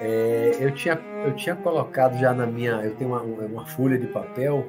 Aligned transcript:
É, 0.00 0.56
eu, 0.58 0.74
tinha, 0.74 0.94
eu 1.24 1.36
tinha 1.36 1.54
colocado 1.54 2.18
já 2.18 2.32
na 2.32 2.46
minha. 2.46 2.82
Eu 2.82 2.94
tenho 2.96 3.10
uma, 3.10 3.20
uma 3.20 3.66
folha 3.66 3.98
de 3.98 4.06
papel, 4.06 4.66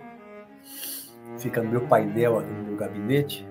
fica 1.38 1.64
no 1.64 1.70
meu 1.70 1.82
painel 1.82 2.42
no 2.42 2.64
meu 2.64 2.76
gabinete, 2.76 3.48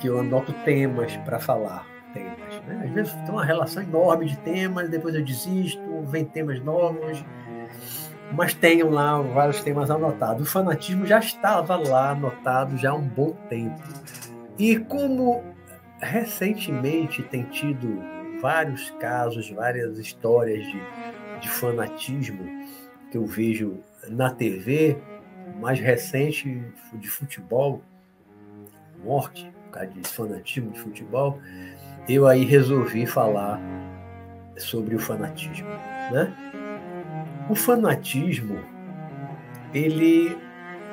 que 0.00 0.08
eu 0.08 0.18
anoto 0.18 0.52
temas 0.64 1.16
para 1.18 1.38
falar. 1.38 1.86
Temas, 2.12 2.60
né? 2.66 2.82
Às 2.86 2.90
vezes 2.90 3.12
tem 3.12 3.30
uma 3.30 3.44
relação 3.44 3.82
enorme 3.82 4.26
de 4.26 4.36
temas, 4.38 4.88
depois 4.88 5.14
eu 5.14 5.24
desisto, 5.24 5.80
vem 6.06 6.24
temas 6.24 6.60
novos, 6.60 7.24
mas 8.32 8.54
tenham 8.54 8.90
lá 8.90 9.20
vários 9.20 9.62
temas 9.62 9.90
anotados. 9.90 10.46
O 10.46 10.50
fanatismo 10.50 11.06
já 11.06 11.18
estava 11.18 11.76
lá 11.76 12.10
anotado 12.10 12.76
já 12.76 12.90
há 12.90 12.94
um 12.94 13.08
bom 13.08 13.32
tempo. 13.48 13.82
E 14.58 14.78
como 14.78 15.44
recentemente 16.00 17.22
tem 17.22 17.44
tido 17.44 18.02
vários 18.40 18.90
casos, 18.92 19.50
várias 19.50 19.98
histórias 19.98 20.64
de, 20.64 20.80
de 21.40 21.48
fanatismo 21.48 22.44
que 23.10 23.16
eu 23.16 23.24
vejo 23.24 23.78
na 24.08 24.30
TV, 24.30 24.96
mais 25.60 25.80
recente 25.80 26.62
de 26.94 27.08
futebol, 27.08 27.82
morte, 29.04 29.50
por 29.64 29.70
causa 29.72 29.88
de 29.88 30.08
fanatismo 30.08 30.70
de 30.70 30.80
futebol, 30.80 31.38
eu 32.08 32.26
aí 32.26 32.44
resolvi 32.44 33.06
falar 33.06 33.60
sobre 34.56 34.94
o 34.94 34.98
fanatismo, 34.98 35.68
né? 36.12 36.34
O 37.48 37.54
fanatismo 37.54 38.58
ele 39.72 40.36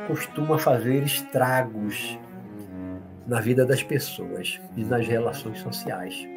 costuma 0.08 0.58
fazer 0.58 1.04
estragos 1.04 2.18
na 3.26 3.40
vida 3.40 3.66
das 3.66 3.82
pessoas 3.82 4.60
e 4.76 4.84
nas 4.84 5.08
relações 5.08 5.60
sociais 5.60 6.28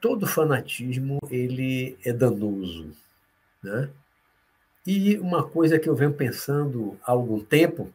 todo 0.00 0.26
fanatismo 0.26 1.18
ele 1.30 1.98
é 2.04 2.12
danoso, 2.12 2.92
né? 3.62 3.90
E 4.86 5.18
uma 5.18 5.46
coisa 5.46 5.78
que 5.78 5.88
eu 5.88 5.94
venho 5.94 6.12
pensando 6.12 6.98
há 7.04 7.12
algum 7.12 7.40
tempo 7.40 7.92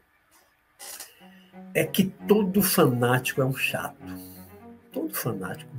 é 1.74 1.86
que 1.86 2.06
todo 2.28 2.62
fanático 2.62 3.42
é 3.42 3.46
um 3.46 3.56
chato. 3.56 3.98
Todo 4.92 5.14
fanático 5.14 5.72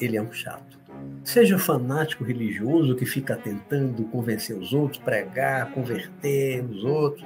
ele 0.00 0.16
é 0.16 0.22
um 0.22 0.32
chato. 0.32 0.79
Seja 1.22 1.58
fanático 1.58 2.24
religioso 2.24 2.96
que 2.96 3.06
fica 3.06 3.36
tentando 3.36 4.04
convencer 4.04 4.56
os 4.56 4.72
outros, 4.72 5.02
pregar, 5.02 5.70
converter 5.72 6.64
os 6.64 6.82
outros, 6.82 7.24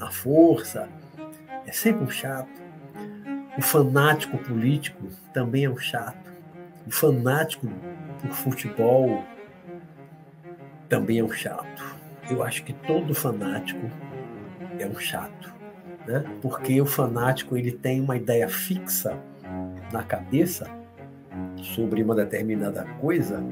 à 0.00 0.10
força, 0.10 0.88
é 1.66 1.72
sempre 1.72 2.04
um 2.04 2.10
chato. 2.10 2.62
O 3.58 3.62
fanático 3.62 4.38
político 4.38 5.08
também 5.32 5.64
é 5.64 5.70
um 5.70 5.76
chato 5.76 6.34
o 6.86 6.90
fanático 6.90 7.66
por 8.20 8.30
futebol 8.30 9.24
também 10.88 11.18
é 11.18 11.24
um 11.24 11.32
chato. 11.32 11.96
Eu 12.30 12.42
acho 12.42 12.62
que 12.62 12.72
todo 12.72 13.14
fanático 13.14 13.90
é 14.78 14.86
um 14.86 14.98
chato, 14.98 15.52
né? 16.06 16.24
Porque 16.42 16.80
o 16.80 16.86
fanático 16.86 17.56
ele 17.56 17.72
tem 17.72 18.00
uma 18.00 18.16
ideia 18.16 18.48
fixa 18.48 19.18
na 19.92 20.02
cabeça 20.02 20.70
sobre 21.64 22.02
uma 22.02 22.14
determinada 22.14 22.84
coisa 23.00 23.42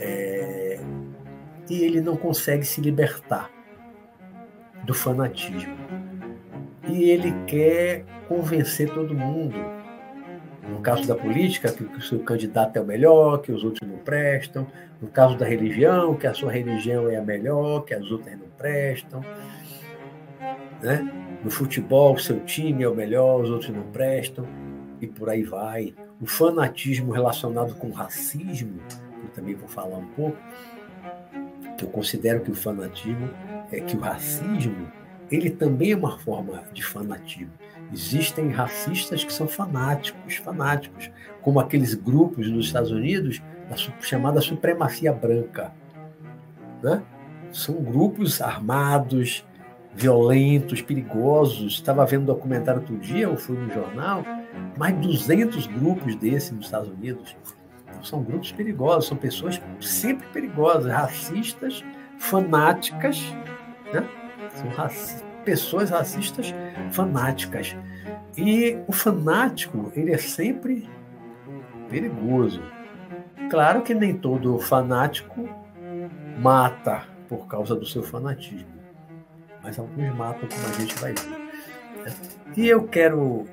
é... 0.00 0.78
e 1.68 1.82
ele 1.82 2.00
não 2.00 2.16
consegue 2.16 2.64
se 2.64 2.80
libertar 2.80 3.50
do 4.84 4.94
fanatismo. 4.94 5.74
E 6.88 7.04
ele 7.04 7.32
quer 7.46 8.04
convencer 8.28 8.92
todo 8.92 9.14
mundo 9.14 9.56
no 10.68 10.80
caso 10.80 11.06
da 11.06 11.14
política, 11.14 11.70
que 11.70 11.84
o 11.84 12.00
seu 12.00 12.20
candidato 12.20 12.76
é 12.78 12.80
o 12.80 12.84
melhor, 12.84 13.42
que 13.42 13.52
os 13.52 13.64
outros 13.64 13.88
não 13.88 13.98
prestam. 13.98 14.66
No 15.00 15.08
caso 15.08 15.36
da 15.36 15.44
religião, 15.44 16.14
que 16.14 16.26
a 16.26 16.32
sua 16.32 16.50
religião 16.50 17.08
é 17.08 17.16
a 17.16 17.22
melhor, 17.22 17.84
que 17.84 17.92
as 17.92 18.10
outras 18.10 18.38
não 18.38 18.48
prestam. 18.56 19.22
Né? 20.82 21.12
No 21.44 21.50
futebol, 21.50 22.14
o 22.14 22.18
seu 22.18 22.40
time 22.40 22.82
é 22.82 22.88
o 22.88 22.94
melhor, 22.94 23.42
os 23.42 23.50
outros 23.50 23.70
não 23.70 23.82
prestam. 23.84 24.46
E 25.00 25.06
por 25.06 25.28
aí 25.28 25.42
vai. 25.42 25.94
O 26.24 26.26
fanatismo 26.26 27.12
relacionado 27.12 27.74
com 27.74 27.90
racismo, 27.90 28.80
eu 29.22 29.28
também 29.34 29.54
vou 29.54 29.68
falar 29.68 29.98
um 29.98 30.06
pouco, 30.06 30.38
que 31.76 31.84
eu 31.84 31.88
considero 31.90 32.40
que 32.40 32.50
o 32.50 32.54
fanatismo 32.54 33.28
é 33.70 33.78
que 33.78 33.94
o 33.94 34.00
racismo 34.00 34.90
ele 35.30 35.50
também 35.50 35.92
é 35.92 35.96
uma 35.96 36.18
forma 36.18 36.64
de 36.72 36.82
fanatismo. 36.82 37.52
Existem 37.92 38.48
racistas 38.48 39.22
que 39.22 39.30
são 39.30 39.46
fanáticos, 39.46 40.36
fanáticos, 40.36 41.10
como 41.42 41.60
aqueles 41.60 41.92
grupos 41.92 42.48
nos 42.50 42.68
Estados 42.68 42.90
Unidos 42.90 43.42
da 43.68 43.76
chamada 44.00 44.40
supremacia 44.40 45.12
branca. 45.12 45.74
Né? 46.82 47.02
São 47.52 47.74
grupos 47.74 48.40
armados, 48.40 49.44
violentos, 49.94 50.80
perigosos. 50.80 51.74
Estava 51.74 52.06
vendo 52.06 52.22
um 52.22 52.26
documentário 52.26 52.80
outro 52.80 52.96
dia, 52.96 53.28
ou 53.28 53.36
foi 53.36 53.58
no 53.58 53.70
jornal, 53.70 54.24
mais 54.76 54.94
de 55.00 55.06
200 55.08 55.66
grupos 55.66 56.16
desses 56.16 56.50
nos 56.50 56.66
Estados 56.66 56.88
Unidos. 56.88 57.36
São 58.02 58.22
grupos 58.22 58.52
perigosos, 58.52 59.06
são 59.06 59.16
pessoas 59.16 59.60
sempre 59.80 60.26
perigosas, 60.28 60.92
racistas, 60.92 61.82
fanáticas, 62.18 63.34
né? 63.92 64.06
São 64.50 64.68
raci 64.70 65.24
pessoas 65.44 65.90
racistas 65.90 66.54
fanáticas. 66.90 67.76
E 68.36 68.78
o 68.88 68.92
fanático, 68.92 69.92
ele 69.94 70.12
é 70.12 70.18
sempre 70.18 70.88
perigoso. 71.88 72.62
Claro 73.50 73.82
que 73.82 73.94
nem 73.94 74.16
todo 74.16 74.58
fanático 74.58 75.48
mata 76.38 77.04
por 77.28 77.46
causa 77.46 77.74
do 77.74 77.86
seu 77.86 78.02
fanatismo, 78.02 78.68
mas 79.62 79.78
alguns 79.78 80.14
matam, 80.14 80.48
como 80.48 80.66
a 80.66 80.80
gente 80.80 80.94
vai 80.96 81.12
ver. 81.12 81.28
Né? 81.28 82.14
E 82.56 82.68
eu 82.68 82.86
quero. 82.88 83.44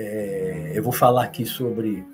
É, 0.00 0.70
eu 0.76 0.82
vou 0.82 0.92
falar 0.92 1.24
aqui 1.24 1.44
sobre 1.44 2.06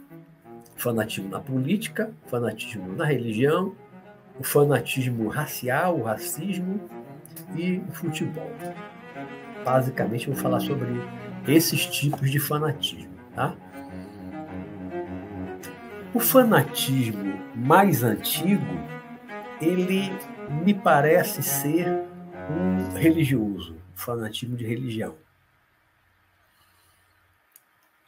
fanatismo 0.74 1.28
na 1.28 1.38
política, 1.38 2.10
fanatismo 2.28 2.96
na 2.96 3.04
religião, 3.04 3.76
o 4.40 4.42
fanatismo 4.42 5.28
racial, 5.28 5.98
o 5.98 6.02
racismo 6.02 6.80
e 7.54 7.82
futebol. 7.92 8.50
Basicamente, 9.62 10.28
eu 10.28 10.32
vou 10.32 10.42
falar 10.42 10.60
sobre 10.60 10.88
esses 11.46 11.84
tipos 11.84 12.30
de 12.30 12.38
fanatismo. 12.38 13.12
Tá? 13.34 13.54
O 16.14 16.20
fanatismo 16.20 17.38
mais 17.54 18.02
antigo, 18.02 18.64
ele 19.60 20.10
me 20.64 20.72
parece 20.72 21.42
ser 21.42 21.86
um 22.50 22.96
religioso, 22.96 23.76
fanatismo 23.94 24.56
de 24.56 24.64
religião. 24.64 25.14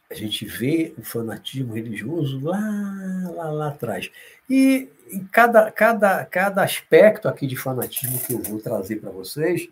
A 0.09 0.13
gente 0.13 0.45
vê 0.45 0.93
o 0.97 1.01
fanatismo 1.01 1.73
religioso 1.73 2.39
lá, 2.41 2.59
lá, 3.35 3.51
lá 3.51 3.67
atrás. 3.67 4.09
E 4.49 4.89
em 5.11 5.25
cada, 5.25 5.69
cada, 5.71 6.23
cada 6.25 6.63
aspecto 6.63 7.27
aqui 7.27 7.45
de 7.45 7.57
fanatismo 7.57 8.19
que 8.19 8.33
eu 8.33 8.41
vou 8.41 8.59
trazer 8.59 8.97
para 8.97 9.11
vocês, 9.11 9.69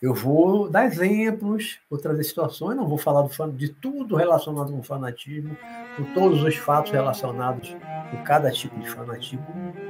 eu 0.00 0.14
vou 0.14 0.70
dar 0.70 0.86
exemplos, 0.86 1.80
vou 1.90 1.98
trazer 1.98 2.22
situações, 2.22 2.76
não 2.76 2.86
vou 2.86 2.98
falar 2.98 3.22
do, 3.22 3.52
de 3.52 3.68
tudo 3.68 4.14
relacionado 4.14 4.72
com 4.72 4.82
fanatismo, 4.82 5.56
com 5.96 6.04
todos 6.14 6.42
os 6.42 6.54
fatos 6.56 6.92
relacionados 6.92 7.76
com 8.10 8.22
cada 8.22 8.50
tipo 8.50 8.78
de 8.78 8.88
fanatismo, 8.88 9.44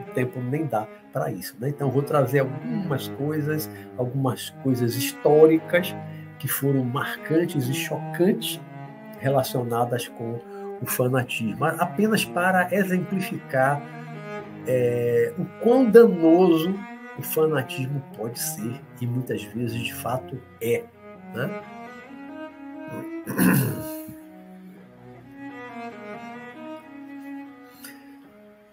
o 0.09 0.15
tempo 0.15 0.41
nem 0.41 0.66
dá 0.66 0.88
para 1.12 1.31
isso. 1.31 1.55
Né? 1.60 1.69
Então, 1.69 1.91
vou 1.91 2.03
trazer 2.03 2.41
algumas 2.41 3.09
coisas, 3.09 3.69
algumas 3.99 4.50
coisas 4.62 4.97
históricas 4.97 5.94
que 6.38 6.49
foram 6.49 6.82
marcantes 6.85 7.69
e 7.69 7.75
chocantes 7.75 8.58
relacionadas 9.19 10.09
com 10.09 10.41
o 10.81 10.87
fanatismo, 10.87 11.65
apenas 11.65 12.25
para 12.25 12.69
exemplificar 12.73 13.82
é, 14.67 15.32
o 15.38 15.44
quão 15.61 15.91
danoso 15.91 16.75
o 17.19 17.23
fanatismo 17.23 18.03
pode 18.17 18.38
ser, 18.38 18.81
e 19.00 19.06
muitas 19.06 19.43
vezes 19.43 19.81
de 19.81 19.94
fato 19.94 20.41
é. 20.61 20.85
Né? 21.35 21.62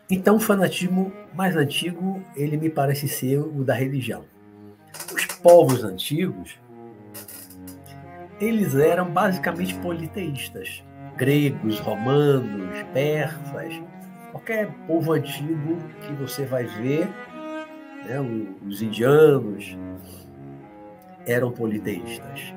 Então, 0.07 0.35
o 0.35 0.39
fanatismo 0.39 1.11
mais 1.33 1.55
antigo, 1.55 2.21
ele 2.35 2.57
me 2.57 2.69
parece 2.69 3.07
ser 3.07 3.39
o 3.39 3.63
da 3.63 3.73
religião. 3.73 4.23
Os 5.11 5.25
povos 5.25 5.83
antigos, 5.83 6.59
eles 8.39 8.75
eram 8.75 9.09
basicamente 9.11 9.75
politeístas. 9.75 10.83
Gregos, 11.17 11.79
romanos, 11.79 12.83
persas, 12.93 13.81
qualquer 14.31 14.69
povo 14.85 15.13
antigo 15.13 15.77
que 16.01 16.13
você 16.13 16.45
vai 16.45 16.65
ver, 16.65 17.07
né, 18.05 18.19
os 18.67 18.81
indianos 18.81 19.77
eram 21.25 21.51
politeístas. 21.51 22.53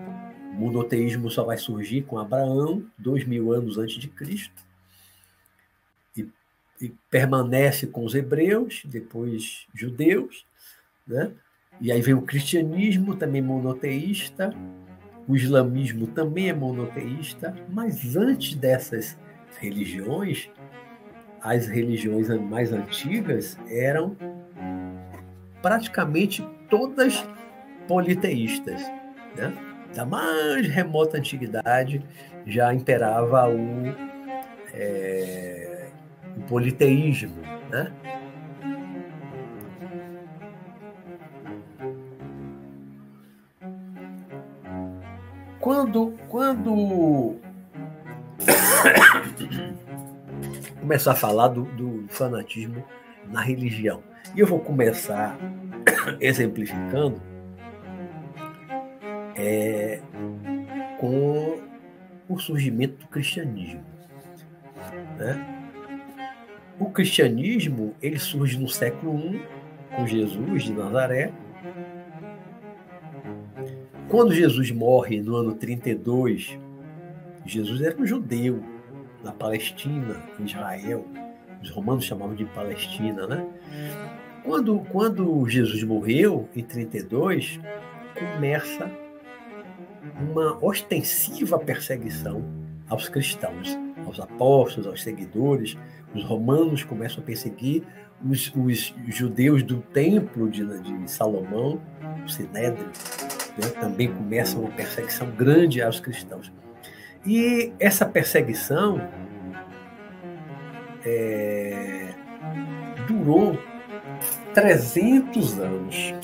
monoteísmo 0.53 1.31
só 1.31 1.45
vai 1.45 1.57
surgir 1.57 2.03
com 2.03 2.19
Abraão, 2.19 2.85
dois 2.99 3.25
mil 3.25 3.53
anos 3.53 3.79
antes 3.79 3.97
de 3.97 4.09
Cristo, 4.09 4.63
e, 6.17 6.29
e 6.81 6.93
permanece 7.09 7.87
com 7.87 8.05
os 8.05 8.15
hebreus, 8.15 8.83
depois 8.85 9.67
judeus, 9.73 10.45
né? 11.07 11.33
E 11.81 11.93
aí 11.93 12.03
vem 12.03 12.15
o 12.15 12.23
cristianismo, 12.23 13.15
também 13.15 13.41
monoteísta, 13.41 14.53
o 15.29 15.37
islamismo 15.37 16.07
também 16.07 16.49
é 16.49 16.55
monoteísta, 16.55 17.55
mas 17.69 18.17
antes 18.17 18.55
dessas 18.55 19.19
religiões, 19.61 20.51
as 21.43 21.67
religiões 21.69 22.29
mais 22.41 22.73
antigas 22.73 23.59
eram 23.71 24.17
praticamente 25.61 26.43
todas 26.71 27.29
politeístas. 27.87 28.81
Né? 29.37 29.53
Da 29.95 30.07
mais 30.07 30.67
remota 30.67 31.19
antiguidade 31.19 32.03
já 32.47 32.73
imperava 32.73 33.51
o, 33.51 33.85
é, 34.73 35.89
o 36.39 36.41
politeísmo. 36.43 37.37
Né? 37.71 37.93
Quando, 45.69 46.15
quando 46.31 47.37
começar 50.81 51.13
a 51.13 51.15
falar 51.15 51.49
do, 51.49 51.65
do 51.65 52.07
fanatismo 52.09 52.83
na 53.27 53.43
religião, 53.43 54.03
e 54.35 54.41
eu 54.41 54.47
vou 54.47 54.61
começar 54.61 55.37
exemplificando 56.21 57.21
é, 59.37 60.01
com 60.99 61.61
o 62.31 62.39
surgimento 62.39 63.05
do 63.05 63.09
cristianismo. 63.09 63.85
Né? 65.19 65.69
O 66.79 66.91
cristianismo 66.91 67.95
ele 68.01 68.19
surge 68.19 68.59
no 68.59 68.71
século 68.71 69.19
I, 69.19 69.43
com 69.95 70.07
Jesus 70.07 70.63
de 70.63 70.73
Nazaré. 70.73 71.31
Quando 74.09 74.33
Jesus 74.33 74.71
morre 74.71 75.21
no 75.21 75.37
ano 75.37 75.55
32, 75.55 76.59
Jesus 77.45 77.83
era 77.83 77.95
um 78.01 78.07
judeu 78.07 78.65
na 79.23 79.33
Palestina, 79.33 80.23
em 80.41 80.45
Israel. 80.45 81.05
Os 81.63 81.69
romanos 81.69 82.07
chamavam 82.07 82.35
de 82.35 82.47
Palestina, 82.47 83.27
né? 83.27 83.47
Quando, 84.45 84.79
quando 84.91 85.47
Jesus 85.47 85.83
morreu, 85.83 86.49
em 86.57 86.65
32, 86.65 87.61
começa 88.19 88.91
uma 90.19 90.57
ostensiva 90.65 91.59
perseguição 91.59 92.43
aos 92.89 93.11
cristãos, 93.11 93.79
aos 94.07 94.19
apóstolos, 94.19 94.87
aos 94.87 95.03
seguidores. 95.03 95.77
Os 96.15 96.25
romanos 96.25 96.83
começam 96.83 97.23
a 97.23 97.27
perseguir 97.27 97.83
os, 98.27 98.51
os 98.55 98.95
judeus 99.07 99.63
do 99.63 99.83
templo 99.83 100.49
de, 100.49 100.65
de 100.81 101.11
Salomão, 101.11 101.79
o 102.25 102.29
Sinédrio, 102.29 102.89
né? 103.59 103.69
também 103.81 104.13
começa 104.13 104.59
uma 104.59 104.71
perseguição 104.71 105.31
grande 105.31 105.83
aos 105.83 106.01
cristãos. 106.01 106.53
E 107.27 107.73
essa 107.79 108.07
perseguição 108.07 109.01
é, 111.05 112.15
durou 113.07 113.59
300 114.55 115.59
anos. 115.59 116.15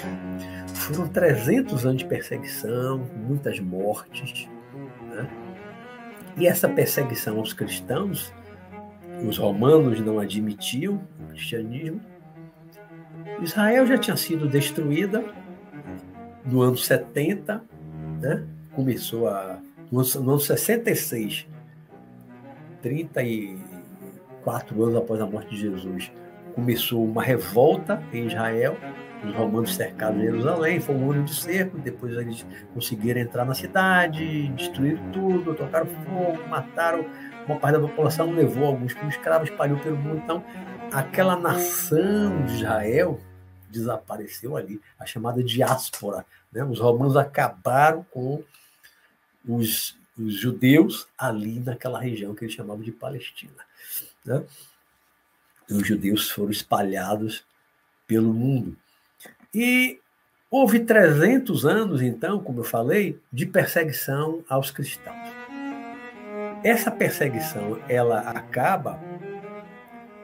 Foram 0.75 1.09
300 1.09 1.87
anos 1.87 1.99
de 1.99 2.07
perseguição, 2.07 3.07
muitas 3.27 3.59
mortes. 3.59 4.49
Né? 5.09 5.29
E 6.37 6.47
essa 6.47 6.69
perseguição 6.69 7.39
aos 7.39 7.53
cristãos, 7.53 8.33
os 9.27 9.39
romanos 9.39 10.01
não 10.01 10.19
admitiam 10.19 11.01
o 11.21 11.29
cristianismo. 11.29 12.01
Israel 13.41 13.87
já 13.87 13.99
tinha 13.99 14.17
sido 14.17 14.49
destruída 14.49 15.25
no 16.45 16.63
ano 16.63 16.77
70, 16.77 17.63
né? 18.21 18.45
começou 18.75 19.29
a. 19.29 19.61
No 19.91 20.01
ano, 20.01 20.09
no 20.21 20.31
ano 20.33 20.41
66, 20.41 21.47
34 22.83 24.83
anos 24.83 24.97
após 24.97 25.21
a 25.21 25.27
morte 25.27 25.51
de 25.51 25.61
Jesus, 25.61 26.11
começou 26.55 27.05
uma 27.05 27.23
revolta 27.23 28.03
em 28.13 28.27
Israel 28.27 28.77
os 29.25 29.35
romanos 29.35 29.75
cercaram 29.75 30.21
Jerusalém, 30.21 30.81
foi 30.81 30.95
um 30.95 31.11
ano 31.11 31.25
de 31.25 31.35
cerco, 31.35 31.79
depois 31.79 32.17
eles 32.17 32.47
conseguiram 32.73 33.21
entrar 33.21 33.45
na 33.45 33.55
cidade, 33.55 34.49
destruíram 34.49 35.03
tudo, 35.11 35.55
tocaram 35.55 35.87
fogo, 35.87 36.49
mataram 36.49 37.07
uma 37.47 37.57
parte 37.57 37.79
da 37.79 37.81
população, 37.81 38.33
levou 38.33 38.67
alguns 38.67 38.95
como 38.95 39.09
escravos, 39.09 39.49
espalhou 39.49 39.79
pelo 39.79 39.97
mundo. 39.97 40.21
Então, 40.25 40.45
aquela 40.93 41.37
nação 41.37 42.45
de 42.45 42.55
Israel 42.55 43.19
desapareceu 43.75 44.57
ali, 44.57 44.81
a 44.99 45.05
chamada 45.05 45.43
diáspora. 45.43 46.25
Né? 46.53 46.65
Os 46.65 46.79
romanos 46.79 47.17
acabaram 47.17 48.05
com 48.11 48.43
os, 49.47 49.97
os 50.19 50.35
judeus 50.35 51.07
ali 51.19 51.61
naquela 51.61 52.01
região 52.01 52.35
que 52.35 52.45
eles 52.45 52.55
chamavam 52.55 52.83
de 52.83 52.93
Palestina. 52.93 53.53
Né? 54.25 54.45
E 55.69 55.75
os 55.75 55.87
judeus 55.87 56.31
foram 56.31 56.51
espalhados 56.51 57.45
pelo 58.07 58.33
mundo. 58.33 58.77
E 59.53 60.01
houve 60.51 60.81
300 60.81 61.67
anos, 61.67 62.03
então, 62.03 62.43
como 62.43 62.61
eu 62.61 62.65
falei, 62.65 63.19
de 63.33 63.47
perseguição 63.47 64.45
aos 64.49 64.71
cristãos. 64.71 65.17
Essa 66.63 66.91
perseguição 66.91 67.79
ela 67.89 68.21
acaba 68.21 68.99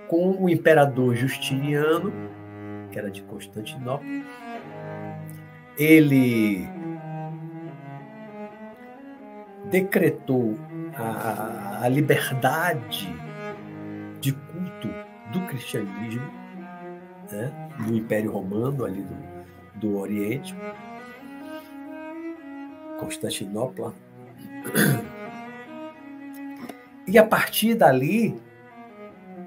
com 0.08 0.42
o 0.42 0.48
imperador 0.48 1.14
Justiniano, 1.14 2.12
que 2.90 2.98
era 2.98 3.10
de 3.10 3.22
Constantinopla. 3.22 4.06
Ele 5.78 6.68
decretou 9.70 10.58
a, 10.94 11.84
a 11.84 11.88
liberdade 11.88 13.08
de 14.20 14.32
culto 14.32 14.88
do 15.32 15.46
cristianismo 15.46 16.40
né, 17.30 17.70
Império 17.88 18.32
Romano, 18.32 18.84
ali 18.84 19.02
do, 19.02 19.16
do 19.80 19.98
Oriente, 19.98 20.54
Constantinopla. 22.98 23.94
E 27.06 27.18
a 27.18 27.24
partir 27.24 27.74
dali, 27.74 28.40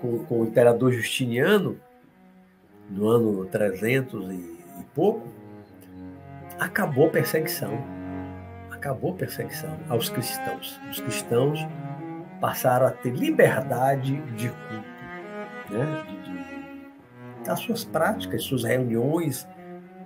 com, 0.01 0.25
com 0.25 0.41
o 0.41 0.45
imperador 0.45 0.91
Justiniano, 0.91 1.79
no 2.93 3.09
ano 3.09 3.45
300 3.45 4.31
e, 4.31 4.35
e 4.35 4.83
pouco, 4.93 5.27
acabou 6.59 7.09
perseguição. 7.09 7.83
Acabou 8.71 9.13
perseguição 9.13 9.77
aos 9.89 10.09
cristãos. 10.09 10.79
Os 10.89 10.99
cristãos 10.99 11.59
passaram 12.39 12.87
a 12.87 12.91
ter 12.91 13.11
liberdade 13.11 14.15
de 14.33 14.49
culto, 14.49 15.73
né? 15.73 16.03
de, 17.43 17.49
as 17.49 17.59
suas 17.59 17.83
práticas, 17.83 18.43
suas 18.43 18.63
reuniões, 18.63 19.47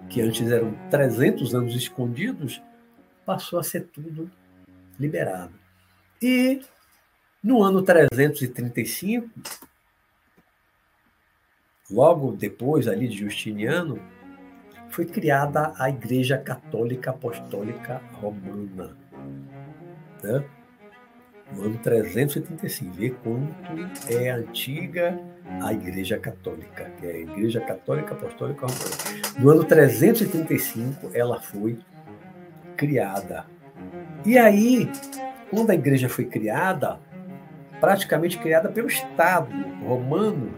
que 0.09 0.21
antes 0.21 0.49
eram 0.49 0.73
300 0.89 1.53
anos 1.53 1.75
escondidos, 1.75 2.61
passou 3.25 3.59
a 3.59 3.63
ser 3.63 3.87
tudo 3.87 4.31
liberado. 4.99 5.53
E 6.21 6.61
no 7.43 7.61
ano 7.61 7.81
335, 7.81 9.29
logo 11.89 12.31
depois 12.31 12.87
ali 12.87 13.07
de 13.07 13.17
Justiniano, 13.17 13.99
foi 14.89 15.05
criada 15.05 15.73
a 15.77 15.89
Igreja 15.89 16.37
Católica 16.37 17.11
Apostólica 17.11 18.01
Romana. 18.13 18.95
Né? 20.23 20.43
No 21.55 21.63
ano 21.63 21.77
335, 21.77 22.93
vê 22.93 23.09
quanto 23.09 24.11
é 24.11 24.29
antiga 24.29 25.19
a 25.61 25.73
Igreja 25.73 26.17
Católica, 26.17 26.91
que 26.99 27.05
é 27.05 27.11
a 27.11 27.19
Igreja 27.19 27.61
Católica 27.61 28.13
Apostólica 28.13 28.65
Romana. 28.65 29.39
No 29.39 29.49
ano 29.51 29.63
335, 29.63 31.11
ela 31.13 31.39
foi 31.39 31.79
criada. 32.75 33.45
E 34.25 34.37
aí, 34.37 34.89
quando 35.49 35.69
a 35.69 35.75
igreja 35.75 36.09
foi 36.09 36.25
criada, 36.25 36.99
praticamente 37.79 38.37
criada 38.37 38.69
pelo 38.69 38.87
Estado 38.87 39.49
romano, 39.85 40.51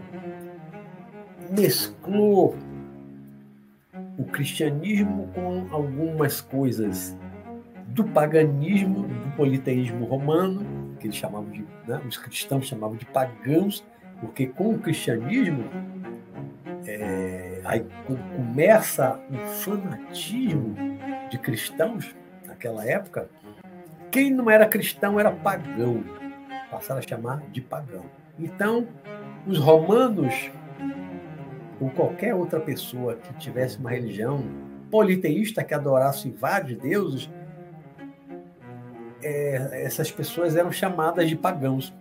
mesclou 1.50 2.56
o 4.18 4.24
cristianismo 4.24 5.28
com 5.34 5.66
algumas 5.70 6.40
coisas 6.40 7.16
do 7.88 8.04
paganismo, 8.04 9.02
do 9.02 9.36
politeísmo 9.36 10.04
romano, 10.04 10.96
que 10.98 11.06
eles 11.06 11.16
chamavam 11.16 11.50
de, 11.50 11.64
né, 11.86 12.00
os 12.06 12.16
cristãos 12.16 12.66
chamavam 12.66 12.96
de 12.96 13.06
pagãos, 13.06 13.84
porque 14.20 14.46
com 14.46 14.74
o 14.74 14.78
cristianismo 14.78 15.64
é, 16.86 17.60
aí 17.64 17.86
começa 18.06 19.18
um 19.30 19.46
fanatismo 19.46 20.74
de 21.30 21.38
cristãos 21.38 22.14
naquela 22.46 22.84
época 22.84 23.28
quem 24.10 24.30
não 24.30 24.50
era 24.50 24.66
cristão 24.66 25.20
era 25.20 25.30
pagão. 25.30 26.02
Passaram 26.70 26.98
a 26.98 27.02
chamar 27.02 27.42
de 27.52 27.60
pagão. 27.60 28.04
Então, 28.38 28.86
os 29.46 29.58
romanos, 29.58 30.50
ou 31.80 31.90
qualquer 31.90 32.34
outra 32.34 32.60
pessoa 32.60 33.16
que 33.16 33.32
tivesse 33.34 33.78
uma 33.78 33.90
religião 33.90 34.44
politeísta 34.90 35.64
que 35.64 35.72
adorasse 35.72 36.30
vários 36.30 36.78
deuses, 36.78 37.30
é, 39.22 39.84
essas 39.84 40.10
pessoas 40.10 40.56
eram 40.56 40.70
chamadas 40.70 41.28
de 41.28 41.36
pagãos 41.36 41.94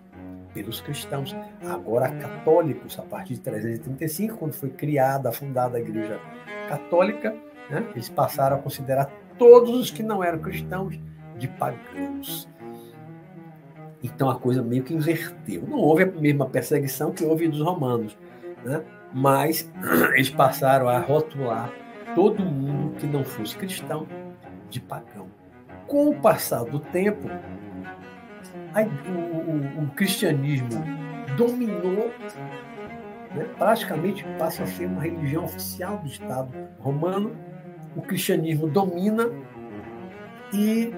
pelos 0.54 0.82
cristãos. 0.82 1.36
Agora, 1.64 2.10
católicos, 2.10 2.98
a 3.00 3.04
partir 3.04 3.36
de 3.36 3.42
335, 3.42 4.38
quando 4.38 4.54
foi 4.54 4.70
criada, 4.70 5.32
fundada 5.32 5.78
a 5.78 5.80
Igreja 5.82 6.20
Católica, 6.68 7.36
né, 7.70 7.86
eles 7.92 8.10
passaram 8.10 8.58
a 8.58 8.60
considerar 8.60 9.12
todos 9.38 9.70
os 9.70 9.92
que 9.92 10.04
não 10.04 10.24
eram 10.24 10.40
cristãos 10.40 11.00
de 11.38 11.48
pagãos. 11.48 12.50
Então 14.04 14.30
a 14.30 14.40
coisa 14.40 14.62
meio 14.62 14.84
que 14.84 14.94
inverteu. 14.94 15.64
Não 15.68 15.78
houve 15.78 16.04
a 16.04 16.08
mesma 16.08 16.46
perseguição 16.48 17.12
que 17.12 17.24
houve 17.24 17.48
dos 17.48 17.62
romanos, 17.62 18.18
né? 18.64 18.84
Mas 19.14 19.70
eles 20.14 20.30
passaram 20.30 20.88
a 20.88 21.00
rotular 21.00 21.72
todo 22.16 22.44
mundo 22.44 22.96
que 22.98 23.08
não 23.08 23.24
fosse 23.24 23.56
cristão 23.58 24.08
de 24.70 24.80
pagão. 24.80 25.28
Com 25.88 26.10
o 26.10 26.16
passar 26.16 26.64
do 26.66 26.80
tempo, 26.80 27.28
o, 28.76 29.82
o, 29.82 29.84
o 29.84 29.88
cristianismo 29.92 30.70
dominou, 31.36 32.12
né? 33.34 33.46
praticamente 33.58 34.24
passa 34.38 34.64
a 34.64 34.68
ser 34.68 34.86
uma 34.86 35.02
religião 35.02 35.46
oficial 35.46 35.98
do 35.98 36.08
Estado 36.08 36.52
romano. 36.80 37.36
O 37.96 38.02
cristianismo 38.02 38.68
domina 38.68 39.30
e 40.54 40.94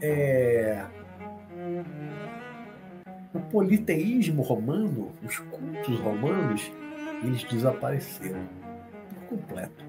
é, 0.00 0.84
o 3.34 3.40
politeísmo 3.40 4.42
romano, 4.42 5.12
os 5.24 5.38
cultos 5.38 5.98
romanos, 6.00 6.70
eles 7.22 7.44
desapareceram 7.44 8.46
por 9.08 9.36
completo. 9.36 9.84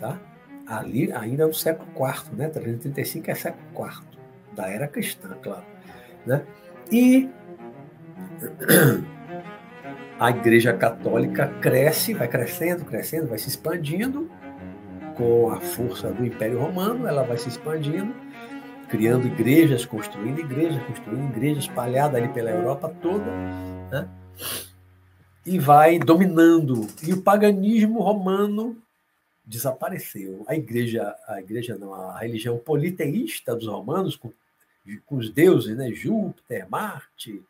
Tá? 0.00 0.18
Ali, 0.66 1.12
ainda 1.12 1.46
no 1.46 1.54
século 1.54 1.88
IV, 1.90 2.36
né? 2.36 2.48
335 2.48 3.30
é 3.30 3.34
século 3.34 3.86
IV, 3.86 4.02
da 4.54 4.68
era 4.68 4.88
cristã, 4.88 5.36
claro. 5.42 5.64
Né? 6.26 6.42
E 6.90 7.30
a 10.18 10.30
Igreja 10.30 10.72
Católica 10.72 11.48
cresce, 11.60 12.14
vai 12.14 12.28
crescendo, 12.28 12.84
crescendo, 12.84 13.28
vai 13.28 13.38
se 13.38 13.48
expandindo 13.48 14.30
com 15.16 15.50
a 15.50 15.60
força 15.60 16.10
do 16.10 16.26
Império 16.26 16.58
Romano, 16.58 17.06
ela 17.06 17.22
vai 17.22 17.38
se 17.38 17.48
expandindo 17.48 18.12
criando 18.88 19.26
igrejas, 19.26 19.84
construindo 19.84 20.40
igrejas, 20.40 20.82
construindo 20.84 21.30
igrejas 21.30 21.64
espalhadas 21.64 22.22
ali 22.22 22.32
pela 22.32 22.50
Europa 22.50 22.92
toda, 23.02 23.24
né? 23.90 24.08
E 25.46 25.58
vai 25.58 25.98
dominando. 25.98 26.86
E 27.02 27.12
o 27.12 27.22
paganismo 27.22 28.00
romano 28.00 28.76
desapareceu. 29.44 30.44
A 30.48 30.56
igreja, 30.56 31.14
a 31.28 31.40
igreja 31.40 31.76
não, 31.76 31.94
a 31.94 32.18
religião 32.18 32.58
politeísta 32.58 33.54
dos 33.54 33.68
romanos, 33.68 34.16
com, 34.16 34.32
com 35.06 35.16
os 35.16 35.30
deuses, 35.30 35.76
né? 35.76 35.90
Júpiter, 35.92 36.68
Marte, 36.68 37.42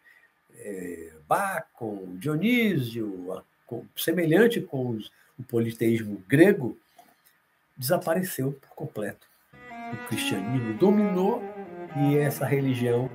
é, 0.58 1.12
Bacon, 1.26 2.16
Dionísio, 2.18 3.42
com, 3.66 3.84
semelhante 3.96 4.60
com 4.60 4.90
os, 4.90 5.10
o 5.38 5.42
politeísmo 5.42 6.22
grego, 6.28 6.78
desapareceu 7.76 8.52
por 8.52 8.68
completo 8.76 9.26
o 9.92 10.08
cristianismo 10.08 10.74
dominou 10.74 11.42
e 11.96 12.16
essa 12.16 12.44
religião 12.44 13.10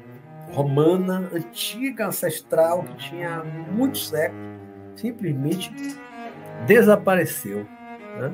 romana, 0.51 1.29
antiga, 1.33 2.07
ancestral, 2.07 2.83
que 2.83 3.09
tinha 3.09 3.43
muitos 3.43 4.09
séculos, 4.09 4.60
simplesmente 5.01 5.71
desapareceu. 6.67 7.65
Né? 8.19 8.31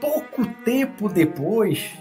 Pouco 0.00 0.46
tempo 0.64 1.08
depois 1.08 1.94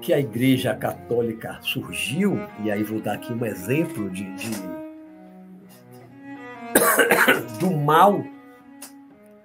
que 0.00 0.12
a 0.12 0.18
Igreja 0.18 0.74
Católica 0.74 1.58
surgiu, 1.60 2.36
e 2.62 2.70
aí 2.70 2.82
vou 2.82 3.00
dar 3.00 3.14
aqui 3.14 3.32
um 3.32 3.44
exemplo 3.44 4.10
de, 4.10 4.24
de 4.34 4.50
do 7.60 7.70
mal 7.70 8.24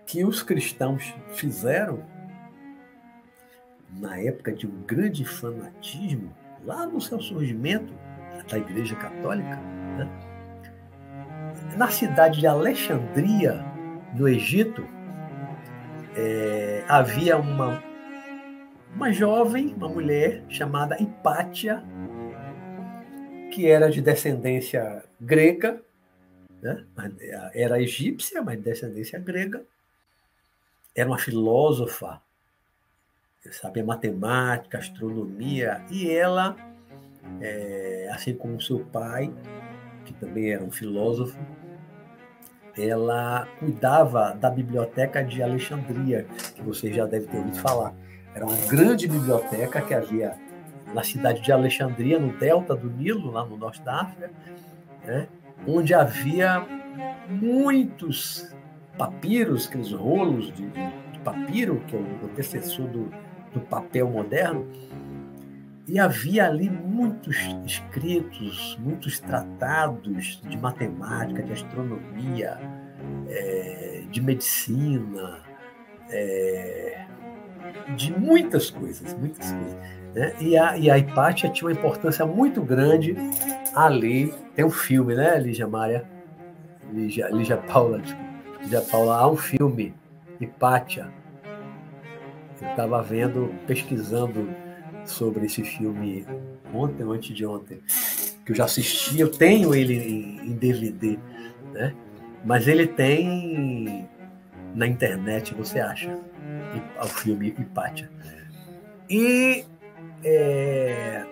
que 0.05 0.23
os 0.23 0.41
cristãos 0.41 1.13
fizeram 1.33 2.03
na 3.97 4.17
época 4.17 4.51
de 4.51 4.67
um 4.67 4.81
grande 4.83 5.25
fanatismo, 5.25 6.33
lá 6.65 6.85
no 6.85 6.99
seu 7.01 7.19
surgimento 7.19 7.93
da 8.49 8.57
Igreja 8.57 8.95
Católica, 8.95 9.55
né? 9.97 10.09
na 11.77 11.89
cidade 11.89 12.39
de 12.39 12.47
Alexandria, 12.47 13.65
no 14.15 14.27
Egito, 14.27 14.85
é, 16.15 16.83
havia 16.87 17.37
uma, 17.37 17.83
uma 18.93 19.11
jovem, 19.11 19.73
uma 19.75 19.87
mulher 19.87 20.43
chamada 20.49 21.01
Hipátia, 21.01 21.83
que 23.51 23.67
era 23.67 23.89
de 23.89 24.01
descendência 24.01 25.03
grega, 25.19 25.81
né? 26.61 26.85
era 27.53 27.81
egípcia, 27.81 28.41
mas 28.41 28.57
de 28.57 28.63
descendência 28.63 29.19
grega, 29.19 29.63
era 30.95 31.07
uma 31.07 31.17
filósofa, 31.17 32.21
sabia 33.51 33.83
matemática, 33.83 34.77
astronomia, 34.77 35.81
e 35.89 36.09
ela, 36.09 36.55
é, 37.39 38.09
assim 38.11 38.33
como 38.33 38.61
seu 38.61 38.79
pai, 38.79 39.33
que 40.05 40.13
também 40.13 40.51
era 40.51 40.63
um 40.63 40.71
filósofo, 40.71 41.37
ela 42.77 43.47
cuidava 43.59 44.33
da 44.33 44.49
biblioteca 44.49 45.23
de 45.23 45.41
Alexandria, 45.41 46.25
que 46.55 46.61
você 46.61 46.91
já 46.91 47.05
deve 47.05 47.27
ter 47.27 47.37
ouvido 47.37 47.57
falar. 47.57 47.93
Era 48.33 48.45
uma 48.45 48.55
grande 48.67 49.07
biblioteca 49.07 49.81
que 49.81 49.93
havia 49.93 50.37
na 50.93 51.03
cidade 51.03 51.41
de 51.41 51.51
Alexandria, 51.51 52.19
no 52.19 52.37
delta 52.37 52.75
do 52.75 52.89
Nilo, 52.89 53.31
lá 53.31 53.45
no 53.45 53.57
norte 53.57 53.81
da 53.81 54.01
África, 54.01 54.31
né? 55.05 55.27
onde 55.67 55.93
havia 55.93 56.65
muitos 57.29 58.53
papiros, 58.97 59.67
aqueles 59.67 59.91
rolos 59.91 60.53
de, 60.53 60.67
de 60.69 61.19
papiro, 61.23 61.81
que 61.87 61.95
é 61.95 61.99
o 61.99 62.25
antecessor 62.25 62.87
do, 62.87 63.11
do 63.53 63.59
papel 63.61 64.09
moderno, 64.09 64.67
e 65.87 65.99
havia 65.99 66.45
ali 66.45 66.69
muitos 66.69 67.35
escritos, 67.65 68.77
muitos 68.79 69.19
tratados 69.19 70.39
de 70.47 70.55
matemática, 70.55 71.41
de 71.41 71.51
astronomia, 71.51 72.59
é, 73.27 74.03
de 74.11 74.21
medicina, 74.21 75.39
é, 76.11 77.05
de 77.95 78.17
muitas 78.17 78.69
coisas, 78.69 79.13
muitas 79.15 79.51
coisas. 79.51 79.77
Né? 80.13 80.33
E, 80.39 80.57
a, 80.57 80.77
e 80.77 80.91
a 80.91 80.97
Hipátia 80.97 81.49
tinha 81.49 81.67
uma 81.67 81.75
importância 81.75 82.25
muito 82.25 82.61
grande 82.61 83.15
ali. 83.75 84.31
Tem 84.55 84.63
um 84.63 84.69
filme, 84.69 85.15
né, 85.15 85.39
Lígia 85.39 85.67
Maria? 85.67 86.05
Lígia, 86.91 87.29
Lígia 87.29 87.57
Paula, 87.57 88.01
Lígia 88.61 88.81
Paula, 88.81 89.17
há 89.17 89.27
um 89.27 89.37
filme, 89.37 89.93
Hipátia. 90.39 91.11
Eu 92.61 92.69
estava 92.69 93.01
vendo, 93.01 93.53
pesquisando 93.65 94.49
sobre 95.05 95.45
esse 95.45 95.63
filme 95.63 96.25
ontem 96.73 97.03
ou 97.03 97.13
antes 97.13 97.35
de 97.35 97.45
ontem, 97.45 97.79
que 98.45 98.51
eu 98.51 98.55
já 98.55 98.65
assisti, 98.65 99.19
eu 99.19 99.31
tenho 99.31 99.73
ele 99.73 99.95
em, 100.43 100.53
DVD, 100.53 101.17
né? 101.73 101.95
Mas 102.43 102.67
ele 102.67 102.87
tem 102.87 104.07
na 104.75 104.87
internet, 104.87 105.53
você 105.53 105.79
acha, 105.79 106.17
o 107.01 107.07
filme 107.07 107.47
Hipátia. 107.47 108.09
E 109.09 109.65
é, 110.23 111.25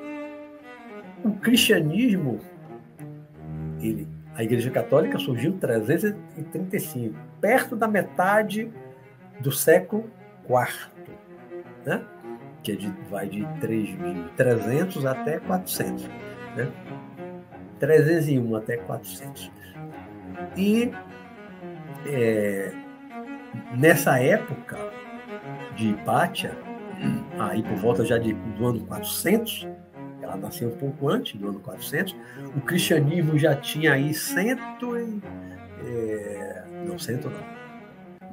o 1.23 1.31
cristianismo, 1.33 2.39
ele, 3.79 4.07
a 4.35 4.43
Igreja 4.43 4.71
Católica 4.71 5.17
surgiu 5.19 5.51
em 5.51 5.57
335, 5.57 7.15
perto 7.39 7.75
da 7.75 7.87
metade 7.87 8.71
do 9.39 9.51
século 9.51 10.09
IV, 10.49 10.96
né? 11.87 12.03
que 12.61 12.73
é 12.73 12.75
de, 12.75 12.93
vai 13.09 13.27
de, 13.29 13.47
3, 13.61 13.87
de 13.87 14.29
300 14.35 15.05
até 15.05 15.39
400. 15.39 16.03
Né? 16.55 16.69
301 17.79 18.55
até 18.55 18.77
400. 18.77 19.51
E 20.57 20.91
é, 22.05 22.73
nessa 23.77 24.19
época 24.19 24.77
de 25.77 25.91
Hipátia, 25.91 26.51
aí 27.39 27.63
por 27.63 27.77
volta 27.77 28.03
já 28.03 28.17
de, 28.17 28.33
do 28.33 28.67
ano 28.67 28.81
400, 28.81 29.67
ela 30.21 30.35
nasceu 30.35 30.69
um 30.69 30.77
pouco 30.77 31.07
antes 31.07 31.39
do 31.39 31.47
ano 31.47 31.59
400, 31.61 32.13
o 32.55 32.61
cristianismo 32.61 33.37
já 33.37 33.55
tinha 33.55 33.93
aí 33.93 34.13
cento 34.13 34.97
e, 34.97 35.21
É, 35.85 36.65
não, 36.85 36.99
cento 36.99 37.29
não. 37.29 37.57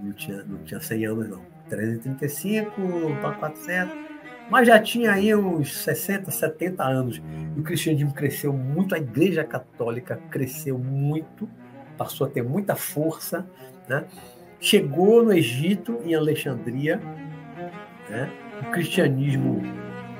Não 0.03 0.13
tinha, 0.13 0.43
não 0.43 0.59
tinha 0.65 0.81
100 0.81 1.07
anos, 1.07 1.29
não. 1.29 1.54
335 1.69 2.71
para 3.21 3.33
400. 3.35 4.05
Mas 4.51 4.69
já 4.69 4.79
tinha 4.79 5.13
aí 5.13 5.35
uns 5.35 5.75
60, 5.79 6.31
70 6.31 6.85
anos. 6.85 7.23
E 7.57 7.61
o 7.61 7.63
cristianismo 7.63 8.13
cresceu 8.13 8.53
muito, 8.53 8.95
a 8.95 8.99
igreja 8.99 9.43
católica 9.43 10.21
cresceu 10.31 10.79
muito, 10.79 11.49
passou 11.97 12.27
a 12.27 12.31
ter 12.31 12.43
muita 12.43 12.75
força. 12.75 13.47
Né? 13.89 14.05
Chegou 14.61 15.25
no 15.25 15.33
Egito, 15.33 16.01
em 16.05 16.15
Alexandria. 16.15 17.01
Né? 18.09 18.31
O 18.61 18.71
cristianismo 18.71 19.63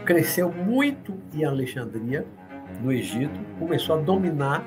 cresceu 0.05 0.51
muito 0.53 1.19
em 1.35 1.45
Alexandria, 1.45 2.27
no 2.83 2.93
Egito, 2.93 3.39
começou 3.59 3.97
a 3.97 4.01
dominar. 4.01 4.65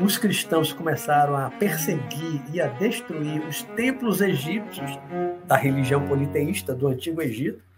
Os 0.00 0.16
cristãos 0.16 0.72
começaram 0.72 1.36
a 1.36 1.50
perseguir 1.50 2.42
e 2.52 2.60
a 2.60 2.68
destruir 2.68 3.44
os 3.46 3.62
templos 3.62 4.20
egípcios 4.20 4.90
da 5.46 5.56
religião 5.56 6.06
politeísta 6.06 6.74
do 6.74 6.86
Antigo 6.86 7.20
Egito 7.20 7.68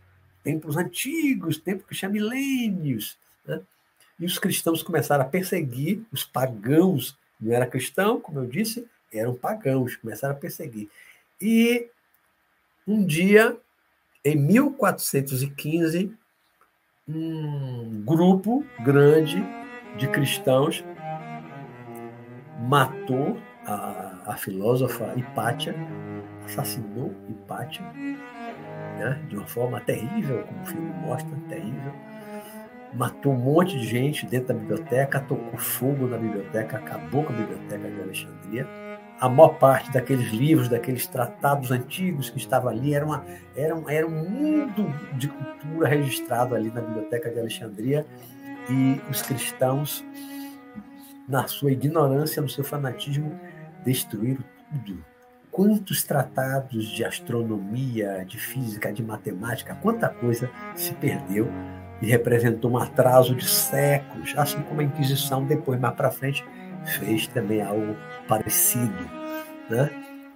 templos 0.43 0.77
antigos, 0.77 1.59
templos 1.59 1.89
que 1.89 1.95
chamam 1.95 2.15
milênios. 2.15 3.19
Né? 3.47 3.61
E 4.19 4.25
os 4.25 4.39
cristãos 4.39 4.83
começaram 4.83 5.25
a 5.25 5.29
perseguir 5.29 6.03
os 6.13 6.25
pagãos. 6.25 7.17
Não 7.41 7.53
era 7.53 7.67
cristão, 7.67 8.21
como 8.21 8.41
eu 8.41 8.47
disse, 8.47 8.87
eram 9.13 9.35
pagãos, 9.35 9.97
começaram 9.97 10.35
a 10.35 10.39
perseguir. 10.39 10.89
E 11.41 11.89
um 12.87 13.05
dia, 13.05 13.57
em 14.25 14.37
1415, 14.37 16.13
um 17.09 18.03
grupo 18.05 18.65
grande 18.85 19.43
de 19.97 20.07
cristãos 20.07 20.85
matou 22.61 23.39
a, 23.67 24.13
a 24.27 24.37
filósofa 24.37 25.13
Hipátia, 25.17 25.75
assassinou 26.45 27.15
Hipátia, 27.29 27.85
né? 28.99 29.21
de 29.29 29.37
uma 29.37 29.47
forma 29.47 29.81
terrível, 29.81 30.45
como 30.45 30.63
o 30.63 30.67
filme 30.67 30.91
mostra, 31.03 31.31
terrível. 31.49 31.93
Matou 32.93 33.33
um 33.33 33.37
monte 33.37 33.79
de 33.79 33.87
gente 33.87 34.27
dentro 34.27 34.49
da 34.49 34.55
biblioteca, 34.55 35.21
tocou 35.21 35.59
fogo 35.59 36.09
na 36.09 36.19
biblioteca, 36.19 36.77
acabou 36.79 37.23
com 37.23 37.33
a 37.33 37.37
biblioteca 37.37 37.89
de 37.89 38.01
Alexandria. 38.01 38.67
A 39.21 39.29
maior 39.29 39.59
parte 39.59 39.93
daqueles 39.93 40.31
livros, 40.31 40.69
daqueles 40.69 41.07
tratados 41.07 41.71
antigos 41.71 42.31
que 42.31 42.39
estavam 42.39 42.71
ali, 42.71 42.95
era, 42.95 43.05
uma, 43.07 43.25
era, 43.55 43.77
um, 43.77 43.89
era 43.89 44.07
um 44.07 44.29
mundo 44.29 44.93
de 45.13 45.29
cultura 45.29 45.87
registrado 45.87 46.55
ali 46.55 46.71
na 46.71 46.81
biblioteca 46.81 47.31
de 47.31 47.39
Alexandria. 47.39 48.05
E 48.69 49.01
os 49.09 49.23
cristãos, 49.23 50.05
na 51.31 51.47
sua 51.47 51.73
ignorância, 51.73 52.43
no 52.43 52.49
seu 52.49 52.65
fanatismo, 52.65 53.39
destruíram 53.85 54.45
tudo 54.71 55.11
quantos 55.51 56.03
tratados 56.03 56.87
de 56.87 57.05
astronomia, 57.05 58.25
de 58.27 58.39
física, 58.39 58.93
de 58.93 59.03
matemática, 59.03 59.75
quanta 59.75 60.09
coisa 60.09 60.51
se 60.75 60.95
perdeu 60.95 61.49
e 62.01 62.07
representou 62.07 62.73
um 62.73 62.79
atraso 62.79 63.35
de 63.35 63.47
séculos, 63.47 64.33
assim 64.37 64.63
como 64.63 64.81
a 64.81 64.85
Inquisição 64.85 65.45
depois 65.45 65.79
mais 65.79 65.95
para 65.95 66.11
frente 66.11 66.45
fez 66.85 67.27
também 67.27 67.61
algo 67.61 67.95
parecido, 68.27 69.11
né? 69.69 69.91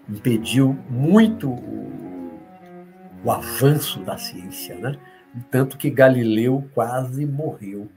impediu 0.08 0.78
muito 0.90 1.48
o, 1.48 2.40
o 3.24 3.30
avanço 3.30 4.00
da 4.00 4.18
ciência, 4.18 4.74
né? 4.76 4.96
tanto 5.50 5.78
que 5.78 5.90
Galileu 5.90 6.68
quase 6.74 7.24
morreu 7.24 7.88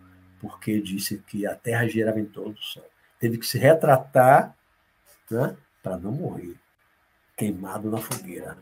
porque 0.48 0.82
disse 0.82 1.18
que 1.28 1.46
a 1.46 1.56
Terra 1.56 1.88
girava 1.88 2.20
em 2.20 2.26
torno 2.26 2.54
do 2.54 2.62
Sol. 2.62 2.86
Teve 3.20 3.38
que 3.38 3.46
se 3.46 3.58
retratar 3.58 4.56
né? 5.30 5.56
para 5.84 5.98
não 5.98 6.12
morrer 6.12 6.56
queimado 7.36 7.92
na 7.92 7.98
fogueira. 7.98 8.58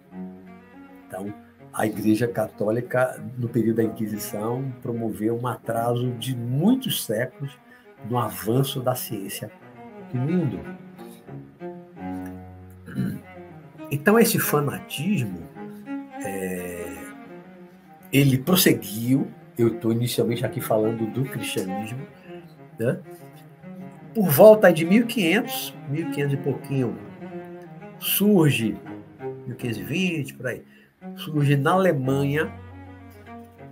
Então, 1.08 1.34
a 1.72 1.86
Igreja 1.86 2.28
Católica, 2.28 3.22
no 3.38 3.48
período 3.48 3.78
da 3.78 3.84
Inquisição, 3.84 4.74
promoveu 4.82 5.40
um 5.40 5.48
atraso 5.48 6.12
de 6.14 6.36
muitos 6.36 7.06
séculos 7.06 7.58
no 8.10 8.18
avanço 8.18 8.82
da 8.82 8.94
ciência 8.94 9.50
no 10.14 10.22
mundo. 10.22 10.60
Então, 13.90 14.20
esse 14.20 14.40
fanatismo, 14.40 15.48
é, 16.24 16.98
ele 18.12 18.38
prosseguiu. 18.38 19.32
Eu 19.58 19.70
estou 19.70 19.92
inicialmente 19.92 20.46
aqui 20.46 20.60
falando 20.60 21.06
do 21.12 21.24
cristianismo, 21.24 22.06
né? 22.78 23.00
por 24.16 24.30
volta 24.30 24.72
de 24.72 24.86
1500, 24.86 25.76
1500 25.90 26.34
e 26.34 26.38
pouquinho, 26.38 26.98
surge, 28.00 28.78
1520, 29.46 30.34
por 30.36 30.48
aí, 30.48 30.64
surge 31.18 31.58
na 31.58 31.72
Alemanha 31.72 32.50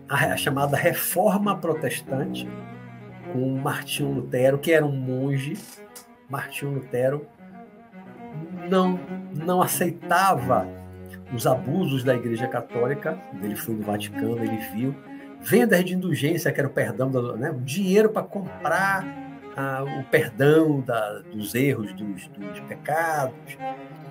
a, 0.09 0.35
chamada 0.35 0.75
Reforma 0.75 1.57
Protestante, 1.57 2.47
com 3.31 3.57
Martinho 3.57 4.11
Lutero, 4.11 4.59
que 4.59 4.73
era 4.73 4.85
um 4.85 4.91
monge. 4.91 5.57
Martinho 6.29 6.73
Lutero 6.73 7.25
não, 8.69 8.99
não 9.33 9.61
aceitava 9.61 10.67
os 11.33 11.47
abusos 11.47 12.03
da 12.03 12.13
Igreja 12.15 12.47
Católica. 12.47 13.17
Ele 13.41 13.55
foi 13.55 13.75
no 13.75 13.83
Vaticano, 13.83 14.43
ele 14.43 14.57
viu. 14.75 14.93
Vendas 15.43 15.83
de 15.83 15.93
indulgência, 15.93 16.51
que 16.51 16.59
era 16.59 16.67
o 16.67 16.71
perdão, 16.71 17.09
né, 17.35 17.51
o 17.51 17.59
dinheiro 17.59 18.09
para 18.09 18.23
comprar 18.23 19.05
ah, 19.55 19.83
o 19.99 20.03
perdão 20.05 20.81
da, 20.81 21.19
dos 21.19 21.53
erros, 21.53 21.93
dos, 21.93 22.27
dos 22.27 22.59
pecados 22.61 23.57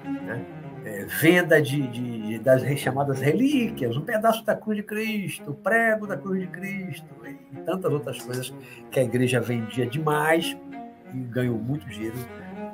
né? 0.05 0.45
é, 0.85 1.05
venda 1.05 1.61
de, 1.61 1.87
de, 1.89 2.39
das 2.39 2.63
chamadas 2.79 3.21
relíquias, 3.21 3.97
um 3.97 4.03
pedaço 4.03 4.45
da 4.45 4.55
cruz 4.55 4.77
de 4.77 4.83
Cristo, 4.83 5.51
o 5.51 5.55
prego 5.55 6.07
da 6.07 6.17
cruz 6.17 6.41
de 6.41 6.47
Cristo 6.49 7.07
e 7.25 7.57
tantas 7.65 7.93
outras 7.93 8.21
coisas 8.21 8.53
que 8.91 8.99
a 8.99 9.03
igreja 9.03 9.41
vendia 9.41 9.87
demais 9.87 10.57
e 11.15 11.19
ganhou 11.19 11.59
muito 11.59 11.89
dinheiro 11.89 12.17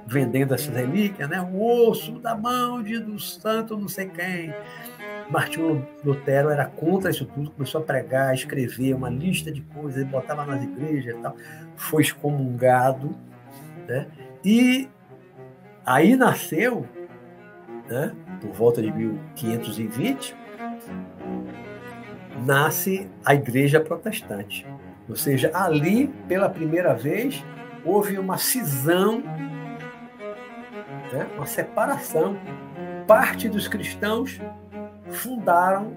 vendendo 0.09 0.55
essas 0.55 0.75
relíquias, 0.75 1.29
né? 1.29 1.41
O 1.41 1.89
osso 1.89 2.13
da 2.19 2.35
mão 2.35 2.83
de 2.83 2.99
do 2.99 3.19
santo 3.19 3.77
não 3.77 3.89
sei 3.89 4.09
quem. 4.09 4.55
Martinho 5.31 5.87
Lutero 6.03 6.49
era 6.49 6.65
contra 6.65 7.11
isso 7.11 7.27
tudo, 7.27 7.51
começou 7.51 7.83
a 7.83 7.85
pregar, 7.85 8.31
a 8.31 8.35
escrever 8.35 8.95
uma 8.95 9.11
lista 9.11 9.53
de 9.53 9.61
coisas, 9.61 10.03
botava 10.05 10.47
nas 10.47 10.63
igrejas 10.63 11.15
e 11.15 11.19
tal. 11.19 11.37
Foi 11.77 12.03
excomungado, 12.03 13.15
né? 13.87 14.07
E 14.43 14.89
aí 15.85 16.17
nasceu 16.17 16.87
né, 17.89 18.15
por 18.41 18.53
volta 18.53 18.81
de 18.81 18.91
1520, 18.91 20.35
nasce 22.47 23.11
a 23.25 23.35
Igreja 23.35 23.81
Protestante. 23.81 24.67
Ou 25.09 25.17
seja, 25.17 25.51
ali, 25.55 26.09
pela 26.27 26.49
primeira 26.49 26.95
vez, 26.95 27.45
houve 27.85 28.19
uma 28.19 28.37
cisão, 28.37 29.23
né, 31.13 31.27
uma 31.35 31.47
separação. 31.47 32.37
Parte 33.07 33.49
dos 33.49 33.67
cristãos 33.67 34.41
fundaram 35.09 35.97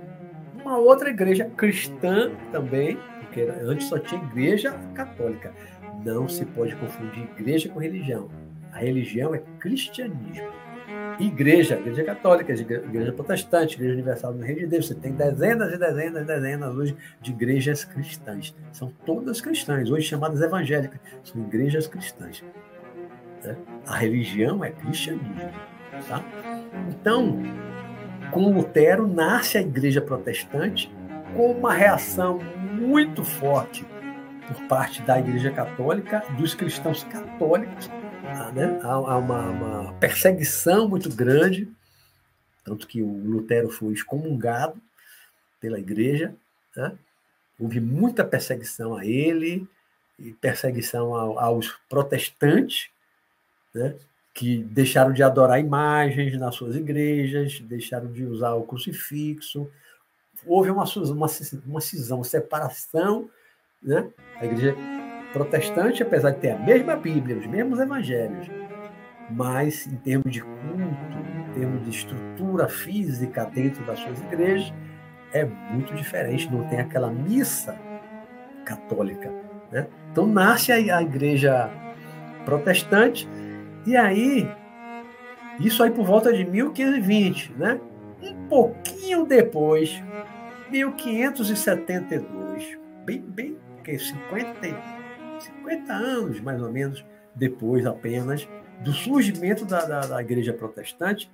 uma 0.61 0.77
outra 0.77 1.09
igreja 1.09 1.45
cristã 1.57 2.31
também, 2.51 2.97
porque 3.21 3.41
antes 3.63 3.87
só 3.87 3.99
tinha 3.99 4.21
igreja 4.23 4.73
católica. 4.93 5.53
Não 6.05 6.27
se 6.27 6.45
pode 6.45 6.75
confundir 6.75 7.23
igreja 7.37 7.69
com 7.69 7.79
religião. 7.79 8.29
A 8.71 8.77
religião 8.77 9.35
é 9.35 9.41
cristianismo 9.59 10.51
igreja, 11.19 11.75
igreja 11.75 12.03
católica, 12.03 12.51
igreja 12.51 13.11
protestante, 13.11 13.75
igreja 13.75 13.93
universal 13.93 14.33
do 14.33 14.41
Reino 14.41 14.61
de 14.61 14.67
Deus. 14.67 14.87
Você 14.87 14.95
tem 14.95 15.13
dezenas 15.13 15.73
e 15.73 15.77
dezenas 15.77 16.23
e 16.23 16.25
dezenas 16.25 16.75
hoje 16.75 16.95
de 17.21 17.31
igrejas 17.31 17.83
cristãs. 17.83 18.55
São 18.71 18.91
todas 19.05 19.41
cristãs, 19.41 19.89
hoje 19.89 20.07
chamadas 20.07 20.41
evangélicas. 20.41 20.99
São 21.23 21.41
igrejas 21.41 21.87
cristãs. 21.87 22.43
Né? 23.43 23.57
A 23.85 23.97
religião 23.97 24.63
é 24.63 24.71
cristianismo. 24.71 25.51
Tá? 26.07 26.23
Então, 26.89 27.41
com 28.31 28.53
Lutero, 28.53 29.07
nasce 29.07 29.57
a 29.57 29.61
igreja 29.61 30.01
protestante 30.01 30.91
com 31.35 31.51
uma 31.51 31.73
reação 31.73 32.39
muito 32.39 33.23
forte 33.23 33.85
por 34.47 34.67
parte 34.67 35.01
da 35.03 35.19
igreja 35.19 35.51
católica, 35.51 36.23
dos 36.37 36.53
cristãos 36.53 37.03
católicos, 37.03 37.89
há, 38.25 38.51
né, 38.51 38.79
há 38.83 39.17
uma, 39.17 39.49
uma, 39.49 39.93
perseguição 39.93 40.89
muito 40.89 41.09
grande, 41.09 41.69
tanto 42.63 42.87
que 42.87 43.01
o 43.01 43.07
Lutero 43.07 43.69
foi 43.69 43.93
excomungado 43.93 44.81
pela 45.59 45.79
igreja. 45.79 46.33
Né? 46.75 46.93
Houve 47.59 47.79
muita 47.79 48.25
perseguição 48.25 48.95
a 48.95 49.05
ele, 49.05 49.67
e 50.21 50.33
perseguição 50.33 51.15
aos 51.15 51.75
protestantes, 51.89 52.89
né? 53.73 53.95
que 54.33 54.63
deixaram 54.63 55.11
de 55.11 55.21
adorar 55.21 55.59
imagens 55.59 56.37
nas 56.37 56.55
suas 56.55 56.75
igrejas, 56.75 57.59
deixaram 57.61 58.11
de 58.11 58.25
usar 58.25 58.53
o 58.53 58.63
crucifixo. 58.63 59.69
Houve 60.45 60.71
uma, 60.71 60.85
uma, 60.85 61.27
uma 61.65 61.81
cisão, 61.81 62.17
uma 62.17 62.23
separação. 62.23 63.29
Né? 63.83 64.07
A 64.37 64.45
igreja 64.45 64.75
protestante, 65.33 66.01
apesar 66.01 66.31
de 66.31 66.39
ter 66.39 66.51
a 66.51 66.59
mesma 66.59 66.95
Bíblia, 66.95 67.37
os 67.37 67.47
mesmos 67.47 67.79
evangelhos, 67.79 68.47
mas 69.29 69.87
em 69.87 69.95
termos 69.97 70.31
de 70.31 70.41
culto, 70.41 71.17
em 71.49 71.53
termos 71.53 71.83
de 71.83 71.89
estrutura 71.89 72.67
física 72.67 73.45
dentro 73.45 73.83
das 73.85 73.99
suas 73.99 74.19
igrejas, 74.21 74.73
é 75.33 75.45
muito 75.45 75.93
diferente, 75.93 76.51
não 76.51 76.67
tem 76.67 76.79
aquela 76.79 77.09
missa 77.09 77.77
católica. 78.65 79.31
Né? 79.71 79.87
Então 80.11 80.27
nasce 80.27 80.71
a, 80.71 80.97
a 80.97 81.01
igreja 81.01 81.69
protestante, 82.45 83.27
e 83.85 83.97
aí, 83.97 84.47
isso 85.59 85.83
aí 85.83 85.91
por 85.91 86.05
volta 86.05 86.33
de 86.33 86.45
1520, 86.45 87.53
né? 87.53 87.79
Um 88.21 88.47
pouquinho 88.47 89.25
depois, 89.25 90.01
1572, 90.69 92.77
bem, 93.05 93.21
bem, 93.21 93.57
que 93.83 93.97
50, 93.97 94.59
50 95.39 95.93
anos 95.93 96.39
mais 96.39 96.61
ou 96.61 96.71
menos 96.71 97.03
depois 97.35 97.85
apenas 97.85 98.47
do 98.81 98.93
surgimento 98.93 99.65
da, 99.65 99.85
da, 99.85 100.01
da 100.01 100.21
igreja 100.21 100.53
protestante, 100.53 101.31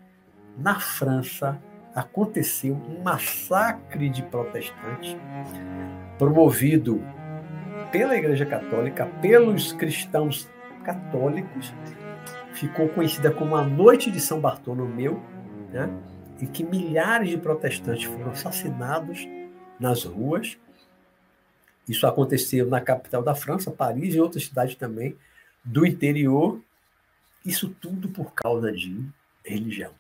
na 0.58 0.80
França 0.80 1.62
aconteceu 1.94 2.76
um 2.76 3.02
massacre 3.02 4.10
de 4.10 4.24
protestantes 4.24 5.16
promovido 6.18 7.02
pela 7.92 8.16
Igreja 8.16 8.46
Católica, 8.46 9.06
pelos 9.22 9.72
cristãos 9.72 10.50
católicos, 10.84 11.74
ficou 12.58 12.90
conhecida 12.90 13.32
como 13.32 13.56
a 13.56 13.64
Noite 13.64 14.10
de 14.10 14.20
São 14.20 14.42
Bartolomeu, 14.42 15.22
né? 15.72 15.90
em 16.42 16.48
que 16.48 16.64
milhares 16.64 17.30
de 17.30 17.38
protestantes 17.38 18.06
foram 18.06 18.32
assassinados 18.32 19.28
nas 19.80 20.04
ruas. 20.04 20.58
Isso 21.88 22.06
aconteceu 22.06 22.68
na 22.68 22.82
capital 22.82 23.22
da 23.22 23.36
França, 23.36 23.72
Paris 23.72 24.16
e 24.16 24.20
outras 24.20 24.46
cidades 24.46 24.76
também 24.76 25.16
do 25.64 25.86
interior. 25.86 26.60
Isso 27.46 27.70
tudo 27.70 28.10
por 28.10 28.34
causa 28.34 28.72
de 28.72 29.06
religião. 29.46 29.92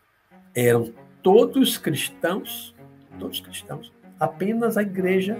Eram 0.56 0.92
todos 1.22 1.78
cristãos, 1.78 2.76
todos 3.20 3.40
cristãos, 3.40 3.92
apenas 4.20 4.78
a 4.78 4.82
igreja 4.82 5.40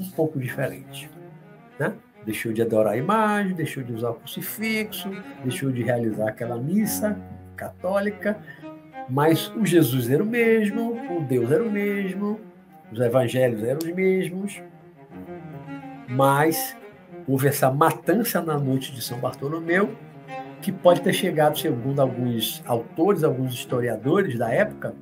um 0.00 0.10
pouco 0.10 0.38
diferente. 0.38 1.10
Né? 1.78 1.96
Deixou 2.24 2.52
de 2.52 2.62
adorar 2.62 2.94
a 2.94 2.96
imagem, 2.96 3.54
deixou 3.54 3.82
de 3.82 3.92
usar 3.92 4.10
o 4.10 4.14
crucifixo, 4.14 5.10
deixou 5.42 5.70
de 5.70 5.82
realizar 5.82 6.28
aquela 6.28 6.56
missa 6.56 7.18
católica, 7.56 8.38
mas 9.08 9.52
o 9.56 9.66
Jesus 9.66 10.08
era 10.08 10.22
o 10.22 10.26
mesmo, 10.26 10.92
o 11.16 11.22
Deus 11.22 11.50
era 11.50 11.62
o 11.62 11.70
mesmo, 11.70 12.40
os 12.92 13.00
evangelhos 13.00 13.62
eram 13.64 13.78
os 13.78 13.92
mesmos, 13.92 14.62
mas 16.08 16.76
houve 17.26 17.48
essa 17.48 17.70
matança 17.70 18.40
na 18.40 18.58
noite 18.58 18.92
de 18.92 19.02
São 19.02 19.18
Bartolomeu, 19.18 19.94
que 20.60 20.70
pode 20.70 21.00
ter 21.00 21.12
chegado, 21.12 21.58
segundo 21.58 22.00
alguns 22.00 22.62
autores, 22.66 23.24
alguns 23.24 23.52
historiadores 23.52 24.38
da 24.38 24.50
época, 24.50 24.94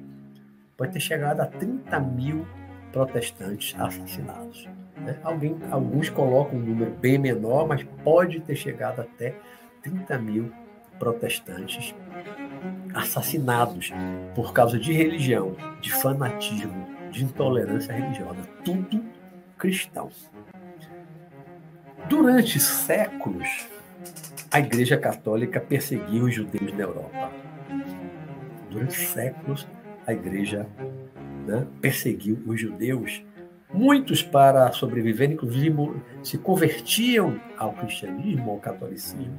pode 0.77 0.93
ter 0.93 1.01
chegado 1.01 1.41
a 1.41 1.47
30 1.47 2.01
mil 2.01 2.47
protestantes 2.93 3.79
assassinados. 3.79 4.69
Né? 5.01 5.19
Alguém, 5.23 5.57
alguns 5.71 6.09
colocam 6.09 6.59
um 6.59 6.63
número 6.63 6.91
bem 6.93 7.19
menor, 7.19 7.67
mas 7.67 7.83
pode 8.05 8.41
ter 8.41 8.57
chegado 8.57 9.01
até 9.01 9.35
30 9.83 10.19
mil 10.19 10.53
protestantes 10.99 11.95
assassinados 12.95 13.91
por 14.35 14.53
causa 14.53 14.79
de 14.79 14.93
religião, 14.93 15.57
de 15.81 15.93
fanatismo, 15.93 16.87
de 17.11 17.25
intolerância 17.25 17.93
religiosa. 17.93 18.43
Tudo 18.65 19.03
cristão. 19.57 20.11
Durante 22.09 22.59
séculos, 22.59 23.69
a 24.51 24.59
Igreja 24.59 24.97
Católica 24.97 25.61
perseguiu 25.61 26.25
os 26.25 26.35
judeus 26.35 26.73
na 26.73 26.83
Europa. 26.83 27.31
Durante 28.71 28.95
séculos, 28.95 29.67
a 30.07 30.13
Igreja 30.13 30.67
né, 31.47 31.67
perseguiu 31.81 32.43
os 32.47 32.61
judeus. 32.61 33.23
Muitos, 33.73 34.23
para 34.23 34.71
sobreviver, 34.73 35.31
inclusive, 35.31 35.93
se 36.23 36.37
convertiam 36.37 37.41
ao 37.57 37.73
cristianismo, 37.73 38.51
ao 38.51 38.59
catolicismo, 38.59 39.39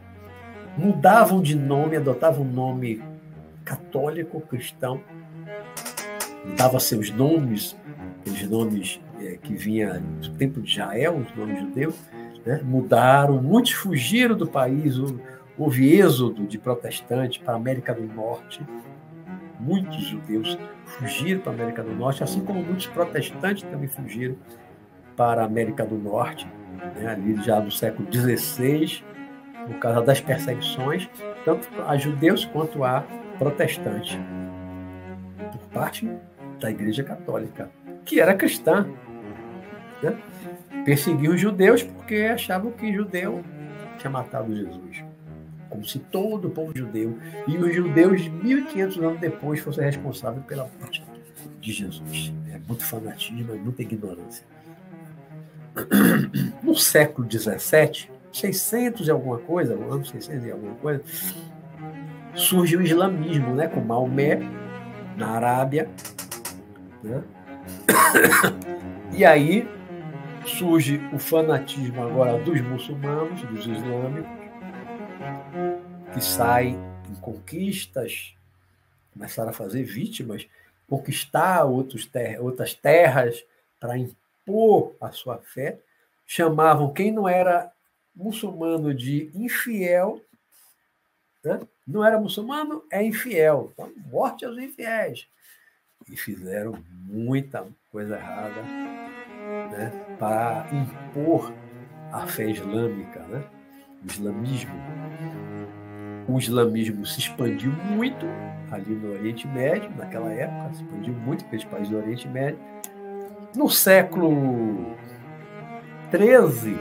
mudavam 0.78 1.42
de 1.42 1.56
nome, 1.56 1.98
adotavam 1.98 2.46
um 2.46 2.52
nome 2.52 3.04
católico, 3.66 4.40
cristão, 4.42 5.02
dava 6.58 6.80
seus 6.80 7.12
nomes, 7.12 7.76
os 8.26 8.42
nomes 8.50 9.02
é, 9.20 9.38
que 9.42 9.54
vinham 9.54 10.02
do 10.22 10.30
tempo 10.32 10.62
de 10.62 10.72
Israel, 10.72 11.18
os 11.18 11.36
nomes 11.36 11.60
judeus, 11.60 11.96
né? 12.46 12.62
mudaram, 12.64 13.42
muitos 13.42 13.74
fugiram 13.74 14.36
do 14.36 14.48
país, 14.48 14.96
houve 15.58 15.94
êxodo 15.94 16.46
de 16.46 16.58
protestantes 16.58 17.38
para 17.40 17.54
a 17.54 17.58
América 17.58 17.94
do 17.94 18.04
Norte, 18.04 18.62
muitos 19.62 20.04
judeus 20.04 20.58
fugiram 20.86 21.42
para 21.42 21.52
a 21.52 21.56
América 21.56 21.84
do 21.84 21.96
Norte, 21.96 22.24
assim 22.24 22.44
como 22.44 22.64
muitos 22.64 22.88
protestantes 22.88 23.64
também 23.64 23.88
fugiram 23.88 24.36
para 25.16 25.44
a 25.44 25.46
América 25.46 25.86
do 25.86 25.98
Norte, 25.98 26.48
né? 26.96 27.08
ali 27.12 27.36
já 27.44 27.60
do 27.60 27.70
século 27.70 28.08
XVI, 28.12 29.04
por 29.68 29.76
causa 29.80 30.02
das 30.02 30.20
perseguições, 30.20 31.10
tanto 31.46 31.70
a 31.88 31.96
judeus 31.96 32.46
quanto 32.46 32.84
a 32.84 33.06
protestantes, 33.38 34.20
por 35.52 35.62
parte 35.70 36.12
da 36.60 36.72
Igreja 36.72 37.04
Católica, 37.04 37.70
que 38.04 38.20
era 38.20 38.34
cristã. 38.34 38.88
Né? 40.02 40.18
Perseguiu 40.84 41.34
os 41.34 41.40
judeus 41.40 41.84
porque 41.84 42.16
achavam 42.16 42.72
que 42.72 42.92
judeu 42.92 43.44
tinha 44.00 44.10
matado 44.10 44.56
Jesus. 44.56 45.11
Como 45.72 45.86
se 45.86 46.00
todo 46.00 46.50
o 46.50 46.52
povo 46.52 46.74
judeu 46.76 47.18
e 47.48 47.58
os 47.58 47.74
judeus 47.74 48.28
1500 48.28 48.98
anos 48.98 49.20
depois 49.22 49.62
fossem 49.62 49.86
responsáveis 49.86 50.46
pela 50.46 50.70
morte 50.80 51.02
de 51.62 51.72
Jesus. 51.72 52.34
É 52.52 52.60
muito 52.68 52.86
fanatismo, 52.86 53.54
é 53.54 53.58
muita 53.58 53.82
ignorância. 53.82 54.46
No 56.62 56.76
século 56.76 57.28
17, 57.28 58.12
600 58.32 59.08
e 59.08 59.12
alguma 59.12 59.38
coisa, 59.40 59.76
no 59.76 59.94
ano 59.94 60.06
600 60.06 60.46
e 60.46 60.52
alguma 60.52 60.76
coisa, 60.76 61.02
surge 62.36 62.76
o 62.78 62.82
islamismo, 62.82 63.56
né, 63.56 63.68
com 63.68 63.80
Maomé 63.80 64.40
na 65.18 65.32
Arábia, 65.32 65.90
né? 67.02 67.24
E 69.14 69.26
aí 69.26 69.68
surge 70.46 71.02
o 71.14 71.20
fanatismo 71.20 72.02
agora 72.02 72.38
dos 72.40 72.62
muçulmanos, 72.62 73.42
dos 73.44 73.66
islâmicos, 73.66 74.41
que 76.14 76.22
saem 76.22 76.78
em 77.10 77.16
conquistas, 77.16 78.36
começaram 79.14 79.50
a 79.50 79.54
fazer 79.54 79.84
vítimas, 79.84 80.48
conquistar 80.88 81.64
outros 81.64 82.06
ter 82.06 82.40
outras 82.42 82.74
terras 82.74 83.44
para 83.80 83.98
impor 83.98 84.96
a 85.00 85.12
sua 85.12 85.38
fé, 85.38 85.80
chamavam 86.26 86.94
quem 86.94 87.12
não 87.12 87.28
era 87.28 87.72
muçulmano 88.16 88.94
de 88.94 89.32
infiel, 89.34 90.22
né? 91.44 91.60
não 91.88 92.06
era 92.06 92.20
muçulmano, 92.20 92.84
é 92.92 93.04
infiel. 93.04 93.72
Então, 93.74 93.92
morte 94.10 94.46
aos 94.46 94.58
infiéis. 94.58 95.28
E 96.10 96.18
fizeram 96.18 96.84
muita 96.92 97.68
coisa 97.92 98.16
errada 98.16 98.62
né, 99.72 99.92
para 100.20 100.68
impor 100.74 101.54
a 102.12 102.28
fé 102.28 102.50
islâmica, 102.50 103.20
né? 103.28 103.50
o 104.04 104.08
islamismo. 104.08 104.74
O 106.32 106.40
islamismo 106.40 107.06
se 107.06 107.20
expandiu 107.20 107.74
muito 107.74 108.26
ali 108.72 108.96
no 108.96 109.12
Oriente 109.12 109.46
Médio, 109.50 109.92
naquela 109.98 110.32
época, 110.32 110.74
se 110.74 110.82
expandiu 110.82 111.14
muito 111.14 111.44
aqueles 111.44 111.66
países 111.66 111.90
do 111.90 111.98
Oriente 111.98 112.26
Médio. 112.30 112.58
No 113.54 113.70
século 113.70 114.96
13, 116.10 116.78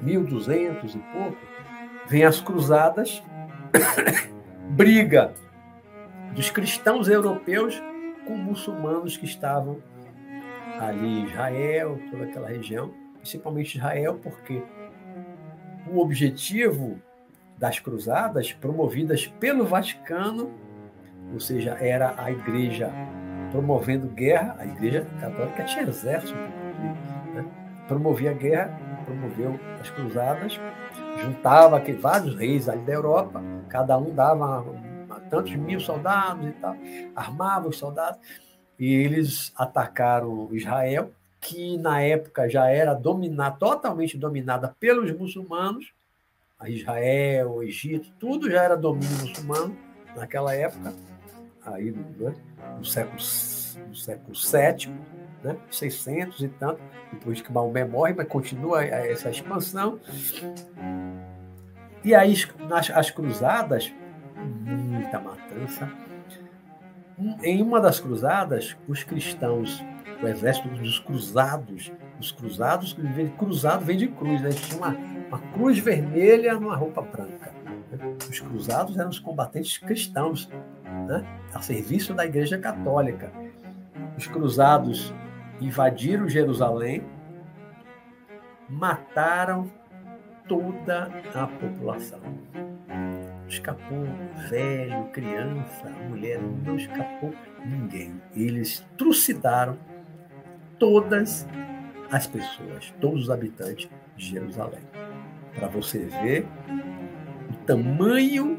1200 0.00 0.94
e 0.94 0.98
pouco, 0.98 1.36
vem 2.08 2.24
as 2.24 2.40
cruzadas, 2.40 3.22
briga 4.70 5.34
dos 6.34 6.50
cristãos 6.50 7.08
europeus 7.08 7.78
com 8.26 8.38
muçulmanos 8.38 9.18
que 9.18 9.26
estavam 9.26 9.82
ali 10.80 11.20
em 11.20 11.24
Israel, 11.26 12.00
toda 12.10 12.24
aquela 12.24 12.48
região, 12.48 12.94
principalmente 13.18 13.76
Israel, 13.76 14.18
porque 14.22 14.62
o 15.92 15.98
objetivo 15.98 16.98
das 17.62 17.78
cruzadas 17.78 18.52
promovidas 18.52 19.28
pelo 19.38 19.64
Vaticano, 19.64 20.50
ou 21.32 21.38
seja, 21.38 21.74
era 21.80 22.12
a 22.18 22.28
igreja 22.28 22.92
promovendo 23.52 24.08
guerra, 24.08 24.56
a 24.58 24.66
igreja 24.66 25.06
católica 25.20 25.62
tinha 25.62 25.84
exército, 25.84 26.34
né? 26.34 27.46
promovia 27.86 28.32
a 28.32 28.34
guerra, 28.34 28.76
promoveu 29.04 29.60
as 29.80 29.88
cruzadas, 29.90 30.60
juntava 31.18 31.76
aqui, 31.76 31.92
vários 31.92 32.34
reis 32.34 32.68
ali 32.68 32.82
da 32.82 32.94
Europa, 32.94 33.40
cada 33.68 33.96
um 33.96 34.12
dava 34.12 34.64
tantos 35.30 35.54
mil 35.54 35.78
soldados 35.78 36.48
e 36.48 36.52
tal, 36.54 36.74
armava 37.14 37.68
os 37.68 37.78
soldados, 37.78 38.18
e 38.76 38.92
eles 38.92 39.52
atacaram 39.56 40.48
Israel, 40.50 41.12
que 41.40 41.78
na 41.78 42.00
época 42.00 42.48
já 42.48 42.68
era 42.68 42.92
dominada, 42.92 43.54
totalmente 43.54 44.18
dominada 44.18 44.74
pelos 44.80 45.12
muçulmanos, 45.12 45.92
a 46.62 46.70
Israel, 46.70 47.54
o 47.54 47.62
Egito, 47.62 48.08
tudo 48.20 48.48
já 48.48 48.62
era 48.62 48.76
domínio 48.76 49.18
muçulmano 49.18 49.76
naquela 50.14 50.54
época, 50.54 50.94
aí 51.66 51.90
né, 51.90 52.34
no 52.78 52.84
século, 52.84 53.18
no 53.88 53.96
século 53.96 54.32
VII, 54.32 54.94
né, 55.42 55.56
600 55.68 56.40
e 56.40 56.48
tanto, 56.48 56.80
depois 57.12 57.40
que 57.40 57.52
Maomé 57.52 57.84
morre, 57.84 58.14
mas 58.16 58.28
continua 58.28 58.84
essa 58.84 59.28
expansão. 59.28 59.98
E 62.04 62.14
aí 62.14 62.34
nas, 62.68 62.90
as 62.90 63.10
cruzadas, 63.10 63.92
muita 64.36 65.18
matança. 65.18 65.90
Em 67.42 67.60
uma 67.60 67.80
das 67.80 67.98
cruzadas, 67.98 68.76
os 68.86 69.02
cristãos, 69.02 69.84
o 70.22 70.28
exército 70.28 70.68
dos 70.68 71.00
cruzados, 71.00 71.92
os 72.20 72.30
cruzados, 72.30 72.96
cruzado 73.36 73.84
vem 73.84 73.96
de 73.96 74.08
cruz, 74.08 74.40
né? 74.40 74.50
tinha 74.50 74.78
uma, 74.78 74.96
uma 75.28 75.38
cruz 75.52 75.78
vermelha 75.78 76.54
numa 76.54 76.76
roupa 76.76 77.02
branca. 77.02 77.52
Os 78.28 78.40
cruzados 78.40 78.96
eram 78.96 79.10
os 79.10 79.18
combatentes 79.18 79.78
cristãos, 79.78 80.48
né? 81.06 81.26
a 81.52 81.60
serviço 81.60 82.14
da 82.14 82.24
Igreja 82.24 82.58
Católica. 82.58 83.32
Os 84.16 84.26
cruzados 84.26 85.12
invadiram 85.60 86.28
Jerusalém, 86.28 87.04
mataram 88.68 89.70
toda 90.48 91.10
a 91.34 91.46
população. 91.46 92.20
Escapou 93.48 94.04
velho, 94.48 95.04
criança, 95.12 95.90
mulher, 96.08 96.40
não 96.40 96.76
escapou 96.76 97.34
ninguém. 97.64 98.20
Eles 98.34 98.86
trucidaram 98.96 99.76
todas 100.78 101.46
as 102.12 102.26
pessoas, 102.26 102.92
todos 103.00 103.22
os 103.22 103.30
habitantes 103.30 103.88
de 104.16 104.26
Jerusalém 104.26 104.82
para 105.54 105.66
você 105.68 106.00
ver 106.22 106.46
o 107.50 107.54
tamanho 107.66 108.58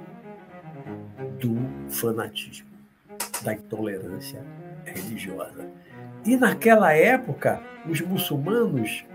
do 1.39 1.55
fanatismo, 1.89 2.67
da 3.43 3.53
intolerância 3.53 4.43
religiosa. 4.85 5.67
E 6.25 6.35
naquela 6.37 6.93
época, 6.93 7.61
os 7.87 8.01
muçulmanos 8.01 9.05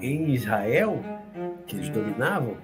em 0.00 0.30
Israel, 0.30 1.00
que 1.66 1.76
eles 1.76 1.88
dominavam, 1.88 2.56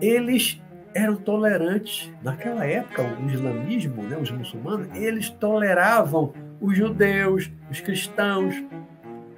eles 0.00 0.60
eram 0.94 1.16
tolerantes. 1.16 2.10
Naquela 2.22 2.64
época, 2.64 3.02
o 3.02 3.30
islamismo, 3.30 4.02
né, 4.02 4.16
os 4.16 4.30
muçulmanos, 4.30 4.88
eles 4.94 5.28
toleravam 5.28 6.32
os 6.60 6.76
judeus, 6.76 7.50
os 7.70 7.80
cristãos, 7.80 8.54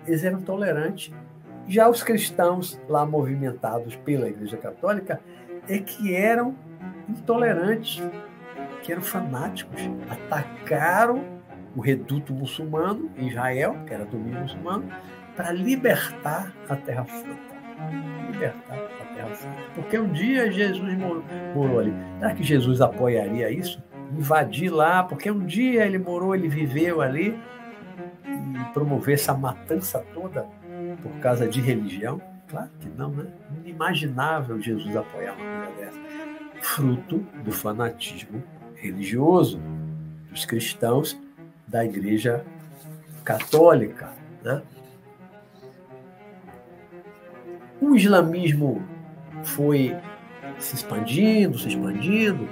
eles 0.09 0.25
eram 0.25 0.41
tolerantes 0.41 1.13
já 1.69 1.87
os 1.87 2.03
cristãos 2.03 2.81
lá 2.89 3.05
movimentados 3.05 3.95
pela 3.97 4.27
Igreja 4.27 4.57
Católica 4.57 5.21
é 5.69 5.79
que 5.79 6.15
eram 6.15 6.57
intolerantes, 7.07 8.03
que 8.83 8.91
eram 8.91 9.03
fanáticos, 9.03 9.83
atacaram 10.09 11.23
o 11.77 11.81
reduto 11.81 12.33
muçulmano 12.33 13.11
Israel, 13.19 13.77
que 13.87 13.93
era 13.93 14.07
domínio 14.07 14.41
muçulmano, 14.41 14.89
para 15.37 15.53
libertar 15.53 16.55
a 16.71 16.75
Terra 16.75 17.05
Santa. 17.05 17.59
Libertar 18.33 18.75
a 18.75 19.15
Terra 19.15 19.35
Santa. 19.35 19.57
Porque 19.75 19.99
um 19.99 20.11
dia 20.11 20.51
Jesus 20.51 20.97
morou, 20.97 21.23
morou 21.55 21.81
ali. 21.81 21.93
Será 22.19 22.35
que 22.35 22.43
Jesus 22.43 22.81
apoiaria 22.81 23.51
isso? 23.51 23.83
Invadir 24.17 24.71
lá, 24.71 25.05
porque 25.05 25.31
um 25.31 25.45
dia 25.45 25.85
ele 25.85 25.99
morou, 25.99 26.35
ele 26.35 26.49
viveu 26.49 27.03
ali 27.03 27.39
e 28.55 28.73
promover 28.73 29.15
essa 29.15 29.35
matança 29.35 30.05
toda 30.15 30.47
por 31.03 31.13
causa 31.21 31.49
de 31.49 31.61
religião? 31.61 32.21
Claro 32.49 32.71
que 32.81 32.89
não, 32.89 33.11
né? 33.11 33.27
Inimaginável 33.65 34.61
Jesus 34.61 34.97
apoiar 34.97 35.35
uma 35.35 35.67
coisa 35.67 35.81
dessa. 35.81 35.99
Fruto 36.61 37.19
do 37.45 37.53
fanatismo 37.53 38.43
religioso 38.75 39.61
dos 40.31 40.45
cristãos 40.45 41.19
da 41.67 41.85
Igreja 41.85 42.45
Católica. 43.25 44.11
Né? 44.43 44.63
O 47.81 47.95
islamismo 47.95 48.83
foi 49.45 49.97
se 50.59 50.75
expandindo, 50.75 51.59
se 51.59 51.69
expandindo, 51.69 52.49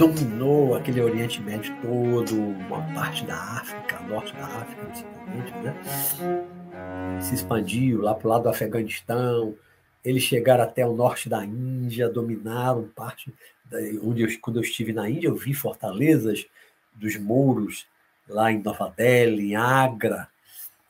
dominou 0.00 0.74
aquele 0.74 1.02
Oriente 1.02 1.42
Médio 1.42 1.76
todo, 1.82 2.34
uma 2.34 2.80
parte 2.94 3.22
da 3.26 3.36
África, 3.36 4.00
norte 4.00 4.32
da 4.32 4.46
África, 4.46 4.86
principalmente, 4.86 5.52
né? 5.58 7.20
Se 7.20 7.34
expandiu 7.34 8.00
lá 8.00 8.14
para 8.14 8.26
o 8.26 8.30
lado 8.30 8.44
do 8.44 8.48
Afeganistão, 8.48 9.54
eles 10.02 10.22
chegaram 10.22 10.64
até 10.64 10.86
o 10.86 10.94
norte 10.94 11.28
da 11.28 11.44
Índia, 11.44 12.08
dominaram 12.08 12.88
parte. 12.96 13.30
Da, 13.66 13.76
onde 14.02 14.22
eu, 14.22 14.40
quando 14.40 14.56
eu 14.56 14.62
estive 14.62 14.90
na 14.94 15.10
Índia, 15.10 15.28
eu 15.28 15.36
vi 15.36 15.52
fortalezas 15.52 16.46
dos 16.94 17.18
mouros 17.18 17.86
lá 18.26 18.50
em 18.50 18.62
Nova 18.62 18.90
Delhi, 18.96 19.50
em 19.50 19.56
Agra, 19.56 20.30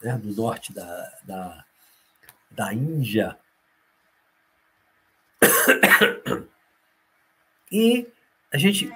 né, 0.01 0.21
no 0.23 0.33
norte 0.33 0.73
da, 0.73 1.13
da, 1.25 1.65
da 2.49 2.73
Índia. 2.73 3.37
E 7.73 8.09
a 8.53 8.59
gente 8.59 8.93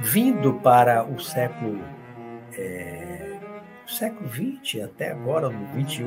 vindo 0.00 0.54
para 0.54 1.04
o 1.04 1.20
século 1.20 1.80
é, 2.52 3.38
século 3.86 4.28
XX 4.28 4.82
até 4.82 5.12
agora 5.12 5.48
no 5.48 5.88
XXI, 5.88 6.04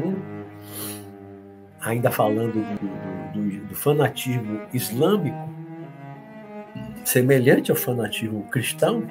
ainda 1.79 2.11
falando 2.11 2.53
do, 2.53 3.33
do, 3.33 3.65
do 3.67 3.75
fanatismo 3.75 4.61
islâmico, 4.73 5.37
semelhante 7.05 7.71
ao 7.71 7.77
fanatismo 7.77 8.43
cristão, 8.49 9.09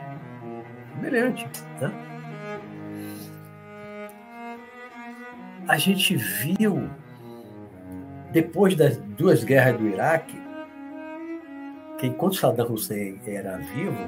semelhante, 0.95 1.47
né? 1.81 1.91
A 5.67 5.77
gente 5.79 6.17
viu 6.17 6.89
depois 8.31 8.75
das 8.75 8.97
duas 8.99 9.45
guerras 9.45 9.79
do 9.79 9.89
Iraque 9.89 10.48
que 11.99 12.07
enquanto 12.07 12.37
Saddam 12.37 12.73
Hussein 12.73 13.21
era 13.27 13.59
vivo, 13.59 14.07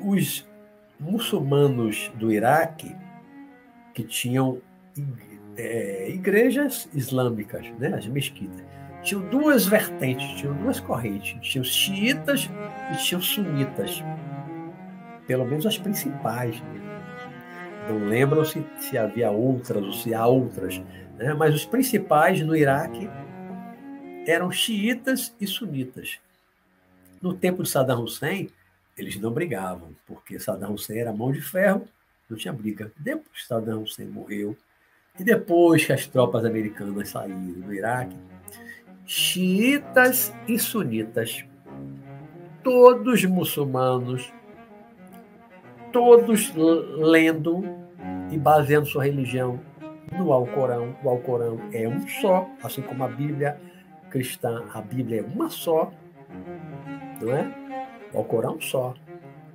os 0.00 0.46
muçulmanos 0.98 2.10
do 2.16 2.32
Iraque, 2.32 2.94
que 3.94 4.02
tinham 4.02 4.60
é, 5.56 6.10
igrejas 6.10 6.88
islâmicas, 6.92 7.66
né, 7.78 7.94
as 7.94 8.06
mesquitas, 8.06 8.62
tinham 9.02 9.22
duas 9.28 9.66
vertentes, 9.66 10.26
tinham 10.40 10.54
duas 10.54 10.80
correntes, 10.80 11.38
tinham 11.40 11.64
xiitas 11.64 12.50
e 12.92 12.96
tinham 12.96 13.20
sunitas, 13.20 14.02
pelo 15.26 15.44
menos 15.44 15.66
as 15.66 15.78
principais. 15.78 16.60
Né? 16.60 16.80
Não 17.88 18.08
lembram 18.08 18.44
se, 18.44 18.64
se 18.78 18.96
havia 18.96 19.30
outras 19.30 19.84
ou 19.84 19.92
se 19.92 20.14
há 20.14 20.26
outras, 20.26 20.82
né? 21.18 21.34
mas 21.34 21.54
os 21.54 21.66
principais 21.66 22.40
no 22.40 22.56
Iraque 22.56 23.08
eram 24.26 24.50
xiitas 24.50 25.34
e 25.40 25.46
sunitas. 25.46 26.18
No 27.20 27.34
tempo 27.34 27.62
de 27.62 27.68
Saddam 27.68 28.02
Hussein, 28.02 28.50
eles 28.96 29.16
não 29.16 29.30
brigavam, 29.30 29.94
porque 30.06 30.38
Saddam 30.38 30.72
Hussein 30.74 30.98
era 30.98 31.12
mão 31.12 31.32
de 31.32 31.40
ferro, 31.40 31.88
não 32.28 32.36
tinha 32.36 32.52
briga. 32.52 32.92
Depois 32.96 33.42
que 33.42 33.46
Saddam 33.46 33.82
Hussein 33.82 34.06
morreu, 34.06 34.56
e 35.18 35.24
depois 35.24 35.84
que 35.84 35.92
as 35.92 36.06
tropas 36.06 36.44
americanas 36.44 37.08
saíram 37.08 37.40
do 37.40 37.72
Iraque, 37.72 38.16
xiitas 39.06 40.34
e 40.48 40.58
sunitas, 40.58 41.44
todos 42.62 43.24
muçulmanos, 43.24 44.32
todos 45.92 46.52
lendo 46.54 47.62
e 48.30 48.38
baseando 48.38 48.86
sua 48.86 49.04
religião 49.04 49.60
no 50.18 50.32
Alcorão. 50.32 50.96
O 51.02 51.08
Alcorão 51.08 51.60
é 51.72 51.88
um 51.88 52.06
só, 52.08 52.48
assim 52.62 52.82
como 52.82 53.04
a 53.04 53.08
Bíblia 53.08 53.60
cristã, 54.14 54.62
a 54.72 54.80
Bíblia 54.80 55.22
é 55.22 55.24
uma 55.24 55.50
só, 55.50 55.92
não 57.20 57.32
é? 57.32 57.52
O 58.12 58.18
Alcorão 58.18 58.60
só. 58.60 58.94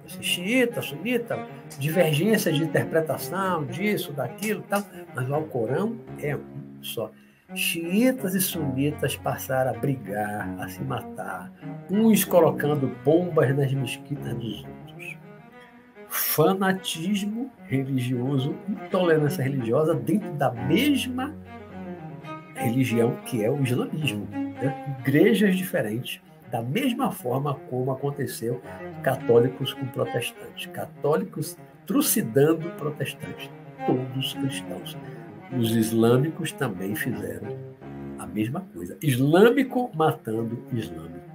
Esse 0.05 0.21
xiita, 0.21 0.81
sunita, 0.81 1.47
divergência 1.79 2.51
de 2.51 2.61
interpretação 2.61 3.65
disso, 3.65 4.11
daquilo, 4.11 4.61
tal, 4.63 4.83
mas 5.15 5.29
o 5.29 5.33
Alcorão 5.33 5.97
é 6.21 6.35
um 6.35 6.81
só. 6.81 7.09
Xiitas 7.55 8.35
e 8.35 8.41
sunitas 8.41 9.15
passaram 9.15 9.71
a 9.71 9.79
brigar, 9.79 10.53
a 10.59 10.67
se 10.67 10.83
matar, 10.83 11.49
uns 11.89 12.25
colocando 12.25 12.93
bombas 13.05 13.55
nas 13.55 13.71
mesquitas 13.71 14.33
dos 14.33 14.65
outros. 14.65 15.17
Fanatismo 16.09 17.49
religioso, 17.65 18.55
intolerância 18.67 19.41
religiosa 19.41 19.95
dentro 19.95 20.31
da 20.33 20.51
mesma 20.51 21.33
religião 22.59 23.15
que 23.25 23.43
é 23.43 23.49
o 23.49 23.61
islamismo. 23.61 24.27
Né? 24.31 24.97
Igrejas 24.99 25.55
diferentes, 25.55 26.21
da 26.51 26.61
mesma 26.61 27.11
forma 27.11 27.55
como 27.69 27.91
aconteceu 27.91 28.61
católicos 29.03 29.73
com 29.73 29.85
protestantes, 29.87 30.65
católicos 30.67 31.57
trucidando 31.85 32.69
protestantes, 32.71 33.49
todos 33.85 34.33
cristãos. 34.33 34.97
os 35.51 35.75
islâmicos 35.75 36.51
também 36.51 36.95
fizeram 36.95 37.57
a 38.19 38.27
mesma 38.27 38.61
coisa. 38.73 38.97
Islâmico 39.01 39.89
matando 39.95 40.63
islâmico. 40.71 41.29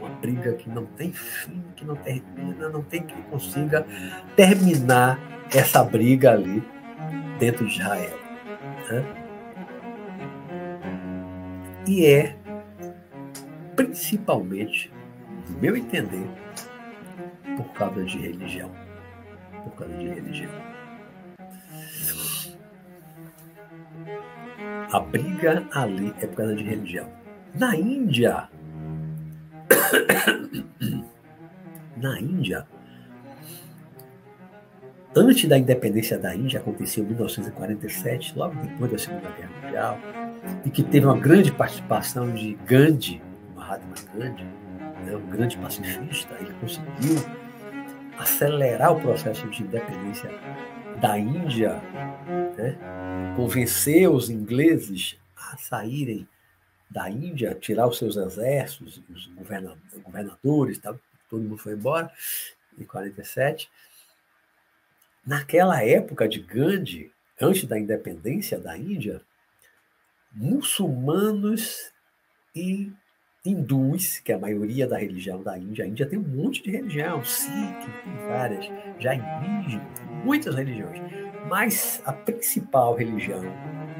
uma 0.00 0.08
briga 0.20 0.54
que 0.54 0.68
não 0.68 0.84
tem 0.84 1.12
fim, 1.12 1.62
que 1.76 1.84
não 1.84 1.94
termina, 1.94 2.68
não 2.68 2.82
tem 2.82 3.02
quem 3.02 3.22
consiga 3.30 3.86
terminar 4.34 5.20
essa 5.54 5.84
briga 5.84 6.32
ali 6.32 6.64
dentro 7.38 7.64
de 7.64 7.80
Israel. 7.80 8.18
Né? 8.90 9.04
E 11.86 12.04
é 12.04 12.37
principalmente, 13.78 14.92
no 15.48 15.58
meu 15.60 15.76
entender, 15.76 16.28
por 17.56 17.72
causa 17.74 18.04
de 18.04 18.18
religião. 18.18 18.72
Por 19.62 19.72
causa 19.76 19.96
de 19.96 20.08
religião. 20.08 20.50
A 24.92 24.98
briga 24.98 25.64
ali 25.70 26.12
é 26.20 26.26
por 26.26 26.38
causa 26.38 26.56
de 26.56 26.64
religião. 26.64 27.08
Na 27.54 27.76
Índia, 27.76 28.48
na 31.96 32.20
Índia, 32.20 32.66
antes 35.14 35.48
da 35.48 35.56
independência 35.56 36.18
da 36.18 36.34
Índia, 36.34 36.58
aconteceu 36.58 37.04
em 37.04 37.06
1947, 37.06 38.36
logo 38.36 38.60
depois 38.60 38.90
da 38.90 38.98
Segunda 38.98 39.30
Guerra 39.30 39.50
Mundial, 39.62 39.98
e 40.64 40.70
que 40.70 40.82
teve 40.82 41.06
uma 41.06 41.16
grande 41.16 41.52
participação 41.52 42.34
de 42.34 42.54
Gandhi, 42.66 43.27
Mahatma 43.68 43.94
Gandhi, 44.14 44.44
né, 45.04 45.14
um 45.14 45.28
grande 45.28 45.58
pacifista, 45.58 46.34
ele 46.40 46.54
conseguiu 46.54 47.16
acelerar 48.18 48.96
o 48.96 49.00
processo 49.00 49.46
de 49.50 49.62
independência 49.62 50.30
da 50.98 51.18
Índia, 51.18 51.74
né, 52.56 52.78
convencer 53.36 54.08
os 54.08 54.30
ingleses 54.30 55.18
a 55.36 55.58
saírem 55.58 56.26
da 56.90 57.10
Índia, 57.10 57.54
tirar 57.54 57.86
os 57.86 57.98
seus 57.98 58.16
exércitos, 58.16 59.02
os 59.10 59.26
governadores, 60.02 60.78
todo 60.78 61.42
mundo 61.42 61.58
foi 61.58 61.74
embora, 61.74 62.10
em 62.78 62.84
47. 62.84 63.70
Naquela 65.26 65.84
época 65.84 66.26
de 66.26 66.40
Gandhi, 66.40 67.12
antes 67.38 67.64
da 67.64 67.78
independência 67.78 68.58
da 68.58 68.78
Índia, 68.78 69.20
muçulmanos 70.32 71.92
e 72.56 72.90
hindus, 73.48 74.18
que 74.20 74.32
é 74.32 74.34
a 74.34 74.38
maioria 74.38 74.86
da 74.86 74.98
religião 74.98 75.42
da 75.42 75.58
Índia, 75.58 75.84
a 75.84 75.88
Índia 75.88 76.06
tem 76.06 76.18
um 76.18 76.22
monte 76.22 76.62
de 76.62 76.70
religião, 76.70 77.24
Sikh, 77.24 77.88
várias, 78.26 78.70
jainismo, 78.98 79.80
muitas 80.24 80.54
religiões. 80.54 81.00
Mas 81.48 82.02
a 82.04 82.12
principal 82.12 82.94
religião, 82.94 83.42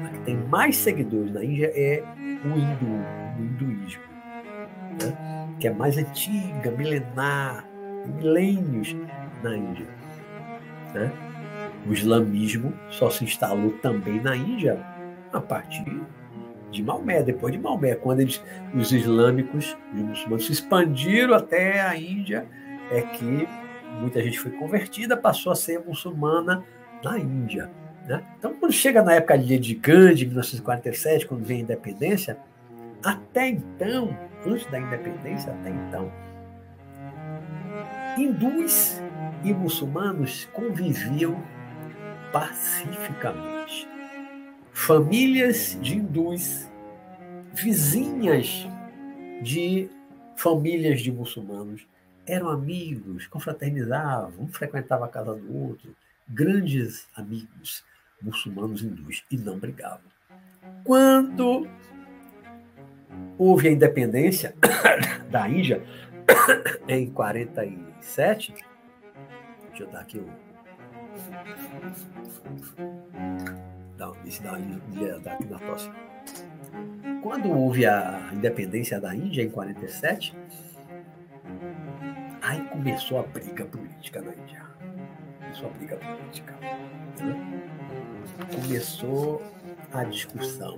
a 0.05 0.09
que 0.09 0.19
tem 0.21 0.37
mais 0.37 0.77
seguidores 0.77 1.33
na 1.33 1.43
Índia, 1.43 1.71
é 1.75 2.03
o 2.45 2.57
hindu, 2.57 2.85
o 3.39 3.43
hinduísmo, 3.43 4.03
né? 5.01 5.55
que 5.59 5.67
é 5.67 5.73
mais 5.73 5.97
antiga, 5.97 6.71
milenar, 6.71 7.67
milênios 8.05 8.95
na 9.41 9.57
Índia. 9.57 9.87
Né? 10.93 11.11
O 11.87 11.93
islamismo 11.93 12.73
só 12.89 13.09
se 13.09 13.23
instalou 13.23 13.71
também 13.79 14.21
na 14.21 14.35
Índia 14.35 14.79
a 15.33 15.41
partir 15.41 16.01
de 16.71 16.83
Maomé, 16.83 17.23
depois 17.23 17.53
de 17.53 17.59
Maomé, 17.59 17.95
quando 17.95 18.21
eles, 18.21 18.43
os 18.73 18.91
islâmicos, 18.91 19.77
os 19.93 20.01
muçulmanos 20.01 20.45
se 20.45 20.51
expandiram 20.51 21.33
até 21.33 21.81
a 21.81 21.97
Índia, 21.97 22.45
é 22.91 23.01
que 23.01 23.47
muita 23.99 24.21
gente 24.21 24.39
foi 24.39 24.51
convertida, 24.51 25.17
passou 25.17 25.51
a 25.51 25.55
ser 25.55 25.79
muçulmana 25.79 26.63
na 27.03 27.17
Índia. 27.17 27.69
Né? 28.05 28.23
Então, 28.37 28.53
quando 28.53 28.71
chega 28.71 29.01
na 29.01 29.13
época 29.13 29.37
de 29.37 29.75
Gandhi, 29.75 30.25
1947, 30.25 31.27
quando 31.27 31.43
vem 31.43 31.59
a 31.59 31.61
independência, 31.61 32.37
até 33.03 33.49
então, 33.49 34.17
antes 34.45 34.65
da 34.67 34.79
independência, 34.79 35.51
até 35.53 35.69
então, 35.69 36.11
hindus 38.17 39.01
e 39.43 39.53
muçulmanos 39.53 40.45
conviviam 40.53 41.41
pacificamente. 42.31 43.87
Famílias 44.85 45.77
de 45.81 45.97
hindus, 45.97 46.67
vizinhas 47.53 48.65
de 49.43 49.89
famílias 50.35 51.01
de 51.01 51.11
muçulmanos, 51.11 51.85
eram 52.25 52.49
amigos, 52.49 53.27
confraternizavam, 53.27 54.45
um 54.45 54.47
frequentava 54.47 55.05
a 55.05 55.09
casa 55.09 55.35
do 55.35 55.55
outro, 55.55 55.93
grandes 56.27 57.07
amigos 57.13 57.83
muçulmanos 58.21 58.81
hindus, 58.81 59.23
e 59.29 59.37
não 59.37 59.59
brigavam. 59.59 60.09
Quando 60.85 61.67
houve 63.37 63.67
a 63.67 63.71
independência 63.71 64.55
da 65.29 65.47
Índia, 65.47 65.83
em 66.87 67.11
47, 67.11 68.53
deixa 69.69 69.83
eu 69.83 69.87
dar 69.91 69.99
aqui 69.99 70.19
um. 70.19 70.29
Na 73.99 75.59
tosse. 75.59 75.91
Quando 77.21 77.51
houve 77.51 77.85
a 77.85 78.29
independência 78.33 78.99
da 78.99 79.13
Índia, 79.13 79.43
em 79.43 79.49
47, 79.49 80.33
aí 82.41 82.61
começou 82.69 83.19
a 83.19 83.23
briga 83.23 83.65
política 83.65 84.21
na 84.21 84.33
Índia. 84.33 84.63
Começou 85.41 85.67
a 85.67 85.71
briga 85.73 85.97
política. 85.97 86.55
Começou 88.55 89.41
a 89.93 90.03
discussão. 90.05 90.77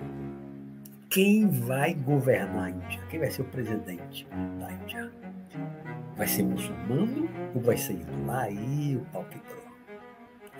Quem 1.10 1.48
vai 1.48 1.94
governar 1.94 2.66
a 2.66 2.70
Índia? 2.72 3.02
Quem 3.10 3.20
vai 3.20 3.30
ser 3.30 3.44
o 3.44 3.46
presidente 3.46 4.28
da 4.60 4.72
Índia? 4.72 5.12
Vai 6.16 6.28
ser 6.28 6.44
muçulmano 6.44 7.30
ou 7.54 7.62
vai 7.62 7.78
ser 7.78 7.94
hindu? 7.94 8.32
Aí 8.32 8.96
o 8.96 9.06
pau. 9.12 9.26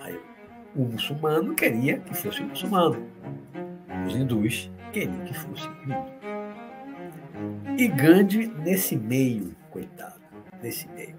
Aí 0.00 0.20
o 0.74 0.84
muçulmano 0.84 1.54
queria 1.54 1.98
que 1.98 2.14
fosse 2.14 2.42
muçulmano. 2.42 3.06
Os 4.06 4.14
hindus 4.14 4.70
queriam 4.92 5.24
que 5.24 5.34
fosse 5.34 5.68
hindu. 5.68 6.22
E 7.78 7.88
Gandhi, 7.88 8.46
nesse 8.46 8.96
meio, 8.96 9.54
coitado, 9.70 10.20
nesse 10.62 10.88
meio, 10.90 11.16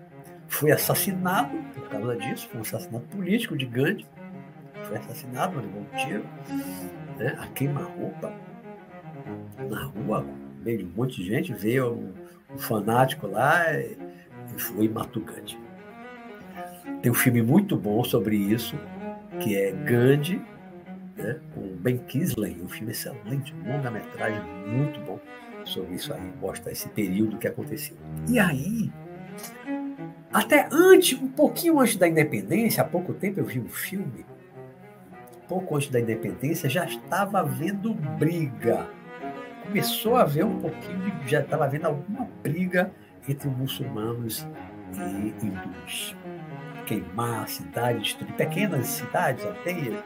foi 0.47 0.71
assassinado 0.71 1.55
por 1.73 1.89
causa 1.89 2.15
disso, 2.15 2.47
foi 2.49 2.59
um 2.59 2.61
assassinato 2.61 3.05
político 3.07 3.57
de 3.57 3.65
Gandhi. 3.65 4.05
Foi 4.83 4.97
assassinado, 4.97 5.59
levou 5.59 5.81
um 5.81 5.97
tiro, 5.97 6.25
né, 7.17 7.35
a 7.39 7.47
queima-roupa, 7.47 8.33
na 9.69 9.85
rua, 9.85 10.25
meio 10.63 10.79
de 10.79 10.85
um 10.85 10.91
monte 10.95 11.21
de 11.21 11.27
gente, 11.27 11.53
veio 11.53 11.93
um, 11.93 12.13
um 12.53 12.57
fanático 12.57 13.27
lá 13.27 13.73
e, 13.73 13.97
e 14.55 14.61
foi 14.61 14.85
e 14.85 14.89
matou 14.89 15.23
Gandhi. 15.23 15.57
Tem 17.01 17.11
um 17.11 17.15
filme 17.15 17.41
muito 17.41 17.77
bom 17.77 18.03
sobre 18.03 18.35
isso, 18.35 18.77
que 19.39 19.55
é 19.55 19.71
Gandhi, 19.71 20.41
né, 21.17 21.39
com 21.53 21.61
Ben 21.77 21.97
Kisley, 21.97 22.61
um 22.61 22.67
filme 22.67 22.91
excelente, 22.91 23.53
longa-metragem 23.65 24.41
muito 24.67 24.99
bom 25.01 25.19
sobre 25.63 25.95
isso 25.95 26.13
aí, 26.13 26.33
mostra 26.41 26.71
esse 26.71 26.89
período 26.89 27.37
que 27.37 27.47
aconteceu. 27.47 27.95
E 28.27 28.39
aí, 28.39 28.91
até 30.31 30.67
antes, 30.71 31.19
um 31.19 31.27
pouquinho 31.27 31.79
antes 31.79 31.95
da 31.95 32.07
independência, 32.07 32.83
há 32.83 32.85
pouco 32.85 33.13
tempo 33.13 33.39
eu 33.39 33.45
vi 33.45 33.59
um 33.59 33.69
filme, 33.69 34.25
pouco 35.47 35.75
antes 35.75 35.89
da 35.89 35.99
independência, 35.99 36.69
já 36.69 36.85
estava 36.85 37.39
havendo 37.39 37.93
briga. 37.93 38.89
Começou 39.63 40.15
a 40.15 40.21
haver 40.21 40.45
um 40.45 40.59
pouquinho, 40.59 41.13
já 41.25 41.39
estava 41.39 41.65
havendo 41.65 41.87
alguma 41.87 42.27
briga 42.41 42.91
entre 43.27 43.47
muçulmanos 43.49 44.45
e 44.93 45.45
hindus 45.45 46.15
queimar 46.85 47.47
cidades, 47.47 48.03
destruir 48.03 48.33
pequenas 48.33 48.87
cidades, 48.87 49.45
aldeias, 49.45 50.03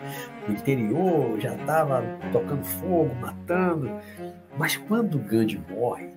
no 0.48 0.54
interior, 0.54 1.40
já 1.40 1.56
estava 1.56 2.04
tocando 2.32 2.64
fogo, 2.64 3.14
matando. 3.16 3.92
Mas 4.58 4.78
quando 4.78 5.20
Gandhi 5.20 5.62
morre, 5.70 6.10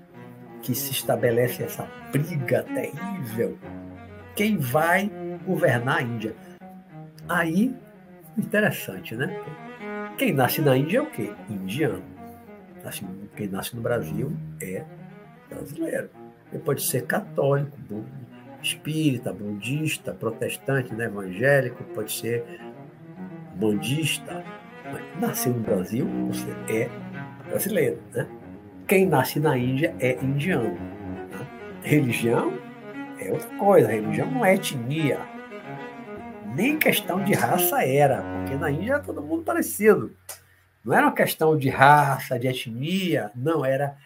que 0.62 0.74
se 0.74 0.92
estabelece 0.92 1.62
essa 1.62 1.88
briga 2.12 2.62
terrível, 2.62 3.58
quem 4.34 4.56
vai 4.56 5.10
governar 5.44 5.98
a 5.98 6.02
Índia? 6.02 6.34
Aí, 7.28 7.74
interessante, 8.36 9.14
né? 9.14 9.42
Quem 10.16 10.32
nasce 10.32 10.60
na 10.60 10.76
Índia 10.76 10.98
é 10.98 11.02
o 11.02 11.10
quê? 11.10 11.32
Indiano. 11.48 12.02
Quem 13.36 13.48
nasce 13.48 13.76
no 13.76 13.82
Brasil 13.82 14.32
é 14.60 14.84
brasileiro. 15.48 16.10
Ele 16.52 16.62
pode 16.62 16.82
ser 16.82 17.06
católico, 17.06 17.76
espírita, 18.62 19.32
budista, 19.32 20.12
protestante, 20.12 20.94
né, 20.94 21.06
evangélico, 21.06 21.82
pode 21.94 22.12
ser 22.12 22.44
bandista. 23.56 24.44
Mas 24.92 25.20
nasceu 25.20 25.52
no 25.52 25.60
Brasil, 25.60 26.06
você 26.26 26.50
é 26.68 26.90
brasileiro. 27.48 28.00
Né? 28.12 28.26
Quem 28.86 29.06
nasce 29.06 29.38
na 29.38 29.56
Índia 29.56 29.94
é 30.00 30.18
indiano. 30.22 30.74
Né? 30.74 31.46
Religião 31.82 32.52
é 33.18 33.30
outra 33.30 33.56
coisa. 33.56 33.88
Religião 33.88 34.30
não 34.30 34.44
é 34.44 34.54
etnia. 34.54 35.20
Nem 36.54 36.78
questão 36.78 37.22
de 37.22 37.32
raça 37.32 37.84
era, 37.84 38.22
porque 38.22 38.56
na 38.56 38.70
Índia 38.70 38.94
era 38.94 39.02
todo 39.02 39.22
mundo 39.22 39.44
parecido. 39.44 40.12
Não 40.84 40.94
era 40.94 41.06
uma 41.06 41.14
questão 41.14 41.56
de 41.56 41.68
raça, 41.68 42.38
de 42.38 42.48
etnia, 42.48 43.30
não, 43.34 43.64
era 43.64 43.96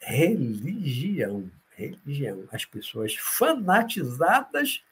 religião. 0.00 1.44
Religião. 1.86 2.44
As 2.52 2.64
pessoas 2.64 3.14
fanatizadas, 3.14 4.82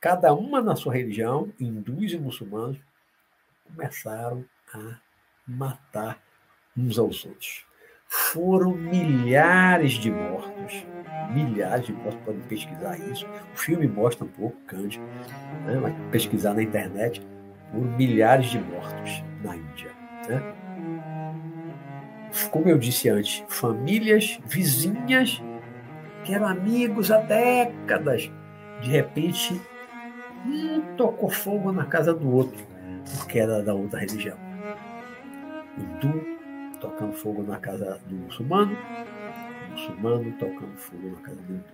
cada 0.00 0.32
uma 0.34 0.60
na 0.60 0.76
sua 0.76 0.94
religião, 0.94 1.52
hindus 1.58 2.12
e 2.12 2.18
muçulmanos, 2.18 2.78
começaram 3.64 4.44
a 4.72 4.98
matar 5.46 6.22
uns 6.76 6.98
aos 6.98 7.24
outros. 7.24 7.64
Foram 8.06 8.74
milhares 8.74 9.92
de 9.92 10.10
mortos, 10.10 10.84
milhares 11.30 11.86
de 11.86 11.92
mortos, 11.94 12.20
podem 12.24 12.42
pesquisar 12.42 12.98
isso. 13.10 13.26
O 13.54 13.56
filme 13.56 13.86
mostra 13.88 14.24
um 14.24 14.28
pouco, 14.28 14.56
Cândido, 14.66 15.04
né? 15.64 15.78
vai 15.80 15.94
pesquisar 16.10 16.52
na 16.52 16.62
internet, 16.62 17.22
foram 17.70 17.96
milhares 17.96 18.50
de 18.50 18.58
mortos 18.58 19.24
na 19.42 19.56
Índia. 19.56 19.90
Né? 20.28 20.42
Como 22.50 22.68
eu 22.68 22.78
disse 22.78 23.08
antes, 23.08 23.42
famílias 23.48 24.38
vizinhas 24.44 25.40
que 26.24 26.34
eram 26.34 26.46
amigos 26.46 27.10
há 27.10 27.18
décadas, 27.18 28.30
de 28.80 28.90
repente, 28.90 29.60
um 30.46 30.80
tocou 30.96 31.30
fogo 31.30 31.72
na 31.72 31.84
casa 31.84 32.14
do 32.14 32.30
outro, 32.30 32.64
porque 33.18 33.38
era 33.38 33.62
da 33.62 33.74
outra 33.74 34.00
religião. 34.00 34.36
Hindu 35.78 36.32
tocando 36.80 37.12
fogo 37.12 37.42
na 37.44 37.58
casa 37.58 38.00
do 38.06 38.14
muçulmano, 38.14 38.76
muçulmano 39.70 40.32
tocando 40.32 40.76
fogo 40.76 41.10
na 41.10 41.20
casa 41.22 41.40
do 41.42 41.54
hindu. 41.54 41.64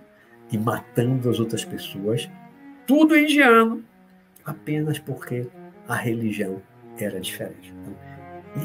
E 0.51 0.57
matando 0.57 1.29
as 1.29 1.39
outras 1.39 1.65
pessoas, 1.65 2.29
tudo 2.87 3.17
indiano, 3.17 3.83
apenas 4.45 4.97
porque 4.97 5.47
a 5.87 5.95
religião 5.95 6.61
era 6.97 7.19
diferente. 7.19 7.73
Então, 7.81 7.95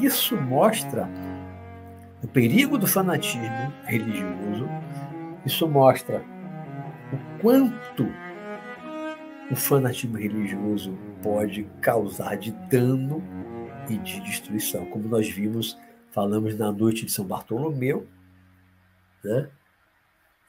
isso 0.01 0.35
mostra 0.35 1.07
o 2.23 2.27
perigo 2.27 2.77
do 2.77 2.87
fanatismo 2.87 3.71
religioso, 3.83 4.67
isso 5.45 5.67
mostra 5.67 6.23
o 7.13 7.41
quanto 7.41 8.07
o 9.51 9.55
fanatismo 9.55 10.17
religioso 10.17 10.97
pode 11.21 11.65
causar 11.81 12.35
de 12.35 12.51
dano 12.69 13.23
e 13.89 13.97
de 13.97 14.19
destruição, 14.21 14.85
como 14.87 15.07
nós 15.07 15.29
vimos, 15.29 15.77
falamos 16.11 16.57
na 16.57 16.71
noite 16.71 17.05
de 17.05 17.11
São 17.11 17.25
Bartolomeu, 17.25 18.07
né? 19.23 19.49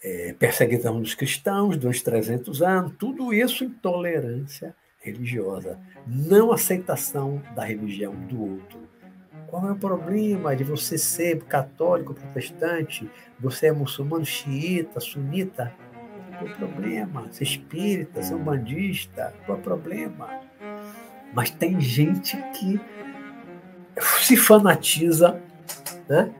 É, 0.02 0.34
perseguição 0.34 1.00
dos 1.00 1.14
cristãos 1.14 1.76
durante 1.76 2.04
300 2.04 2.62
anos, 2.62 2.92
tudo 2.98 3.32
isso 3.32 3.64
intolerância 3.64 4.74
religiosa, 5.00 5.78
não 6.06 6.52
aceitação 6.52 7.42
da 7.54 7.64
religião 7.64 8.14
do 8.26 8.40
outro. 8.42 8.88
Qual 9.56 9.68
é 9.68 9.72
o 9.72 9.76
problema 9.76 10.54
de 10.54 10.62
você 10.62 10.98
ser 10.98 11.42
católico, 11.44 12.12
protestante, 12.12 13.10
você 13.40 13.68
é 13.68 13.72
muçulmano, 13.72 14.22
xiita, 14.22 15.00
sunita? 15.00 15.72
Qual 16.36 16.50
é 16.50 16.52
o 16.52 16.56
problema? 16.56 17.32
Ser 17.32 17.44
espírita, 17.44 18.22
ser 18.22 18.36
bandista? 18.36 19.32
Qual 19.46 19.56
é 19.56 19.60
o 19.62 19.64
problema? 19.64 20.28
Mas 21.32 21.48
tem 21.48 21.80
gente 21.80 22.36
que 22.52 22.78
se 24.20 24.36
fanatiza, 24.36 25.40
né? 26.06 26.30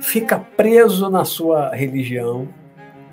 fica 0.00 0.38
preso 0.38 1.10
na 1.10 1.26
sua 1.26 1.74
religião, 1.74 2.48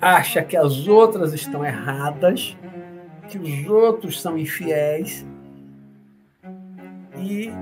acha 0.00 0.42
que 0.42 0.56
as 0.56 0.88
outras 0.88 1.34
estão 1.34 1.62
erradas, 1.66 2.56
que 3.28 3.36
os 3.36 3.68
outros 3.68 4.22
são 4.22 4.38
infiéis 4.38 5.26
e 7.18 7.52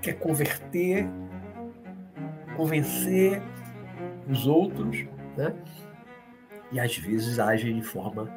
quer 0.00 0.14
converter, 0.14 1.06
convencer 2.56 3.42
os 4.28 4.46
outros, 4.46 5.06
né? 5.36 5.54
e 6.72 6.78
às 6.78 6.96
vezes 6.96 7.38
age 7.38 7.72
de 7.72 7.82
forma 7.82 8.30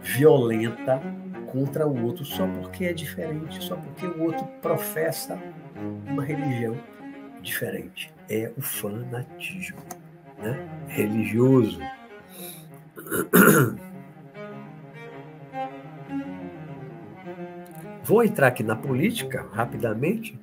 violenta 0.00 1.00
contra 1.46 1.86
o 1.86 2.04
outro 2.04 2.24
só 2.24 2.46
porque 2.46 2.84
é 2.84 2.92
diferente, 2.92 3.62
só 3.62 3.76
porque 3.76 4.06
o 4.06 4.22
outro 4.22 4.46
professa 4.62 5.38
uma 6.06 6.24
religião 6.24 6.76
diferente. 7.42 8.12
É 8.28 8.52
o 8.56 8.62
fanatismo 8.62 9.78
né? 10.38 10.56
religioso. 10.88 11.80
Vou 18.04 18.24
entrar 18.24 18.48
aqui 18.48 18.62
na 18.62 18.76
política 18.76 19.46
rapidamente. 19.52 20.38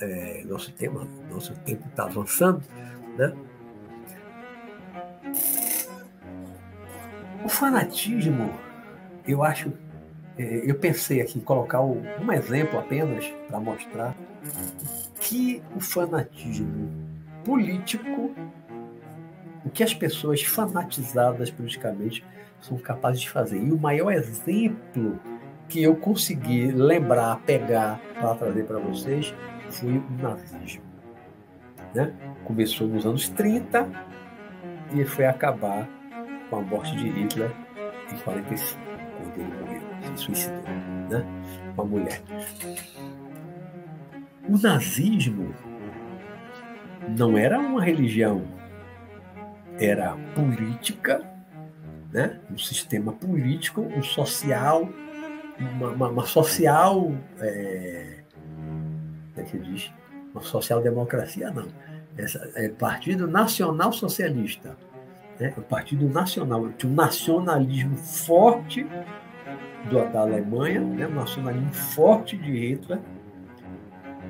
É, 0.00 0.44
nosso 0.44 0.72
tema, 0.72 1.06
nosso 1.30 1.54
tempo 1.64 1.86
está 1.88 2.04
avançando, 2.04 2.62
né? 3.16 3.32
O 7.44 7.48
fanatismo, 7.48 8.52
eu 9.26 9.42
acho, 9.42 9.72
é, 10.38 10.62
eu 10.64 10.76
pensei 10.76 11.20
aqui 11.20 11.38
em 11.38 11.42
colocar 11.42 11.80
um 11.80 12.32
exemplo 12.32 12.78
apenas 12.78 13.26
para 13.48 13.58
mostrar 13.58 14.14
que 15.20 15.62
o 15.74 15.80
fanatismo 15.80 16.90
político, 17.44 18.34
o 19.64 19.70
que 19.70 19.82
as 19.82 19.94
pessoas 19.94 20.42
fanatizadas 20.42 21.50
politicamente 21.50 22.24
são 22.60 22.78
capazes 22.78 23.22
de 23.22 23.30
fazer. 23.30 23.58
E 23.58 23.72
o 23.72 23.78
maior 23.78 24.12
exemplo 24.12 25.18
que 25.68 25.82
eu 25.82 25.96
consegui 25.96 26.70
lembrar, 26.70 27.40
pegar 27.42 28.00
para 28.14 28.34
trazer 28.34 28.64
para 28.64 28.78
vocês 28.78 29.34
foi 29.70 29.98
o 29.98 30.10
nazismo. 30.22 30.82
Né? 31.94 32.12
Começou 32.44 32.86
nos 32.86 33.06
anos 33.06 33.28
30 33.30 33.88
e 34.94 35.04
foi 35.04 35.26
acabar 35.26 35.88
com 36.50 36.56
a 36.56 36.60
morte 36.60 36.96
de 36.96 37.08
Hitler 37.08 37.50
em 38.12 38.18
45, 38.18 38.80
quando 39.16 39.34
ele 39.34 39.60
morreu, 39.60 39.82
se 40.16 40.24
suicidou, 40.24 40.62
né? 41.10 41.24
uma 41.74 41.84
mulher. 41.84 42.22
O 44.48 44.58
nazismo 44.58 45.54
não 47.16 47.36
era 47.36 47.58
uma 47.58 47.82
religião, 47.82 48.42
era 49.78 50.16
política, 50.34 51.22
né? 52.12 52.40
um 52.50 52.58
sistema 52.58 53.12
político, 53.12 53.82
um 53.82 54.02
social, 54.02 54.88
uma, 55.58 55.90
uma, 55.90 56.08
uma 56.08 56.26
social. 56.26 57.12
É, 57.40 58.17
é 59.56 59.60
que 59.60 59.70
diz? 59.70 59.92
Social-democracia, 60.40 61.50
não. 61.50 61.66
Essa, 62.16 62.50
é 62.54 62.68
Partido 62.68 63.26
Nacional 63.26 63.92
Socialista 63.92 64.76
né? 65.38 65.54
o 65.56 65.62
Partido 65.62 66.08
Nacional, 66.08 66.68
tinha 66.72 66.90
um 66.90 66.94
nacionalismo 66.94 67.96
forte 67.96 68.86
do, 69.88 70.12
da 70.12 70.20
Alemanha, 70.20 70.80
né? 70.80 71.06
um 71.06 71.14
nacionalismo 71.14 71.72
forte 71.72 72.36
de 72.36 72.50
Hitler, 72.52 72.98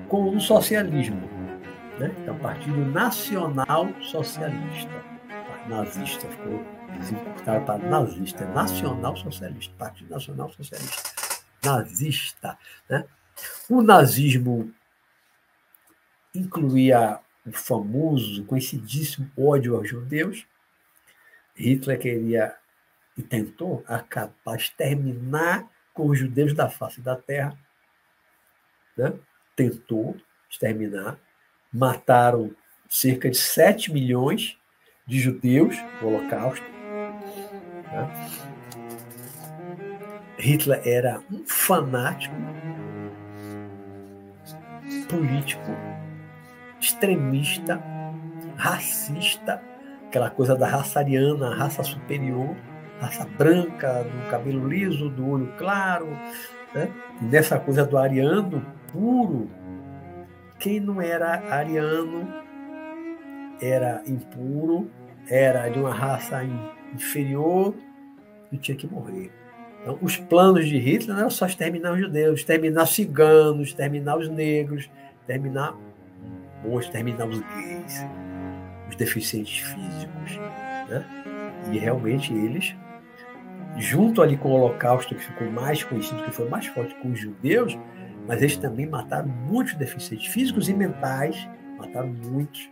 com 0.08 0.30
um 0.30 0.40
socialismo. 0.40 1.20
Né? 1.98 2.14
Então, 2.18 2.36
o 2.36 2.38
Partido 2.38 2.84
Nacional 2.84 3.88
Socialista, 4.02 5.02
nazista, 5.68 6.28
ficou 6.28 6.62
desencurtado 6.98 7.64
para 7.64 7.78
nazista, 7.78 8.44
é 8.44 8.54
Nacional 8.54 9.16
Socialista, 9.16 9.74
Partido 9.78 10.10
Nacional 10.10 10.50
Socialista, 10.50 11.10
nazista. 11.64 12.58
Né? 12.88 13.04
O 13.68 13.82
nazismo 13.82 14.70
incluía 16.38 17.20
o 17.46 17.52
famoso, 17.52 18.44
conhecidíssimo 18.44 19.30
ódio 19.36 19.76
aos 19.76 19.88
judeus, 19.88 20.46
Hitler 21.54 21.98
queria 21.98 22.54
e 23.16 23.22
tentou 23.22 23.84
acabar, 23.86 24.56
exterminar 24.56 25.68
com 25.92 26.06
os 26.06 26.18
judeus 26.18 26.54
da 26.54 26.70
face 26.70 27.00
da 27.00 27.16
terra. 27.16 27.58
Né? 28.96 29.12
Tentou 29.56 30.16
exterminar. 30.48 31.18
Mataram 31.72 32.54
cerca 32.88 33.28
de 33.28 33.36
7 33.36 33.92
milhões 33.92 34.56
de 35.06 35.18
judeus 35.18 35.76
no 36.00 36.08
Holocausto. 36.08 36.64
Né? 36.64 38.28
Hitler 40.38 40.80
era 40.86 41.20
um 41.32 41.44
fanático 41.44 42.34
político, 45.08 45.72
extremista, 46.80 47.82
racista, 48.56 49.62
aquela 50.06 50.30
coisa 50.30 50.56
da 50.56 50.66
raça 50.66 51.00
ariana, 51.00 51.54
raça 51.54 51.82
superior, 51.82 52.56
raça 53.00 53.24
branca, 53.24 54.04
do 54.04 54.30
cabelo 54.30 54.66
liso, 54.68 55.08
do 55.10 55.28
olho 55.28 55.52
claro, 55.56 56.08
né? 56.74 56.88
e 57.20 57.24
nessa 57.24 57.58
coisa 57.58 57.84
do 57.84 57.96
ariano 57.96 58.64
puro, 58.92 59.50
quem 60.58 60.80
não 60.80 61.00
era 61.00 61.42
ariano 61.52 62.28
era 63.60 64.02
impuro, 64.06 64.90
era 65.28 65.68
de 65.68 65.78
uma 65.78 65.92
raça 65.92 66.40
inferior 66.94 67.74
e 68.50 68.56
tinha 68.56 68.76
que 68.76 68.86
morrer. 68.86 69.30
Então, 69.80 69.98
os 70.02 70.16
planos 70.16 70.66
de 70.66 70.78
Hitler 70.78 71.10
não 71.10 71.20
eram 71.20 71.30
só 71.30 71.46
exterminar 71.46 71.92
os 71.92 72.00
judeus, 72.00 72.40
exterminar 72.40 72.84
os 72.84 72.94
ciganos, 72.94 73.68
exterminar 73.68 74.16
os 74.16 74.28
negros, 74.28 74.90
exterminar, 75.20 75.76
ou 76.64 76.78
exterminar 76.80 77.26
os 77.26 77.40
gays, 77.40 78.06
os 78.88 78.96
deficientes 78.96 79.58
físicos. 79.58 80.36
Né? 80.88 81.04
E 81.72 81.78
realmente 81.78 82.32
eles, 82.32 82.74
junto 83.76 84.22
ali 84.22 84.36
com 84.36 84.50
o 84.50 84.52
Holocausto, 84.52 85.14
que 85.14 85.22
ficou 85.22 85.50
mais 85.50 85.82
conhecido, 85.84 86.22
que 86.24 86.30
foi 86.30 86.48
mais 86.48 86.66
forte 86.66 86.94
com 86.96 87.12
os 87.12 87.18
judeus, 87.20 87.78
mas 88.26 88.42
eles 88.42 88.56
também 88.56 88.86
mataram 88.86 89.28
muitos 89.28 89.74
deficientes 89.74 90.26
físicos 90.32 90.68
e 90.68 90.74
mentais, 90.74 91.48
mataram 91.78 92.08
muitos, 92.08 92.68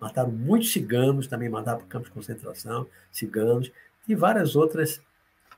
mataram 0.00 0.30
muitos 0.30 0.72
ciganos, 0.72 1.26
também 1.26 1.48
mataram 1.48 1.78
para 1.78 1.86
campos 1.86 2.08
de 2.08 2.14
concentração, 2.14 2.86
ciganos, 3.10 3.72
e 4.08 4.14
várias 4.14 4.56
outras 4.56 5.00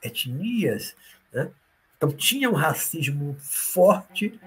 etnias. 0.03 0.95
Né? 1.33 1.51
Então 1.97 2.11
tinha 2.11 2.51
um 2.51 2.55
racismo 2.55 3.37
forte 3.39 4.39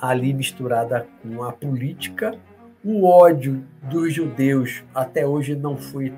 ali 0.00 0.32
misturada 0.32 1.06
com 1.22 1.42
a 1.42 1.52
política. 1.52 2.38
O 2.84 3.04
ódio 3.06 3.64
dos 3.82 4.12
judeus 4.12 4.82
até 4.94 5.26
hoje 5.26 5.54
não 5.54 5.76
foi 5.76 6.12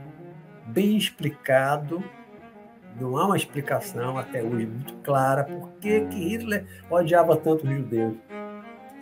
bem 0.66 0.96
explicado. 0.96 2.02
Não 3.00 3.16
há 3.16 3.26
uma 3.26 3.36
explicação 3.36 4.16
até 4.18 4.42
hoje 4.42 4.66
muito 4.66 4.94
clara 4.98 5.44
por 5.44 5.70
que, 5.80 5.98
Hitler 5.98 6.64
odiava 6.90 7.36
tanto 7.36 7.66
os 7.66 7.74
judeus. 7.74 8.14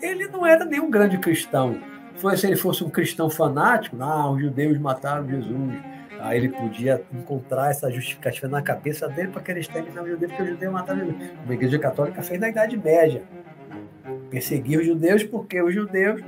Ele 0.01 0.27
não 0.29 0.47
era 0.47 0.65
nenhum 0.65 0.91
grande 0.91 1.19
cristão. 1.19 1.79
Foi 2.17 2.37
se 2.37 2.47
ele 2.47 2.57
fosse 2.57 2.83
um 2.83 2.91
cristão 2.91 3.29
fanático, 3.29 3.97
ah, 4.01 4.31
os 4.31 4.41
judeus 4.41 4.79
mataram 4.79 5.29
Jesus 5.29 5.91
Aí 6.21 6.37
ele 6.37 6.51
podia 6.51 7.03
encontrar 7.13 7.71
essa 7.71 7.91
justificativa 7.91 8.47
na 8.47 8.61
cabeça 8.61 9.09
dele 9.09 9.29
para 9.29 9.41
querer 9.41 9.61
exterminar 9.61 10.03
o 10.03 10.09
judeu, 10.09 10.29
porque 10.29 10.43
o 10.43 10.47
judeu 10.47 10.71
matava 10.71 11.01
o 11.01 11.07
judeu. 11.07 11.29
Uma 11.45 11.55
igreja 11.55 11.79
católica 11.79 12.23
fez 12.23 12.39
na 12.39 12.51
Idade 12.51 12.77
Média. 12.77 13.23
Perseguir 14.29 14.81
os 14.81 14.87
judeus 14.87 15.25
porque 15.25 15.61
os 15.63 15.75
judeus 15.75 16.21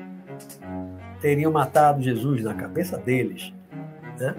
teriam 1.22 1.52
matado 1.52 2.02
Jesus 2.02 2.42
na 2.42 2.52
cabeça 2.52 2.98
deles. 2.98 3.54
Né? 4.18 4.34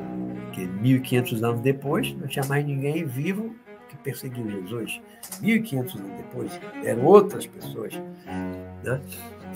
Porque 0.46 0.68
1.500 0.68 1.44
anos 1.44 1.62
depois, 1.62 2.14
não 2.16 2.28
tinha 2.28 2.46
mais 2.46 2.64
ninguém 2.64 3.06
vivo 3.06 3.56
que 3.90 3.98
perseguiu 3.98 4.48
Jesus. 4.50 5.02
1.500 5.42 5.98
anos 5.98 6.18
depois, 6.18 6.60
eram 6.84 7.06
outras 7.06 7.48
pessoas. 7.48 7.94
Né? 8.84 9.02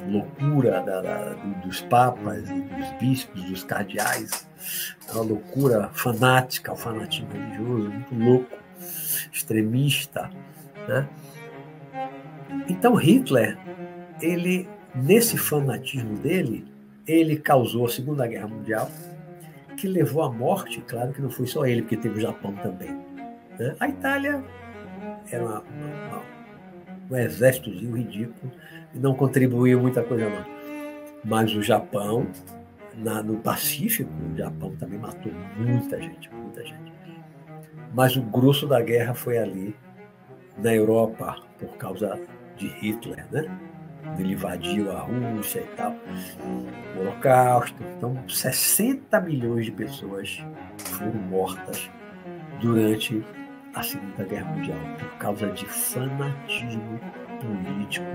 loucura 0.08 0.82
da, 0.82 1.02
da, 1.02 1.34
dos 1.64 1.82
papas, 1.82 2.44
dos 2.44 2.92
bispos, 3.00 3.44
dos 3.44 3.64
cardeais, 3.64 4.48
uma 5.12 5.24
loucura 5.24 5.90
fanática, 5.94 6.72
o 6.72 6.78
fanatismo 6.78 7.30
religioso, 7.32 7.90
muito 7.90 8.16
louco, 8.16 8.58
extremista. 9.32 10.30
Né? 10.88 11.08
Então 12.70 12.96
Hitler, 12.96 13.58
ele 14.22 14.68
nesse 14.96 15.38
fanatismo 15.38 16.18
dele, 16.18 16.66
ele 17.08 17.38
causou 17.38 17.86
a 17.86 17.90
Segunda 17.90 18.28
Guerra 18.28 18.48
Mundial, 18.48 18.90
que 19.78 19.88
levou 19.88 20.24
à 20.24 20.32
morte, 20.32 20.82
claro 20.82 21.14
que 21.14 21.22
não 21.22 21.30
foi 21.30 21.48
só 21.48 21.66
ele, 21.66 21.82
porque 21.82 21.98
teve 21.98 22.18
o 22.18 22.22
Japão 22.22 22.54
também. 22.56 22.92
Né? 23.58 23.76
A 23.80 23.88
Itália 23.88 24.44
era 25.32 25.44
uma, 25.44 25.62
uma, 25.62 26.22
um 27.10 27.16
exércitozinho 27.16 27.96
ridículo, 27.96 28.52
não 28.94 29.14
contribuiu 29.14 29.80
muita 29.80 30.04
coisa 30.04 30.30
não. 30.30 30.46
Mas 31.24 31.54
o 31.56 31.62
Japão, 31.62 32.28
na, 32.96 33.22
no 33.22 33.38
Pacífico, 33.38 34.12
o 34.34 34.38
Japão 34.38 34.76
também 34.76 35.00
matou 35.00 35.32
muita 35.58 36.02
gente, 36.02 36.30
muita 36.34 36.66
gente. 36.66 36.94
Mas 37.94 38.16
o 38.16 38.22
grosso 38.22 38.68
da 38.68 38.82
guerra 38.82 39.14
foi 39.14 39.38
ali, 39.38 39.76
na 40.58 40.74
Europa, 40.74 41.38
por 41.60 41.78
causa 41.78 42.20
de 42.58 42.68
Hitler, 42.68 43.26
né? 43.32 43.46
Ele 44.18 44.34
invadiu 44.34 44.92
a 44.92 45.02
Rússia 45.02 45.60
e 45.60 45.76
tal, 45.76 45.96
o 46.96 47.00
Holocausto. 47.00 47.76
Então, 47.96 48.18
60 48.28 49.20
milhões 49.22 49.66
de 49.66 49.72
pessoas 49.72 50.44
foram 50.78 51.14
mortas 51.14 51.90
durante 52.60 53.24
a 53.76 53.84
Segunda 53.84 54.24
Guerra 54.24 54.52
Mundial 54.52 54.80
por 54.98 55.18
causa 55.18 55.48
de 55.52 55.66
fanatismo 55.66 57.00
político, 57.40 58.06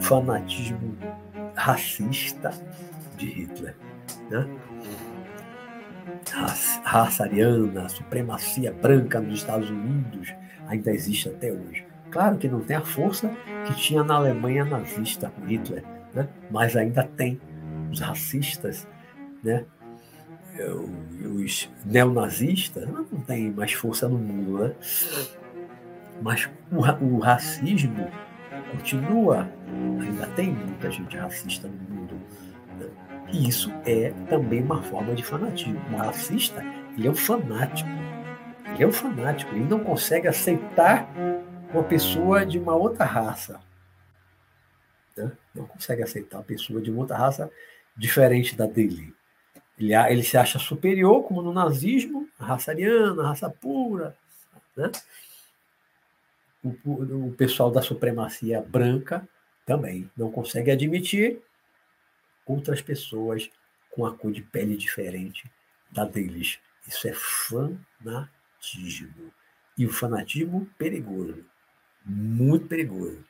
fanatismo 0.00 0.96
racista 1.54 2.52
de 3.16 3.26
Hitler. 3.26 3.76
Né? 4.30 4.48
Raça, 6.82 7.24
ariana, 7.24 7.88
supremacia 7.88 8.72
branca 8.72 9.20
nos 9.20 9.40
Estados 9.40 9.70
Unidos 9.70 10.32
ainda 10.70 10.92
existe 10.92 11.28
até 11.28 11.52
hoje. 11.52 11.89
Claro 12.10 12.36
que 12.38 12.48
não 12.48 12.60
tem 12.60 12.76
a 12.76 12.80
força 12.80 13.30
que 13.66 13.74
tinha 13.74 14.02
na 14.02 14.14
Alemanha 14.14 14.64
nazista 14.64 15.32
Hitler, 15.46 15.84
né? 16.14 16.28
mas 16.50 16.76
ainda 16.76 17.04
tem 17.04 17.40
os 17.90 18.00
racistas, 18.00 18.86
né? 19.42 19.64
os 21.24 21.70
neonazistas, 21.84 22.88
não 22.88 23.20
tem 23.20 23.50
mais 23.50 23.72
força 23.72 24.08
no 24.08 24.18
mundo, 24.18 24.64
né? 24.64 24.74
mas 26.20 26.50
o, 26.70 26.78
o 27.04 27.18
racismo 27.18 28.10
continua, 28.72 29.48
ainda 30.00 30.26
tem 30.28 30.52
muita 30.52 30.90
gente 30.90 31.16
racista 31.16 31.68
no 31.68 31.94
mundo. 31.94 32.14
Né? 32.78 32.86
E 33.32 33.48
isso 33.48 33.72
é 33.86 34.12
também 34.28 34.62
uma 34.62 34.82
forma 34.82 35.14
de 35.14 35.24
fanatismo. 35.24 35.80
O 35.92 35.96
racista, 35.96 36.64
ele 36.96 37.08
é 37.08 37.10
um 37.10 37.14
fanático. 37.14 37.88
Ele 38.74 38.84
é 38.84 38.86
um 38.86 38.92
fanático. 38.92 39.54
Ele 39.54 39.64
não 39.64 39.80
consegue 39.80 40.28
aceitar 40.28 41.08
uma 41.72 41.84
pessoa 41.84 42.44
de 42.44 42.58
uma 42.58 42.74
outra 42.74 43.04
raça. 43.04 43.60
Né? 45.16 45.32
Não 45.54 45.66
consegue 45.66 46.02
aceitar 46.02 46.38
uma 46.38 46.44
pessoa 46.44 46.80
de 46.80 46.90
uma 46.90 47.00
outra 47.00 47.16
raça 47.16 47.50
diferente 47.96 48.56
da 48.56 48.66
dele. 48.66 49.14
Ele, 49.78 49.94
ele 49.94 50.22
se 50.22 50.36
acha 50.36 50.58
superior, 50.58 51.22
como 51.24 51.42
no 51.42 51.52
nazismo, 51.52 52.28
a 52.38 52.44
raça 52.44 52.70
ariana, 52.70 53.22
a 53.22 53.28
raça 53.28 53.48
pura. 53.48 54.16
Né? 54.76 54.90
o, 56.62 57.28
o 57.28 57.32
pessoal 57.32 57.70
da 57.70 57.80
supremacia 57.82 58.60
branca 58.60 59.26
também 59.64 60.10
não 60.16 60.30
consegue 60.30 60.70
admitir 60.70 61.42
outras 62.46 62.80
pessoas 62.82 63.50
com 63.90 64.06
a 64.06 64.14
cor 64.14 64.30
de 64.32 64.42
pele 64.42 64.76
diferente 64.76 65.50
da 65.90 66.04
deles. 66.04 66.60
Isso 66.86 67.08
é 67.08 67.12
fanatismo. 67.12 68.22
E 69.76 69.86
o 69.86 69.90
fanatismo 69.90 70.68
perigoso. 70.76 71.44
Muito 72.04 72.66
perigoso. 72.66 73.24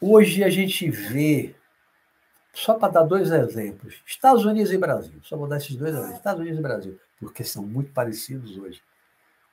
Hoje 0.00 0.44
a 0.44 0.50
gente 0.50 0.90
vê, 0.90 1.54
só 2.52 2.74
para 2.74 2.92
dar 2.92 3.04
dois 3.04 3.30
exemplos, 3.30 4.02
Estados 4.06 4.44
Unidos 4.44 4.72
e 4.72 4.78
Brasil. 4.78 5.18
Só 5.22 5.36
vou 5.36 5.48
dar 5.48 5.56
esses 5.56 5.74
dois 5.74 5.94
exemplos, 5.94 6.16
Estados 6.16 6.40
Unidos 6.40 6.58
e 6.58 6.62
Brasil, 6.62 7.00
porque 7.18 7.42
são 7.42 7.64
muito 7.64 7.90
parecidos 7.92 8.58
hoje 8.58 8.82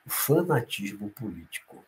o 0.04 0.10
fanatismo 0.10 1.08
político. 1.10 1.84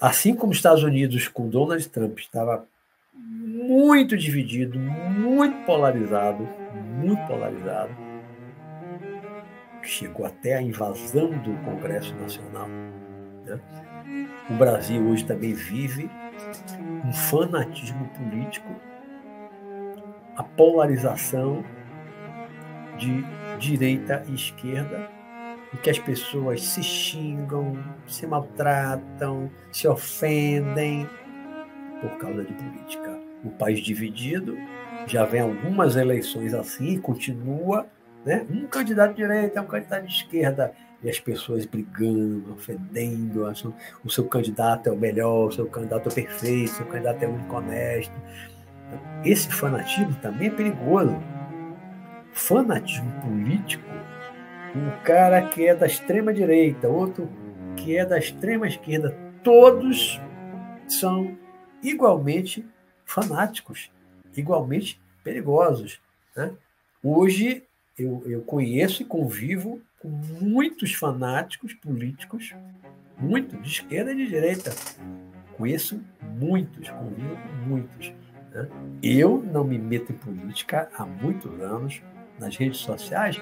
Assim 0.00 0.34
como 0.34 0.52
os 0.52 0.58
Estados 0.58 0.82
Unidos 0.82 1.28
com 1.28 1.48
Donald 1.48 1.88
Trump 1.90 2.18
estava 2.18 2.66
muito 3.12 4.16
dividido, 4.16 4.78
muito 4.78 5.64
polarizado, 5.66 6.44
muito 6.74 7.24
polarizado, 7.26 7.94
chegou 9.88 10.26
até 10.26 10.56
a 10.56 10.62
invasão 10.62 11.30
do 11.30 11.54
Congresso 11.64 12.14
Nacional. 12.14 12.68
Né? 12.68 13.60
O 14.50 14.54
Brasil 14.54 15.02
hoje 15.06 15.24
também 15.24 15.52
vive 15.52 16.10
um 17.04 17.12
fanatismo 17.12 18.08
político, 18.08 18.68
a 20.36 20.42
polarização 20.42 21.64
de 22.98 23.24
direita 23.58 24.24
e 24.28 24.34
esquerda 24.34 25.08
em 25.72 25.76
que 25.78 25.90
as 25.90 25.98
pessoas 25.98 26.62
se 26.62 26.82
xingam, 26.82 27.76
se 28.06 28.26
maltratam, 28.26 29.50
se 29.72 29.88
ofendem 29.88 31.08
por 32.00 32.18
causa 32.18 32.44
de 32.44 32.52
política. 32.52 33.18
O 33.44 33.50
país 33.50 33.80
dividido, 33.80 34.56
já 35.06 35.24
vem 35.24 35.40
algumas 35.40 35.96
eleições 35.96 36.54
assim, 36.54 36.98
continua, 36.98 37.86
né? 38.24 38.46
um 38.50 38.66
candidato 38.66 39.10
de 39.10 39.16
direita, 39.16 39.60
um 39.60 39.66
candidato 39.66 40.06
de 40.06 40.12
esquerda, 40.12 40.72
e 41.02 41.10
as 41.10 41.20
pessoas 41.20 41.66
brigando, 41.66 42.54
ofendendo, 42.54 43.46
acham 43.46 43.74
o 44.02 44.10
seu 44.10 44.24
candidato 44.24 44.88
é 44.88 44.92
o 44.92 44.96
melhor, 44.96 45.48
o 45.48 45.52
seu 45.52 45.66
candidato 45.66 46.08
é 46.08 46.12
perfeito, 46.12 46.72
o 46.72 46.76
seu 46.76 46.86
candidato 46.86 47.22
é 47.22 47.28
o 47.28 47.34
único 47.34 47.54
honesto. 47.54 48.14
Esse 49.22 49.50
fanatismo 49.52 50.14
também 50.22 50.48
é 50.48 50.50
perigoso. 50.50 51.14
Fanatismo 52.32 53.12
político, 53.20 53.84
um 54.74 55.04
cara 55.04 55.42
que 55.42 55.66
é 55.66 55.74
da 55.74 55.86
extrema 55.86 56.32
direita, 56.32 56.88
outro 56.88 57.28
que 57.76 57.96
é 57.96 58.06
da 58.06 58.18
extrema 58.18 58.66
esquerda, 58.66 59.14
todos 59.42 60.18
são 60.88 61.36
igualmente 61.82 62.66
fanáticos, 63.04 63.92
igualmente 64.34 65.00
perigosos. 65.22 66.00
Né? 66.34 66.50
Hoje 67.02 67.62
eu, 67.98 68.22
eu 68.26 68.42
conheço 68.42 69.02
e 69.02 69.04
convivo 69.04 69.80
com 70.00 70.08
muitos 70.08 70.94
fanáticos 70.94 71.72
políticos, 71.74 72.54
muito, 73.18 73.56
de 73.56 73.68
esquerda 73.68 74.12
e 74.12 74.16
de 74.16 74.26
direita. 74.26 74.72
Conheço 75.56 76.00
muitos, 76.38 76.90
convivo 76.90 77.36
com 77.36 77.68
muitos. 77.68 78.12
Né? 78.52 78.68
Eu 79.02 79.42
não 79.52 79.64
me 79.64 79.78
meto 79.78 80.12
em 80.12 80.16
política 80.16 80.88
há 80.96 81.06
muitos 81.06 81.60
anos, 81.60 82.02
nas 82.38 82.56
redes 82.56 82.78
sociais, 82.78 83.40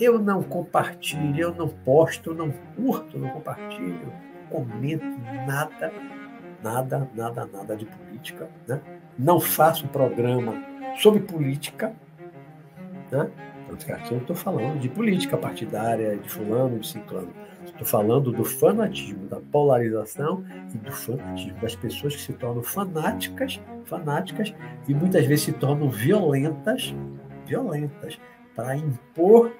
eu 0.00 0.18
não 0.18 0.42
compartilho, 0.42 1.40
eu 1.40 1.54
não 1.54 1.68
posto, 1.68 2.34
não 2.34 2.50
curto, 2.74 3.18
não 3.18 3.30
compartilho, 3.30 4.12
comento 4.50 5.04
nada, 5.46 5.92
nada, 6.62 7.08
nada, 7.14 7.46
nada 7.46 7.76
de 7.76 7.86
política. 7.86 8.48
Né? 8.66 8.80
Não 9.18 9.40
faço 9.40 9.86
programa 9.88 10.62
sobre 10.96 11.20
política. 11.20 11.94
Né? 13.10 13.30
Eu 14.10 14.18
estou 14.18 14.36
falando 14.36 14.78
de 14.78 14.88
política 14.88 15.36
partidária, 15.36 16.16
de 16.16 16.28
fulano, 16.28 16.78
de 16.78 16.86
ciclano. 16.86 17.32
Estou 17.64 17.86
falando 17.86 18.30
do 18.30 18.44
fanatismo, 18.44 19.26
da 19.26 19.40
polarização 19.40 20.44
e 20.74 20.78
do 20.78 20.92
fanatismo, 20.92 21.58
das 21.60 21.74
pessoas 21.74 22.14
que 22.16 22.22
se 22.22 22.32
tornam 22.34 22.62
fanáticas, 22.62 23.60
fanáticas 23.84 24.54
e 24.86 24.94
muitas 24.94 25.24
vezes 25.26 25.46
se 25.46 25.52
tornam 25.52 25.88
violentas, 25.88 26.94
violentas, 27.46 28.18
para 28.54 28.76
impor 28.76 29.52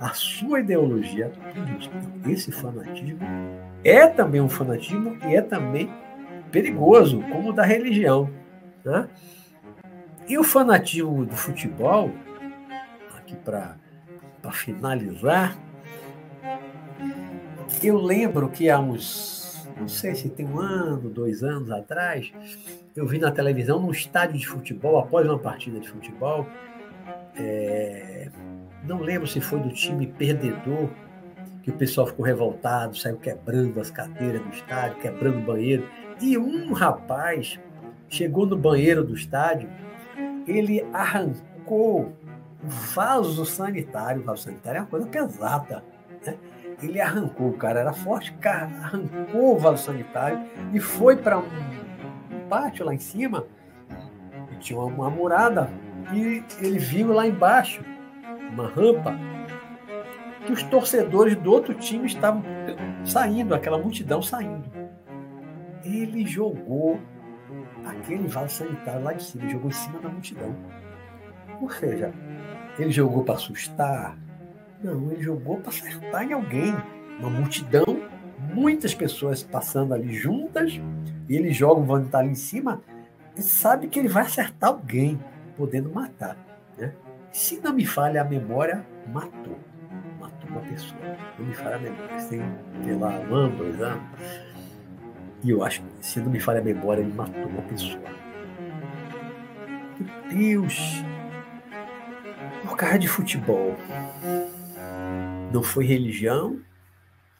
a 0.00 0.08
sua 0.14 0.60
ideologia 0.60 1.30
política. 1.54 1.96
Esse 2.26 2.50
fanatismo 2.50 3.20
é 3.84 4.06
também 4.06 4.40
um 4.40 4.48
fanatismo 4.48 5.16
e 5.28 5.36
é 5.36 5.42
também 5.42 5.92
perigoso, 6.50 7.22
como 7.30 7.50
o 7.50 7.52
da 7.52 7.62
religião. 7.62 8.28
Né? 8.84 9.08
E 10.26 10.38
o 10.38 10.44
fanatismo 10.44 11.24
do 11.24 11.36
futebol, 11.36 12.10
aqui 13.30 13.36
para 13.36 13.76
finalizar, 14.52 15.56
eu 17.82 17.98
lembro 17.98 18.48
que 18.48 18.68
há 18.68 18.78
uns, 18.78 19.68
não 19.78 19.88
sei 19.88 20.14
se 20.14 20.28
tem 20.28 20.46
um 20.46 20.58
ano, 20.58 21.08
dois 21.08 21.42
anos 21.42 21.70
atrás, 21.70 22.32
eu 22.96 23.06
vi 23.06 23.18
na 23.18 23.30
televisão, 23.30 23.80
num 23.80 23.92
estádio 23.92 24.38
de 24.38 24.46
futebol, 24.46 24.98
após 24.98 25.26
uma 25.26 25.38
partida 25.38 25.78
de 25.78 25.88
futebol, 25.88 26.46
é, 27.36 28.28
não 28.84 29.00
lembro 29.00 29.26
se 29.26 29.40
foi 29.40 29.60
do 29.60 29.70
time 29.70 30.06
perdedor, 30.06 30.90
que 31.62 31.70
o 31.70 31.74
pessoal 31.74 32.06
ficou 32.06 32.24
revoltado, 32.24 32.96
saiu 32.96 33.18
quebrando 33.18 33.80
as 33.80 33.90
cadeiras 33.90 34.42
do 34.42 34.48
estádio, 34.48 34.98
quebrando 34.98 35.38
o 35.38 35.42
banheiro. 35.42 35.86
E 36.18 36.38
um 36.38 36.72
rapaz 36.72 37.60
chegou 38.08 38.46
no 38.46 38.56
banheiro 38.56 39.04
do 39.04 39.14
estádio, 39.14 39.68
ele 40.46 40.82
arrancou 40.92 42.16
vaso 42.62 43.44
sanitário. 43.44 44.22
O 44.22 44.24
vaso 44.24 44.42
sanitário 44.44 44.78
é 44.78 44.80
uma 44.80 44.88
coisa 44.88 45.06
pesada. 45.06 45.84
Né? 46.24 46.36
Ele 46.82 47.00
arrancou, 47.00 47.48
o 47.48 47.56
cara 47.56 47.80
era 47.80 47.92
forte, 47.92 48.34
arrancou 48.42 49.56
o 49.56 49.58
vaso 49.58 49.84
sanitário 49.84 50.40
e 50.72 50.80
foi 50.80 51.16
para 51.16 51.38
um, 51.38 51.44
pátio 52.50 52.84
lá 52.84 52.92
em 52.92 52.98
cima, 52.98 53.46
e 54.50 54.56
tinha 54.56 54.78
uma, 54.78 54.88
uma 54.88 55.10
murada, 55.10 55.70
e 56.12 56.42
ele 56.60 56.78
viu 56.78 57.12
lá 57.12 57.26
embaixo 57.26 57.84
uma 58.52 58.66
rampa 58.66 59.16
que 60.44 60.52
os 60.52 60.62
torcedores 60.64 61.36
do 61.36 61.52
outro 61.52 61.72
time 61.74 62.06
estavam 62.06 62.42
saindo, 63.04 63.54
aquela 63.54 63.78
multidão 63.78 64.20
saindo. 64.20 64.68
Ele 65.84 66.26
jogou 66.26 67.00
aquele 67.86 68.26
vaso 68.26 68.56
sanitário 68.56 69.04
lá 69.04 69.12
de 69.12 69.22
cima, 69.22 69.48
jogou 69.48 69.68
em 69.68 69.72
cima 69.74 70.00
da 70.00 70.08
multidão. 70.08 70.54
Ou 71.60 71.70
seja, 71.70 72.12
ele 72.82 72.90
jogou 72.90 73.24
para 73.24 73.34
assustar? 73.34 74.16
Não, 74.82 75.10
ele 75.12 75.22
jogou 75.22 75.58
para 75.58 75.68
acertar 75.68 76.24
em 76.24 76.32
alguém. 76.32 76.74
Uma 77.18 77.30
multidão, 77.30 77.84
muitas 78.54 78.94
pessoas 78.94 79.42
passando 79.42 79.92
ali 79.92 80.14
juntas, 80.14 80.80
e 81.28 81.36
ele 81.36 81.52
joga 81.52 81.80
um 81.80 81.84
vaso 81.84 82.00
sanitário 82.00 82.30
em 82.30 82.34
cima 82.34 82.80
e 83.36 83.42
sabe 83.42 83.88
que 83.88 83.98
ele 83.98 84.08
vai 84.08 84.24
acertar 84.24 84.70
alguém, 84.70 85.20
podendo 85.56 85.90
matar. 85.90 86.36
Né? 86.76 86.92
Se 87.30 87.60
não 87.60 87.72
me 87.72 87.84
falha 87.84 88.22
a 88.22 88.24
memória, 88.24 88.84
matou. 89.06 89.58
Matou 90.18 90.50
uma 90.50 90.60
pessoa. 90.62 91.00
Não 91.38 91.46
me 91.46 91.54
falha 91.54 91.76
a 91.76 91.78
memória. 91.78 92.16
Tem, 92.28 92.98
lá, 92.98 93.20
um 93.20 93.34
ano, 93.34 93.56
dois 93.56 93.80
anos. 93.80 94.02
E 95.42 95.50
eu 95.50 95.62
acho 95.62 95.82
que, 95.82 96.06
se 96.06 96.20
não 96.20 96.30
me 96.30 96.40
falha 96.40 96.60
a 96.60 96.64
memória, 96.64 97.00
ele 97.02 97.12
matou 97.12 97.46
uma 97.46 97.62
pessoa. 97.62 98.02
Meu 99.98 100.30
Deus! 100.30 101.09
Por 102.62 102.76
causa 102.76 102.98
de 102.98 103.08
futebol. 103.08 103.76
Não 105.52 105.62
foi 105.62 105.84
religião, 105.84 106.64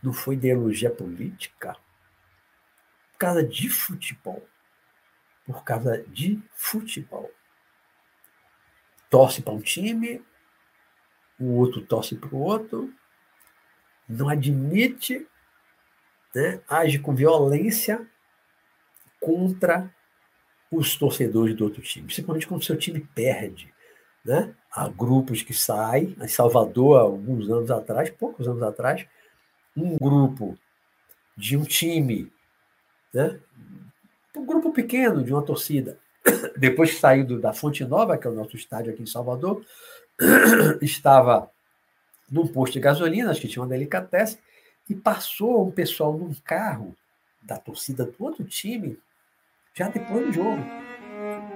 não 0.02 0.12
foi 0.12 0.34
ideologia 0.34 0.90
política. 0.90 1.74
Por 3.12 3.18
causa 3.18 3.42
de 3.44 3.68
futebol. 3.68 4.46
Por 5.46 5.64
causa 5.64 6.04
de 6.08 6.40
futebol 6.54 7.30
torce 9.10 9.42
para 9.42 9.52
um 9.52 9.60
time, 9.60 10.24
o 11.38 11.56
outro 11.56 11.82
torce 11.82 12.14
para 12.14 12.32
o 12.32 12.38
outro, 12.38 12.94
não 14.08 14.28
admite, 14.28 15.26
né, 16.32 16.62
age 16.68 17.00
com 17.00 17.14
violência 17.14 18.08
contra 19.20 19.92
os 20.70 20.96
torcedores 20.96 21.56
do 21.56 21.64
outro 21.64 21.82
time, 21.82 22.06
principalmente 22.06 22.46
quando 22.46 22.60
o 22.60 22.64
seu 22.64 22.78
time 22.78 23.00
perde. 23.00 23.74
Né? 24.24 24.54
Há 24.70 24.88
grupos 24.88 25.42
que 25.42 25.54
saem, 25.54 26.16
em 26.20 26.28
Salvador, 26.28 27.00
alguns 27.00 27.48
anos 27.50 27.70
atrás, 27.70 28.10
poucos 28.10 28.46
anos 28.46 28.62
atrás, 28.62 29.06
um 29.76 29.96
grupo 29.96 30.58
de 31.36 31.56
um 31.56 31.64
time, 31.64 32.30
né? 33.12 33.40
um 34.36 34.44
grupo 34.44 34.72
pequeno 34.72 35.24
de 35.24 35.32
uma 35.32 35.42
torcida, 35.42 35.98
depois 36.56 36.90
que 36.90 37.00
saiu 37.00 37.40
da 37.40 37.52
Fonte 37.52 37.84
Nova, 37.84 38.18
que 38.18 38.26
é 38.26 38.30
o 38.30 38.34
nosso 38.34 38.56
estádio 38.56 38.92
aqui 38.92 39.02
em 39.02 39.06
Salvador, 39.06 39.64
estava 40.82 41.50
num 42.30 42.46
posto 42.46 42.74
de 42.74 42.80
gasolina, 42.80 43.30
acho 43.30 43.40
que 43.40 43.48
tinha 43.48 43.62
uma 43.62 43.68
delicatessen, 43.68 44.38
e 44.88 44.94
passou 44.94 45.66
um 45.66 45.70
pessoal 45.70 46.12
num 46.12 46.34
carro 46.44 46.96
da 47.42 47.56
torcida 47.56 48.04
do 48.04 48.14
outro 48.18 48.44
time, 48.44 48.98
já 49.74 49.88
depois 49.88 50.26
do 50.26 50.32
jogo. 50.32 50.62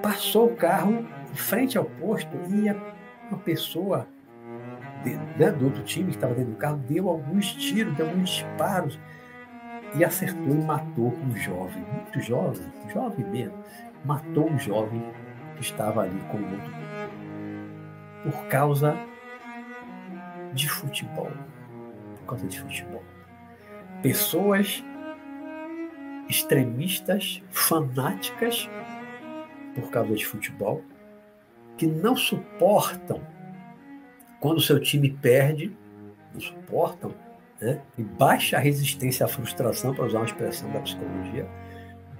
Passou 0.03 0.53
o 0.53 0.57
carro 0.57 1.07
em 1.35 1.37
frente 1.37 1.76
ao 1.76 1.85
posto 1.85 2.30
e 2.49 2.70
uma 3.28 3.39
pessoa 3.41 4.09
né, 5.37 5.51
do 5.51 5.66
outro 5.66 5.82
time 5.82 6.11
que 6.11 6.16
estava 6.16 6.35
dentro 6.35 6.53
do 6.53 6.57
carro 6.57 6.78
deu 6.89 7.09
alguns 7.11 7.53
tiros, 7.53 7.95
deu 7.95 8.07
alguns 8.07 8.30
disparos 8.30 8.99
e 9.95 10.05
acertou 10.05 10.55
e 10.55 10.64
matou 10.64 11.12
um 11.12 11.37
jovem, 11.37 11.85
muito 11.93 12.20
jovem, 12.20 12.66
jovem 12.93 13.26
mesmo 13.26 13.64
matou 14.05 14.51
um 14.51 14.59
jovem 14.59 15.03
que 15.57 15.62
estava 15.62 16.03
ali 16.03 16.20
com 16.30 16.39
o 16.39 16.51
outro 16.51 16.72
por 18.22 18.49
causa 18.49 18.97
de 20.53 20.68
futebol. 20.68 21.30
Por 22.18 22.26
causa 22.26 22.47
de 22.47 22.61
futebol. 22.61 23.03
Pessoas 24.03 24.85
extremistas, 26.28 27.43
fanáticas 27.51 28.68
por 29.74 29.91
causa 29.91 30.14
de 30.14 30.24
futebol, 30.24 30.82
que 31.77 31.87
não 31.87 32.16
suportam 32.16 33.20
quando 34.41 34.61
seu 34.61 34.79
time 34.79 35.11
perde, 35.11 35.77
não 36.33 36.41
suportam, 36.41 37.14
né? 37.61 37.81
e 37.97 38.03
baixa 38.03 38.59
resistência 38.59 39.25
à 39.25 39.29
frustração, 39.29 39.95
para 39.95 40.05
usar 40.05 40.18
uma 40.18 40.27
expressão 40.27 40.70
da 40.70 40.81
psicologia, 40.81 41.49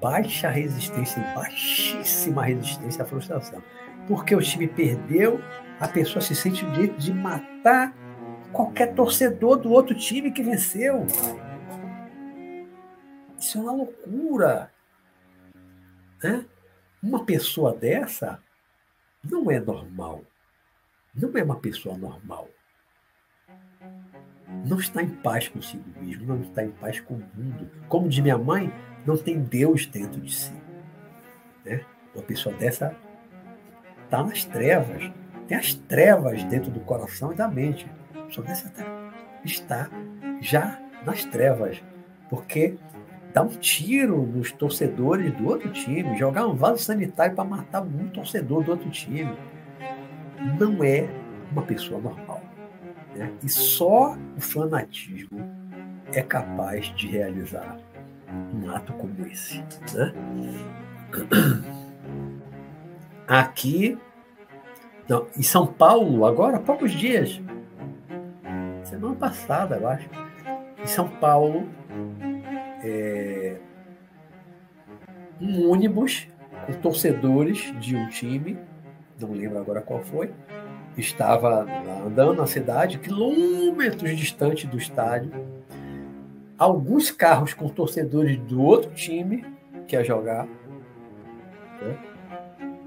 baixa 0.01 0.49
resistência, 0.49 1.23
baixíssima 1.35 2.45
resistência 2.45 3.05
à 3.05 3.07
frustração. 3.07 3.63
Porque 4.09 4.35
o 4.35 4.41
time 4.41 4.67
perdeu, 4.67 5.41
a 5.81 5.89
pessoa 5.89 6.23
se 6.23 6.35
sente 6.35 6.65
o 6.65 6.71
direito 6.71 6.99
de 6.99 7.13
matar 7.13 7.95
qualquer 8.53 8.95
torcedor 8.95 9.59
do 9.59 9.71
outro 9.71 9.95
time 9.95 10.31
que 10.31 10.43
venceu. 10.43 11.07
Isso 13.39 13.59
é 13.59 13.61
uma 13.61 13.73
loucura. 13.73 14.71
Né? 16.23 16.47
Uma 17.03 17.25
pessoa 17.25 17.75
dessa 17.75 18.43
não 19.31 19.51
é 19.51 19.59
normal. 19.59 20.23
Não 21.15 21.31
é 21.37 21.43
uma 21.43 21.57
pessoa 21.57 21.97
normal. 21.97 22.49
Não 24.67 24.79
está 24.79 25.03
em 25.03 25.09
paz 25.09 25.49
consigo 25.49 25.85
mesmo, 26.01 26.27
não 26.27 26.41
está 26.41 26.65
em 26.65 26.71
paz 26.71 27.01
com 27.01 27.15
o 27.15 27.29
mundo. 27.35 27.71
Como 27.89 28.09
diz 28.09 28.21
minha 28.21 28.39
mãe, 28.39 28.73
não 29.07 29.17
tem 29.17 29.41
Deus 29.41 29.87
dentro 29.87 30.21
de 30.21 30.35
si. 30.35 30.53
Né? 31.65 31.85
Uma 32.15 32.25
pessoa 32.25 32.55
dessa 32.57 32.97
está 34.05 34.23
nas 34.23 34.45
trevas. 34.45 35.11
Tem 35.47 35.59
as 35.59 35.75
trevas 35.75 36.43
dentro 36.45 36.71
do 36.71 36.81
coração 36.81 37.33
e 37.33 37.37
da 37.37 37.49
mente. 37.49 37.91
Só 38.31 38.43
dessa 38.43 38.73
está 39.45 39.91
já 40.41 40.81
nas 41.05 41.25
trevas. 41.25 41.83
Porque 42.31 42.79
dar 43.35 43.43
um 43.43 43.49
tiro 43.49 44.23
nos 44.25 44.53
torcedores 44.53 45.35
do 45.35 45.49
outro 45.49 45.69
time, 45.73 46.17
jogar 46.17 46.47
um 46.47 46.55
vaso 46.55 46.85
sanitário 46.85 47.35
para 47.35 47.43
matar 47.43 47.83
um 47.83 48.09
torcedor 48.09 48.63
do 48.63 48.71
outro 48.71 48.89
time, 48.91 49.37
não 50.59 50.85
é 50.85 51.09
uma 51.51 51.63
pessoa 51.63 52.01
normal. 52.01 52.41
Né? 53.17 53.33
E 53.43 53.49
só 53.49 54.17
o 54.37 54.41
fanatismo 54.41 55.41
é 56.13 56.23
capaz 56.23 56.87
de 56.95 57.09
realizar 57.09 57.77
um 58.55 58.71
ato 58.71 58.93
como 58.93 59.27
esse. 59.27 59.59
Né? 59.93 60.15
Aqui, 63.27 63.99
não, 65.09 65.27
em 65.37 65.43
São 65.43 65.67
Paulo, 65.67 66.25
agora 66.25 66.59
há 66.59 66.61
poucos 66.61 66.93
dias, 66.93 67.41
semana 68.85 69.17
passada, 69.17 69.77
eu 69.77 69.89
acho, 69.89 70.09
em 70.81 70.87
São 70.87 71.09
Paulo, 71.09 71.67
é, 72.85 73.24
um 75.41 75.71
ônibus 75.71 76.29
com 76.67 76.73
torcedores 76.75 77.73
de 77.81 77.97
um 77.97 78.09
time, 78.09 78.59
não 79.21 79.33
lembro 79.33 79.59
agora 79.59 79.81
qual 79.81 80.03
foi, 80.03 80.33
estava 80.97 81.67
andando 82.07 82.35
na 82.35 82.47
cidade, 82.47 82.99
quilômetros 82.99 84.17
distante 84.17 84.67
do 84.67 84.79
estádio. 84.79 85.33
Alguns 86.57 87.11
carros 87.11 87.53
com 87.53 87.69
torcedores 87.69 88.39
do 88.39 88.63
outro 88.63 88.93
time 88.93 89.45
que 89.87 89.97
ia 89.97 90.05
jogar. 90.05 90.47
Né? 91.83 91.99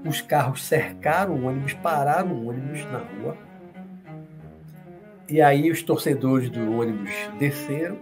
Os 0.06 0.20
carros 0.20 0.64
cercaram 0.64 1.34
o 1.34 1.46
ônibus, 1.46 1.74
pararam 1.74 2.32
o 2.32 2.48
ônibus 2.48 2.84
na 2.86 2.98
rua. 2.98 3.36
E 5.28 5.42
aí 5.42 5.70
os 5.70 5.82
torcedores 5.82 6.48
do 6.48 6.78
ônibus 6.78 7.12
desceram 7.38 7.98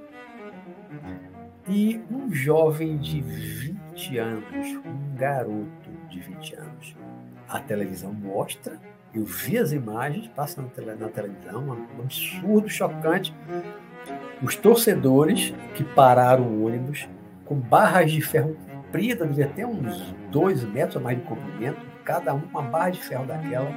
e 1.69 2.01
um 2.09 2.33
jovem 2.33 2.97
de 2.97 3.21
20 3.21 3.76
anos, 4.19 4.69
um 4.85 5.17
garoto 5.17 5.91
de 6.09 6.21
20 6.21 6.55
anos, 6.57 6.97
a 7.49 7.61
televisão 7.61 8.13
mostra, 8.13 8.79
eu 9.15 9.25
vi 9.25 9.59
as 9.59 9.73
imagens, 9.73 10.29
passa 10.29 10.61
na, 10.61 10.69
tele, 10.69 10.95
na 10.95 11.09
televisão, 11.09 11.89
um 11.97 12.03
absurdo, 12.03 12.69
chocante. 12.69 13.35
Os 14.43 14.55
torcedores 14.57 15.55
que 15.75 15.83
pararam 15.83 16.45
o 16.45 16.67
ônibus 16.67 17.09
com 17.47 17.55
barras 17.55 18.13
de 18.13 18.21
ferro 18.21 18.57
compridas, 18.87 19.29
devia 19.29 19.49
ter 19.49 19.67
uns 19.67 20.15
dois 20.31 20.65
metros 20.65 20.97
a 20.97 21.01
mais 21.01 21.19
de 21.19 21.25
comprimento, 21.25 21.81
cada 22.05 22.35
um 22.35 22.43
uma 22.51 22.63
barra 22.63 22.91
de 22.91 23.03
ferro 23.03 23.27
daquela, 23.27 23.71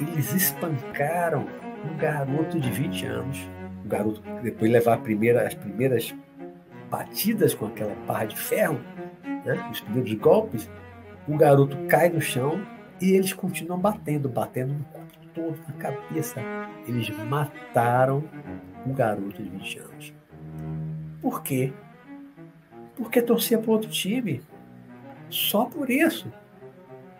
eles 0.00 0.32
espancaram 0.34 1.46
um 1.84 1.96
garoto 1.96 2.58
de 2.58 2.70
20 2.70 3.06
anos, 3.06 3.48
um 3.84 3.88
garoto 3.88 4.22
depois 4.42 4.70
de 4.70 4.78
levar 4.78 4.98
primeira, 4.98 5.46
as 5.46 5.54
primeiras 5.54 6.14
batidas 6.90 7.54
com 7.54 7.66
aquela 7.66 7.94
barra 8.06 8.24
de 8.26 8.38
ferro, 8.38 8.80
né, 9.44 9.68
os 9.70 9.80
primeiros 9.80 10.12
golpes, 10.14 10.70
o 11.26 11.36
garoto 11.36 11.76
cai 11.88 12.08
no 12.08 12.20
chão 12.20 12.60
e 13.00 13.12
eles 13.12 13.32
continuam 13.32 13.78
batendo, 13.78 14.28
batendo 14.28 14.74
no 14.74 14.84
corpo 14.84 15.26
todo, 15.34 15.58
na 15.68 15.74
cabeça. 15.74 16.40
Eles 16.86 17.10
mataram 17.26 18.24
um 18.86 18.92
garoto 18.92 19.42
de 19.42 19.48
20 19.48 19.78
anos. 19.78 20.14
Por 21.20 21.42
quê? 21.42 21.72
Porque 22.96 23.20
torcia 23.20 23.58
para 23.58 23.72
outro 23.72 23.90
time. 23.90 24.42
Só 25.28 25.64
por 25.64 25.90
isso. 25.90 26.32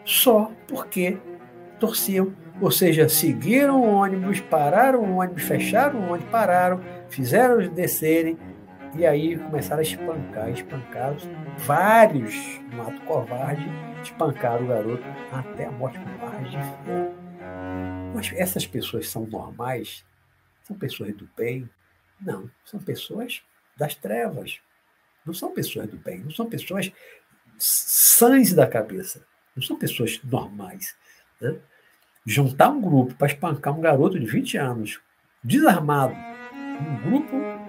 Só 0.05 0.53
porque 0.69 1.19
torciam. 1.81 2.33
Ou 2.61 2.71
seja, 2.71 3.09
seguiram 3.09 3.81
o 3.81 3.95
ônibus, 3.95 4.41
pararam 4.41 5.01
o 5.01 5.17
ônibus, 5.17 5.43
fecharam 5.43 6.01
o 6.01 6.13
ônibus, 6.13 6.31
pararam, 6.31 6.81
fizeram 7.09 7.61
eles 7.61 7.73
descerem, 7.73 8.39
e 8.97 9.05
aí 9.05 9.37
começaram 9.37 9.81
a 9.81 9.83
espancar, 9.83 10.51
espancar 10.51 11.17
vários, 11.59 12.35
no 12.73 12.83
ato 12.83 13.01
covarde, 13.03 13.67
espancaram 14.03 14.65
o 14.65 14.69
garoto 14.69 15.05
até 15.33 15.67
a 15.67 15.73
morte 15.73 15.99
com 15.99 16.19
barras 16.19 16.51
de 16.51 16.57
ferro. 16.57 17.15
Mas 18.15 18.33
essas 18.35 18.67
pessoas 18.67 19.09
são 19.09 19.27
normais? 19.27 20.05
São 20.63 20.77
pessoas 20.77 21.15
do 21.15 21.29
bem? 21.37 21.69
Não, 22.21 22.49
são 22.65 22.79
pessoas 22.81 23.43
das 23.77 23.95
trevas. 23.95 24.61
Não 25.27 25.35
são 25.35 25.53
pessoas 25.53 25.89
do 25.89 25.97
bem, 25.97 26.21
não 26.21 26.31
são 26.31 26.49
pessoas 26.49 26.93
sãs 27.59 28.53
da 28.53 28.67
cabeça. 28.67 29.27
Não 29.57 29.63
são 29.63 29.77
pessoas 29.77 30.21
normais. 30.23 30.97
Né? 31.41 31.59
Juntar 32.25 32.69
um 32.69 32.81
grupo 32.81 33.15
para 33.15 33.27
espancar 33.27 33.77
um 33.77 33.81
garoto 33.81 34.19
de 34.19 34.27
20 34.27 34.57
anos, 34.57 35.01
desarmado, 35.43 36.15
um 36.55 37.11
grupo 37.11 37.64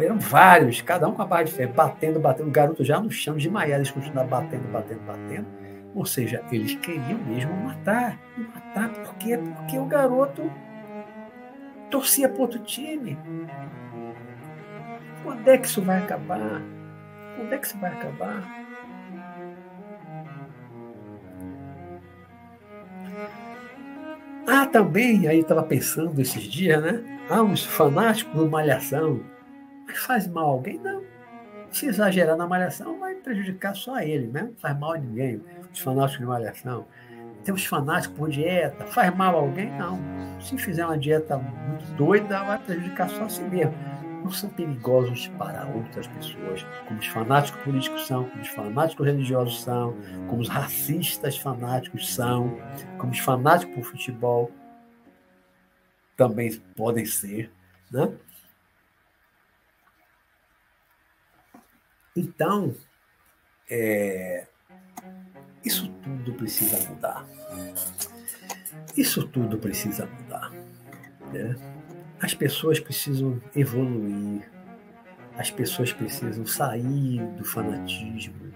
eram 0.00 0.18
vários, 0.18 0.80
cada 0.80 1.06
um 1.08 1.12
com 1.12 1.22
a 1.22 1.26
barra 1.26 1.44
de 1.44 1.52
ferro, 1.52 1.72
batendo, 1.74 2.18
batendo, 2.18 2.48
o 2.48 2.52
garoto 2.52 2.84
já 2.84 3.00
no 3.00 3.10
chão, 3.10 3.36
de 3.36 3.44
desmaiado, 3.44 3.82
eles 3.82 3.90
continuavam 3.90 4.30
batendo, 4.30 4.68
batendo, 4.72 5.00
batendo. 5.00 5.46
Ou 5.94 6.06
seja, 6.06 6.42
eles 6.50 6.74
queriam 6.76 7.18
mesmo 7.18 7.54
matar. 7.54 8.18
Matar 8.36 8.88
por 8.88 9.14
quê? 9.16 9.36
Porque 9.36 9.78
o 9.78 9.84
garoto 9.84 10.50
torcia 11.90 12.28
para 12.28 12.40
outro 12.40 12.58
time. 12.60 13.18
Quando 15.22 15.46
é 15.48 15.58
que 15.58 15.66
isso 15.66 15.82
vai 15.82 15.98
acabar? 15.98 16.62
Quando 17.36 17.52
é 17.52 17.58
que 17.58 17.66
isso 17.66 17.78
vai 17.78 17.92
acabar? 17.92 18.62
Ah, 24.46 24.66
também, 24.66 25.28
aí 25.28 25.40
estava 25.40 25.62
pensando 25.62 26.20
esses 26.20 26.42
dias, 26.42 26.82
né? 26.82 27.02
Há 27.28 27.42
uns 27.42 27.64
fanáticos 27.64 28.34
do 28.34 28.48
Malhação 28.48 29.20
faz 29.98 30.26
mal 30.26 30.44
a 30.44 30.52
alguém? 30.52 30.78
Não. 30.78 31.02
Se 31.70 31.86
exagerar 31.86 32.36
na 32.36 32.46
malhação, 32.46 32.98
vai 32.98 33.14
prejudicar 33.14 33.74
só 33.74 33.98
ele, 34.00 34.26
né? 34.26 34.42
Não 34.42 34.54
faz 34.56 34.78
mal 34.78 34.92
a 34.92 34.98
ninguém. 34.98 35.42
Os 35.72 35.80
fanáticos 35.80 36.18
de 36.18 36.26
malhação. 36.26 36.86
Tem 37.44 37.54
os 37.54 37.64
fanáticos 37.64 38.16
por 38.16 38.30
dieta. 38.30 38.86
Faz 38.86 39.14
mal 39.16 39.36
a 39.36 39.40
alguém? 39.40 39.70
Não. 39.78 39.98
Se 40.40 40.56
fizer 40.58 40.84
uma 40.84 40.98
dieta 40.98 41.38
muito 41.38 41.84
doida, 41.96 42.44
vai 42.44 42.58
prejudicar 42.58 43.08
só 43.08 43.24
a 43.24 43.28
si 43.28 43.42
mesmo. 43.42 43.74
Não 44.22 44.30
são 44.30 44.50
perigosos 44.50 45.28
para 45.38 45.66
outras 45.66 46.06
pessoas, 46.06 46.64
como 46.86 47.00
os 47.00 47.06
fanáticos 47.06 47.60
políticos 47.62 48.06
são, 48.06 48.24
como 48.24 48.40
os 48.40 48.48
fanáticos 48.48 49.06
religiosos 49.06 49.62
são, 49.62 49.96
como 50.28 50.42
os 50.42 50.48
racistas 50.48 51.36
fanáticos 51.36 52.14
são, 52.14 52.56
como 52.98 53.10
os 53.10 53.18
fanáticos 53.18 53.74
por 53.74 53.84
futebol 53.84 54.52
também 56.16 56.52
podem 56.76 57.04
ser, 57.04 57.50
né? 57.90 58.12
Então, 62.14 62.74
é, 63.70 64.46
isso 65.64 65.88
tudo 66.02 66.34
precisa 66.34 66.78
mudar. 66.90 67.26
Isso 68.96 69.26
tudo 69.28 69.58
precisa 69.58 70.06
mudar. 70.06 70.50
Né? 71.32 71.56
As 72.20 72.34
pessoas 72.34 72.78
precisam 72.78 73.40
evoluir, 73.56 74.50
as 75.38 75.50
pessoas 75.50 75.92
precisam 75.92 76.44
sair 76.44 77.26
do 77.36 77.44
fanatismo, 77.44 78.52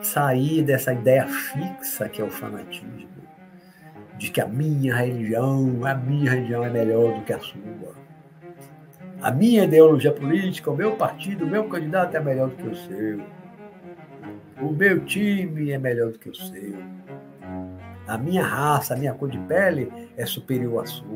sair 0.00 0.62
dessa 0.62 0.94
ideia 0.94 1.26
fixa 1.26 2.08
que 2.08 2.22
é 2.22 2.24
o 2.24 2.30
fanatismo, 2.30 3.08
de 4.16 4.30
que 4.30 4.40
a 4.40 4.46
minha 4.46 4.96
religião, 4.96 5.84
a 5.84 5.94
minha 5.94 6.30
religião 6.30 6.64
é 6.64 6.70
melhor 6.70 7.18
do 7.18 7.24
que 7.24 7.32
a 7.32 7.38
sua 7.38 8.01
a 9.22 9.30
minha 9.30 9.62
ideologia 9.62 10.12
política, 10.12 10.68
o 10.70 10.76
meu 10.76 10.96
partido, 10.96 11.44
o 11.44 11.48
meu 11.48 11.68
candidato 11.68 12.16
é 12.16 12.20
melhor 12.20 12.48
do 12.48 12.56
que 12.56 12.66
o 12.66 12.74
seu. 12.74 13.20
O 14.60 14.72
meu 14.72 15.04
time 15.04 15.70
é 15.70 15.78
melhor 15.78 16.10
do 16.10 16.18
que 16.18 16.28
o 16.28 16.34
seu. 16.34 16.76
A 18.08 18.18
minha 18.18 18.44
raça, 18.44 18.94
a 18.94 18.96
minha 18.96 19.14
cor 19.14 19.30
de 19.30 19.38
pele 19.38 19.92
é 20.16 20.26
superior 20.26 20.82
à 20.82 20.86
sua. 20.86 21.06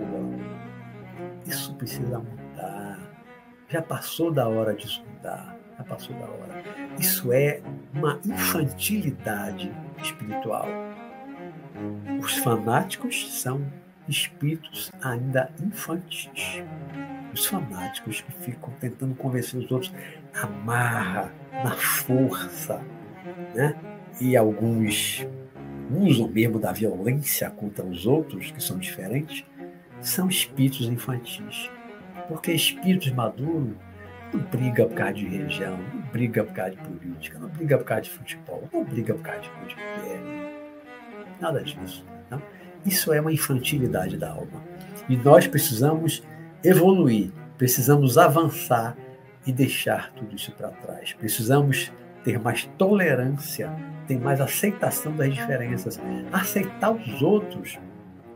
Isso 1.45 1.75
precisa 1.75 2.21
mudar. 2.21 2.99
Já 3.69 3.83
passou 3.83 4.31
da 4.31 4.49
hora 4.49 4.73
disso 4.73 5.05
mudar. 5.15 5.57
Já 5.77 5.85
passou 5.85 6.15
da 6.17 6.27
hora. 6.27 6.63
Isso 7.01 7.33
é 7.33 7.61
uma 7.93 8.21
infantilidade 8.25 9.73
espiritual. 10.01 10.69
Os 12.23 12.37
fanáticos 12.39 13.41
são 13.43 13.61
espíritos 14.09 14.93
ainda 15.03 15.51
infantis 15.61 16.63
os 17.37 17.45
fanáticos 17.45 18.23
que 18.23 18.33
ficam 18.33 18.71
tentando 18.81 19.15
convencer 19.15 19.61
os 19.61 19.71
outros 19.71 19.93
amarra, 20.33 21.33
na 21.53 21.73
força, 21.73 22.83
né? 23.55 23.77
E 24.21 24.37
alguns 24.37 25.27
usam 25.91 26.29
mesmo 26.29 26.59
da 26.59 26.73
violência 26.73 27.51
contra 27.51 27.85
os 27.85 28.07
outros, 28.07 28.51
que 28.51 28.63
são 28.63 28.79
diferentes, 28.79 29.45
são 30.01 30.29
espíritos 30.29 30.87
infantis. 30.89 31.71
Porque 32.27 32.53
espíritos 32.53 33.13
maduros 33.13 33.75
não 34.33 34.41
brigam 34.41 34.89
por 34.89 34.95
causa 34.95 35.15
de 35.15 35.27
religião, 35.27 35.79
não 35.95 36.03
brigam 36.11 36.45
por 36.47 36.55
causa 36.55 36.71
de 36.73 36.79
política, 36.79 37.39
não 37.39 37.49
brigam 37.49 37.79
por 37.79 37.85
causa 37.85 38.03
de 38.03 38.11
futebol, 38.11 38.69
não 38.73 38.85
brigam 38.85 39.17
por 39.17 39.23
causa 39.25 39.43
de 39.43 39.51
cor. 39.51 39.77
Nada 41.39 41.63
disso. 41.63 42.05
Tá? 42.31 42.41
Isso 42.85 43.13
é 43.13 43.21
uma 43.21 43.33
infantilidade 43.33 44.17
da 44.17 44.31
alma. 44.31 44.65
E 45.09 45.17
nós 45.17 45.47
precisamos 45.47 46.23
evoluir, 46.63 47.31
precisamos 47.57 48.19
avançar 48.19 48.97
e 49.47 49.53
deixar 49.53 50.13
tudo 50.13 50.35
isso 50.35 50.53
para 50.53 50.69
trás. 50.69 51.13
Precisamos 51.15 51.93
ter 52.25 52.39
mais 52.41 52.69
tolerância, 52.77 53.71
ter 54.07 54.19
mais 54.19 54.41
aceitação 54.41 55.15
das 55.15 55.33
diferenças, 55.33 56.01
aceitar 56.33 56.91
os 56.91 57.23
outros 57.23 57.79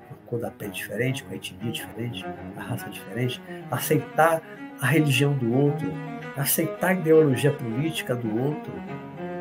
com 0.08 0.14
a 0.14 0.16
cor 0.26 0.40
da 0.40 0.50
pele 0.50 0.70
diferente, 0.70 1.24
com 1.24 1.32
a 1.32 1.36
etnia 1.36 1.72
diferente, 1.72 2.24
a 2.56 2.60
raça 2.60 2.88
diferente, 2.88 3.42
aceitar 3.70 4.40
a 4.80 4.86
religião 4.86 5.32
do 5.34 5.52
outro, 5.52 5.92
aceitar 6.36 6.90
a 6.90 6.94
ideologia 6.94 7.52
política 7.52 8.14
do 8.14 8.40
outro, 8.40 8.72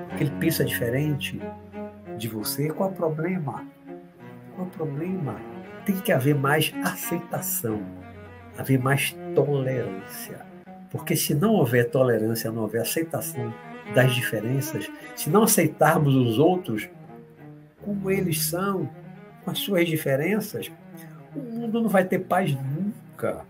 porque 0.10 0.24
ele 0.24 0.34
pensa 0.40 0.66
diferente 0.66 1.40
de 2.18 2.28
você. 2.28 2.70
Qual 2.70 2.90
é 2.90 2.92
o 2.92 2.96
problema? 2.96 3.66
Qual 4.56 4.66
é 4.66 4.68
o 4.68 4.72
problema? 4.72 5.36
Tem 5.86 5.98
que 6.00 6.12
haver 6.12 6.36
mais 6.36 6.74
aceitação, 6.84 7.82
haver 8.60 8.78
mais 8.78 9.16
tolerância. 9.34 10.42
Porque 10.92 11.16
se 11.16 11.34
não 11.34 11.54
houver 11.54 11.90
tolerância, 11.90 12.52
não 12.52 12.64
houver 12.64 12.82
aceitação 12.82 13.54
das 13.96 14.14
diferenças, 14.14 14.92
se 15.16 15.30
não 15.30 15.44
aceitarmos 15.44 16.14
os 16.14 16.38
outros 16.38 16.90
como 17.82 18.12
eles 18.12 18.44
são, 18.44 18.90
com 19.44 19.52
as 19.52 19.60
suas 19.60 19.88
diferenças, 19.88 20.70
o 21.34 21.40
mundo 21.40 21.82
não 21.82 21.90
vai 21.90 22.04
ter 22.04 22.20
paz 22.20 22.54
nunca. 22.54 23.46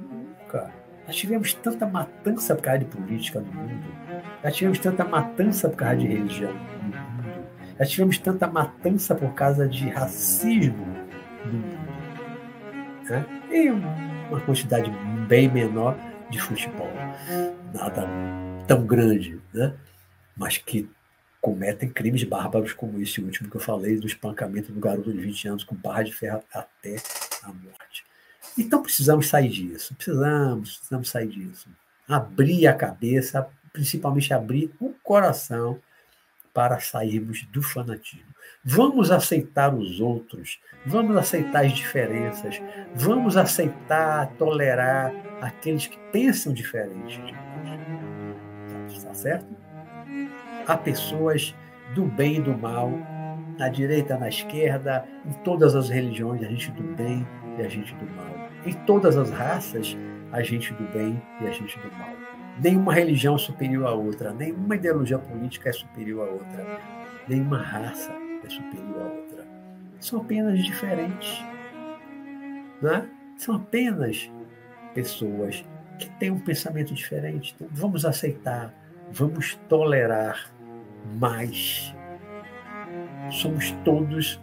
Nunca. 0.00 0.70
Nós 1.06 1.14
tivemos 1.14 1.52
tanta 1.52 1.86
matança 1.86 2.54
por 2.54 2.62
causa 2.62 2.78
de 2.78 2.84
política 2.86 3.40
no 3.40 3.52
mundo. 3.52 3.94
Nós 4.42 4.56
tivemos 4.56 4.78
tanta 4.78 5.04
matança 5.04 5.68
por 5.68 5.76
causa 5.76 5.96
de 5.96 6.06
religião 6.06 6.52
no 6.52 6.58
mundo. 6.58 7.02
Nós 7.78 7.90
tivemos 7.90 8.18
tanta 8.18 8.46
matança 8.46 9.14
por 9.14 9.34
causa 9.34 9.68
de 9.68 9.88
racismo 9.90 10.86
no 11.44 11.52
mundo. 11.52 11.92
Né? 13.10 13.26
E 13.50 13.70
uma 14.32 14.40
quantidade 14.40 14.90
bem 15.28 15.48
menor 15.50 15.96
de 16.30 16.40
futebol. 16.40 16.88
Nada 17.74 18.08
tão 18.66 18.86
grande, 18.86 19.38
né? 19.52 19.74
mas 20.34 20.56
que 20.56 20.88
cometem 21.40 21.90
crimes 21.90 22.24
bárbaros 22.24 22.72
como 22.72 23.00
esse 23.00 23.20
último 23.20 23.50
que 23.50 23.56
eu 23.56 23.60
falei, 23.60 23.98
do 23.98 24.06
espancamento 24.06 24.72
do 24.72 24.80
garoto 24.80 25.12
de 25.12 25.18
20 25.18 25.48
anos 25.48 25.64
com 25.64 25.74
barra 25.74 26.04
de 26.04 26.12
ferro 26.12 26.42
até 26.52 26.96
a 27.42 27.48
morte. 27.48 28.04
Então 28.58 28.82
precisamos 28.82 29.28
sair 29.28 29.48
disso, 29.48 29.94
precisamos, 29.94 30.76
precisamos 30.76 31.08
sair 31.10 31.28
disso. 31.28 31.68
Abrir 32.08 32.66
a 32.66 32.74
cabeça, 32.74 33.46
principalmente 33.72 34.32
abrir 34.32 34.72
o 34.80 34.94
coração 35.02 35.78
para 36.54 36.80
sairmos 36.80 37.44
do 37.46 37.62
fanatismo. 37.62 38.31
Vamos 38.64 39.10
aceitar 39.10 39.74
os 39.74 40.00
outros, 40.00 40.60
vamos 40.86 41.16
aceitar 41.16 41.64
as 41.64 41.72
diferenças, 41.72 42.62
vamos 42.94 43.36
aceitar, 43.36 44.28
tolerar 44.38 45.12
aqueles 45.40 45.88
que 45.88 45.98
pensam 46.12 46.52
diferente 46.52 47.20
de 47.22 47.32
nós. 47.32 48.92
Está 48.92 49.12
certo? 49.14 49.46
Há 50.64 50.76
pessoas 50.76 51.52
do 51.92 52.04
bem 52.04 52.36
e 52.36 52.40
do 52.40 52.56
mal, 52.56 52.92
na 53.58 53.68
direita, 53.68 54.16
na 54.16 54.28
esquerda, 54.28 55.04
em 55.26 55.32
todas 55.42 55.74
as 55.74 55.88
religiões, 55.88 56.40
a 56.40 56.46
gente 56.46 56.70
do 56.70 56.84
bem 56.94 57.26
e 57.58 57.62
a 57.62 57.68
gente 57.68 57.92
do 57.96 58.06
mal. 58.14 58.48
Em 58.64 58.74
todas 58.86 59.16
as 59.16 59.28
raças, 59.30 59.96
a 60.30 60.40
gente 60.40 60.72
do 60.74 60.84
bem 60.92 61.20
e 61.40 61.48
a 61.48 61.50
gente 61.50 61.76
do 61.80 61.90
mal. 61.98 62.14
Nenhuma 62.62 62.94
religião 62.94 63.34
é 63.34 63.38
superior 63.38 63.88
à 63.88 63.92
outra, 63.92 64.32
nenhuma 64.32 64.76
ideologia 64.76 65.18
política 65.18 65.70
é 65.70 65.72
superior 65.72 66.28
à 66.28 66.30
outra, 66.30 66.78
nenhuma 67.26 67.58
raça 67.60 68.14
é 68.46 68.50
superior 68.50 69.00
à 69.00 69.04
outra. 69.04 69.46
São 70.00 70.20
apenas 70.20 70.62
diferentes. 70.62 71.44
Né? 72.80 73.08
São 73.36 73.56
apenas 73.56 74.30
pessoas 74.94 75.64
que 75.98 76.10
têm 76.18 76.30
um 76.30 76.40
pensamento 76.40 76.92
diferente. 76.92 77.54
Então, 77.54 77.68
vamos 77.70 78.04
aceitar, 78.04 78.74
vamos 79.10 79.54
tolerar 79.68 80.50
mais. 81.18 81.94
Somos 83.30 83.70
todos 83.84 84.40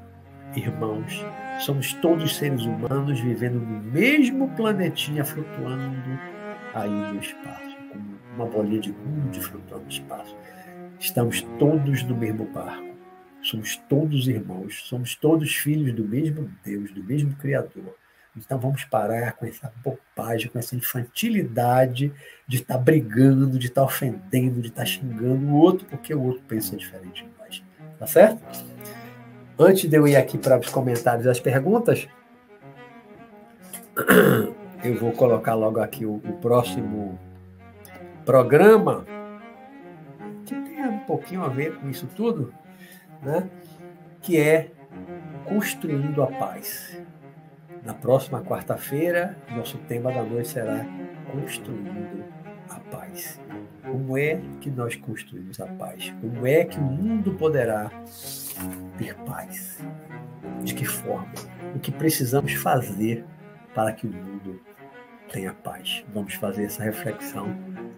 irmãos, 0.56 1.24
somos 1.60 1.93
todos 1.95 2.36
seres 2.36 2.64
humanos 2.64 3.20
vivendo 3.20 3.60
no 3.60 3.84
mesmo 3.91 4.50
planetinha, 4.56 5.24
flutuando 5.24 6.20
aí 6.74 6.89
no 6.89 7.20
espaço, 7.20 7.78
como 7.91 8.20
uma 8.36 8.45
bolinha 8.45 8.80
de 8.80 8.91
gude 8.91 9.39
flutuando 9.39 9.84
no 9.84 9.89
espaço. 9.89 10.36
Estamos 11.00 11.41
todos 11.58 12.04
no 12.04 12.16
mesmo 12.16 12.45
barco. 12.45 12.89
Somos 13.42 13.78
todos 13.88 14.28
irmãos, 14.28 14.84
somos 14.86 15.16
todos 15.16 15.56
filhos 15.56 15.94
do 15.94 16.04
mesmo 16.04 16.52
Deus, 16.64 16.92
do 16.92 17.04
mesmo 17.04 17.36
Criador. 17.36 17.96
Então 18.36 18.60
vamos 18.60 18.84
parar 18.86 19.34
com 19.34 19.46
essa 19.46 19.72
bobagem, 19.84 20.50
com 20.50 20.60
essa 20.60 20.76
infantilidade 20.76 22.14
de 22.48 22.58
estar 22.58 22.76
tá 22.76 22.80
brigando, 22.80 23.58
de 23.58 23.68
estar 23.68 23.82
tá 23.82 23.88
ofendendo, 23.88 24.62
de 24.62 24.68
estar 24.68 24.82
tá 24.82 24.86
xingando 24.86 25.48
o 25.48 25.56
outro, 25.56 25.86
porque 25.88 26.14
o 26.14 26.22
outro 26.22 26.44
pensa 26.48 26.76
diferente 26.76 27.24
de 27.24 27.30
nós. 27.40 27.64
Tá 27.98 28.08
certo? 28.08 28.42
Antes 29.58 29.90
de 29.90 29.98
eu 29.98 30.08
ir 30.08 30.16
aqui 30.16 30.38
para 30.38 30.60
os 30.60 30.70
comentários 30.70 31.26
e 31.26 31.30
as 31.30 31.40
perguntas, 31.40 32.08
eu 34.84 34.96
vou 35.00 35.12
colocar 35.14 35.54
logo 35.54 35.80
aqui 35.80 36.06
o, 36.06 36.16
o 36.16 36.34
próximo 36.40 37.20
programa, 38.26 39.06
que 40.46 40.56
tem 40.56 40.86
um 40.86 41.00
pouquinho 41.00 41.44
a 41.44 41.50
ver 41.50 41.76
com 41.78 41.90
isso 41.90 42.08
tudo 42.16 42.54
né? 43.22 43.50
que 44.22 44.38
é 44.38 44.72
Construindo 45.46 46.22
a 46.22 46.28
Paz. 46.28 47.02
Na 47.84 47.94
próxima 47.94 48.42
quarta-feira, 48.42 49.38
nosso 49.52 49.78
tema 49.80 50.12
da 50.12 50.24
noite 50.24 50.50
será 50.50 50.86
Construindo 51.32 52.24
a 52.70 52.80
Paz. 52.92 53.40
Como 53.84 54.18
é 54.18 54.42
que 54.62 54.70
nós 54.70 54.96
construímos 54.96 55.60
a 55.60 55.66
paz? 55.66 56.14
Como 56.22 56.46
é 56.46 56.64
que 56.64 56.78
o 56.78 56.84
mundo 56.84 57.34
poderá 57.34 57.90
ter 58.98 59.16
paz? 59.26 59.80
De 60.64 60.76
que 60.76 60.86
forma? 60.86 61.34
O 61.76 61.80
que 61.80 61.92
precisamos 61.92 62.54
fazer 62.54 63.26
para 63.74 63.92
que 63.94 64.06
o 64.06 64.12
mundo 64.12 64.62
tenha 65.32 65.54
paz? 65.54 66.06
Vamos 66.14 66.36
fazer 66.36 66.66
essa 66.66 66.84
reflexão 66.84 67.48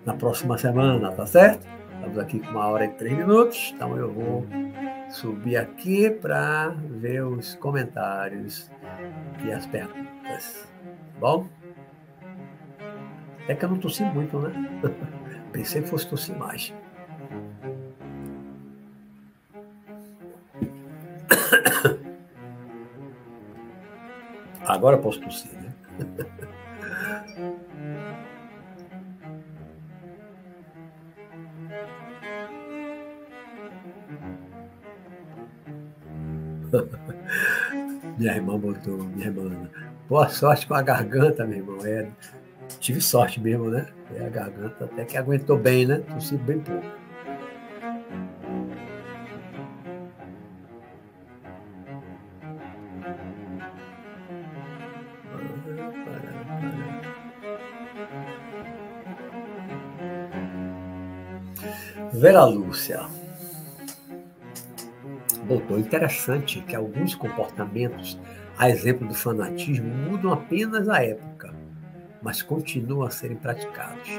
na 0.06 0.14
próxima 0.14 0.58
semana, 0.58 1.12
tá 1.12 1.26
certo? 1.26 1.68
Estamos 1.96 2.18
aqui 2.18 2.40
com 2.40 2.52
uma 2.52 2.68
hora 2.68 2.86
e 2.86 2.90
três 2.90 3.18
minutos, 3.18 3.74
então 3.76 3.98
eu 3.98 4.14
vou 4.14 4.46
subir 5.12 5.58
aqui 5.58 6.10
para 6.10 6.70
ver 6.70 7.24
os 7.24 7.54
comentários 7.56 8.72
e 9.44 9.52
as 9.52 9.66
perguntas. 9.66 10.68
Tá 11.14 11.20
bom? 11.20 11.50
É 13.48 13.56
que 13.56 13.66
eu 13.66 13.70
não 13.70 13.78
tossi 13.78 14.04
muito, 14.04 14.40
né? 14.40 14.54
Pensei 15.52 15.82
que 15.82 15.90
fosse 15.90 16.08
tossir 16.08 16.38
mais. 16.38 16.72
Agora 24.66 24.98
posso 24.98 25.20
tossir, 25.22 25.52
né? 25.54 25.74
minha 38.18 38.36
irmã 38.36 38.58
botou, 38.58 38.98
minha 38.98 39.28
irmã, 39.28 39.70
boa 40.08 40.30
sorte 40.30 40.68
com 40.68 40.74
a 40.74 40.82
garganta, 40.82 41.46
meu 41.46 41.58
irmão. 41.58 41.86
É, 41.86 42.08
tive 42.80 43.02
sorte 43.02 43.40
mesmo, 43.40 43.70
né? 43.70 43.88
É 44.16 44.26
a 44.26 44.30
garganta 44.30 44.86
até 44.86 45.06
que 45.06 45.18
aguentou 45.18 45.58
bem, 45.58 45.86
né? 45.86 46.00
Tossi 46.14 46.38
bem 46.38 46.60
pouco. 46.60 47.02
Vera 62.14 62.44
Lúcia 62.46 63.21
botou 65.52 65.78
interessante 65.78 66.62
que 66.62 66.76
alguns 66.76 67.14
comportamentos, 67.14 68.18
a 68.58 68.70
exemplo 68.70 69.06
do 69.06 69.14
fanatismo, 69.14 69.88
mudam 69.88 70.32
apenas 70.32 70.88
a 70.88 71.04
época, 71.04 71.54
mas 72.22 72.42
continuam 72.42 73.04
a 73.04 73.10
serem 73.10 73.36
praticados. 73.36 74.10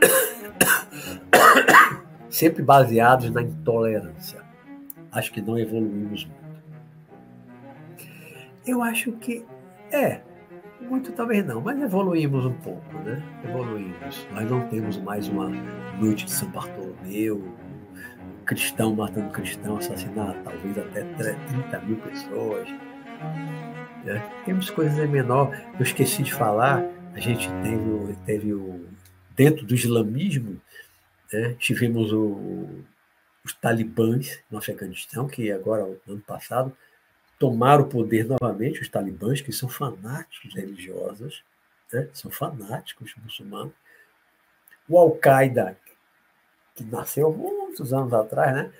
Sempre 2.30 2.62
baseados 2.62 3.30
na 3.30 3.42
intolerância. 3.42 4.40
Acho 5.12 5.30
que 5.32 5.42
não 5.42 5.58
evoluímos 5.58 6.24
muito. 6.24 6.40
Eu 8.66 8.82
acho 8.82 9.12
que 9.12 9.44
é, 9.92 10.20
muito 10.80 11.12
talvez 11.12 11.44
não, 11.44 11.60
mas 11.60 11.80
evoluímos 11.82 12.46
um 12.46 12.54
pouco, 12.54 12.94
né? 13.04 13.22
Evoluímos. 13.44 14.26
Nós 14.32 14.50
não 14.50 14.66
temos 14.68 14.96
mais 14.98 15.28
uma 15.28 15.50
noite 16.00 16.24
de 16.24 16.30
São 16.30 16.48
Bartolomeu, 16.50 17.52
cristão 18.50 18.92
matando 18.92 19.30
cristão, 19.30 19.76
assassinar 19.76 20.34
talvez 20.42 20.76
até 20.76 21.04
30 21.04 21.80
mil 21.82 21.96
pessoas. 21.98 22.68
Né? 24.04 24.42
Temos 24.44 24.68
coisas 24.70 25.08
menor. 25.08 25.56
Eu 25.74 25.82
esqueci 25.82 26.24
de 26.24 26.34
falar, 26.34 26.84
a 27.14 27.20
gente 27.20 27.48
teve, 27.48 28.16
teve 28.26 28.52
o. 28.52 28.88
Dentro 29.36 29.64
do 29.64 29.72
islamismo, 29.72 30.60
né, 31.32 31.54
tivemos 31.60 32.12
o, 32.12 32.84
os 33.44 33.54
talibãs 33.54 34.40
no 34.50 34.58
Afeganistão, 34.58 35.28
que 35.28 35.52
agora, 35.52 35.86
no 36.04 36.14
ano 36.14 36.22
passado, 36.22 36.76
tomaram 37.38 37.84
o 37.84 37.88
poder 37.88 38.26
novamente, 38.26 38.82
os 38.82 38.88
talibãs, 38.88 39.40
que 39.40 39.52
são 39.52 39.68
fanáticos 39.68 40.54
religiosos, 40.54 41.44
né, 41.92 42.08
são 42.12 42.30
fanáticos 42.32 43.14
muçulmanos. 43.22 43.72
O 44.88 44.98
Al-Qaeda, 44.98 45.78
que 46.80 46.90
nasceu 46.90 47.32
muitos 47.32 47.92
anos 47.92 48.12
atrás, 48.12 48.54
né? 48.54 48.70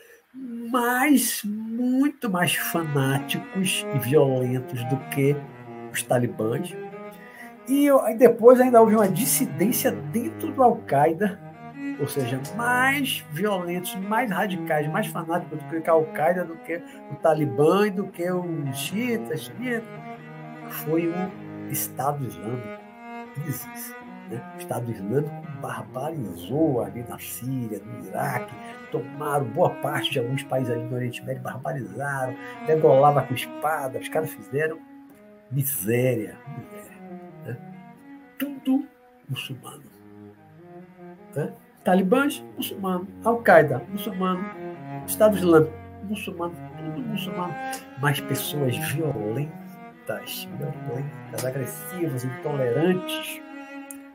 mas 0.71 1.43
muito 1.45 2.31
mais 2.31 2.55
fanáticos 2.55 3.85
e 3.95 3.99
violentos 3.99 4.83
do 4.85 4.97
que 5.11 5.37
os 5.93 6.03
talibãs. 6.03 6.75
E 7.69 7.89
depois 8.17 8.61
ainda 8.61 8.81
houve 8.81 8.95
uma 8.95 9.09
dissidência 9.09 9.91
dentro 9.91 10.53
do 10.53 10.63
Al-Qaeda, 10.63 11.39
ou 12.01 12.09
seja, 12.09 12.41
mais 12.57 13.25
violentos, 13.33 13.95
mais 13.97 14.31
radicais, 14.31 14.89
mais 14.89 15.07
fanáticos 15.09 15.59
do 15.63 15.81
que 15.81 15.91
a 15.91 15.93
Al-Qaeda, 15.93 16.45
do 16.45 16.57
que 16.57 16.83
o 17.11 17.17
Talibã 17.17 17.87
e 17.87 17.91
do 17.91 18.07
que 18.07 18.31
os 18.31 18.77
chiitas, 18.77 19.53
foi 20.71 21.09
o 21.09 21.71
Estado 21.71 22.27
Islâmico, 22.27 22.81
ISIS. 23.47 24.00
Né? 24.31 24.41
O 24.55 24.59
Estado 24.59 24.91
Islâmico 24.91 25.35
barbarizou 25.61 26.83
ali 26.83 27.05
na 27.09 27.19
Síria, 27.19 27.81
no 27.85 28.07
Iraque, 28.07 28.55
tomaram 28.93 29.45
boa 29.47 29.71
parte 29.77 30.11
de 30.13 30.21
alguns 30.21 30.43
países 30.45 30.73
ali 30.73 30.85
no 30.85 30.95
Oriente 30.95 31.23
Médio, 31.25 31.43
barbarizaram, 31.43 32.35
degolava 32.67 33.23
com 33.23 33.35
espada, 33.35 33.99
os 33.99 34.09
caras 34.09 34.31
fizeram 34.31 34.79
miséria, 35.51 36.39
miséria. 36.57 36.97
Né? 37.45 37.57
Tudo 38.39 38.87
muçulmano. 39.29 39.83
Né? 41.35 41.53
Talibãs, 41.85 42.45
muçulmano. 42.57 43.09
Al-Qaeda, 43.25 43.83
muçulmano. 43.89 44.45
Estado 45.07 45.37
Islâmico, 45.37 45.75
muçulmano. 46.05 46.55
Tudo 46.77 47.01
muçulmano. 47.01 47.55
Mas 48.01 48.21
pessoas 48.21 48.77
violentas, 48.93 50.49
violentas, 50.59 51.45
agressivas, 51.45 52.25
intolerantes, 52.25 53.41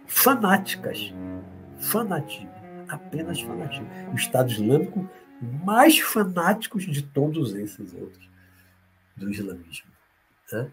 fanáticas. 0.08 1.14
Fanatismo. 1.80 2.54
Apenas 2.88 3.42
fanatismo. 3.42 3.88
O 4.12 4.16
Estado 4.16 4.52
Islâmico 4.52 5.10
mais 5.42 6.00
fanáticos 6.00 6.84
de 6.84 7.02
todos 7.02 7.54
esses 7.54 7.94
outros 7.94 8.30
do 9.16 9.30
islamismo. 9.30 9.92
Né? 10.52 10.72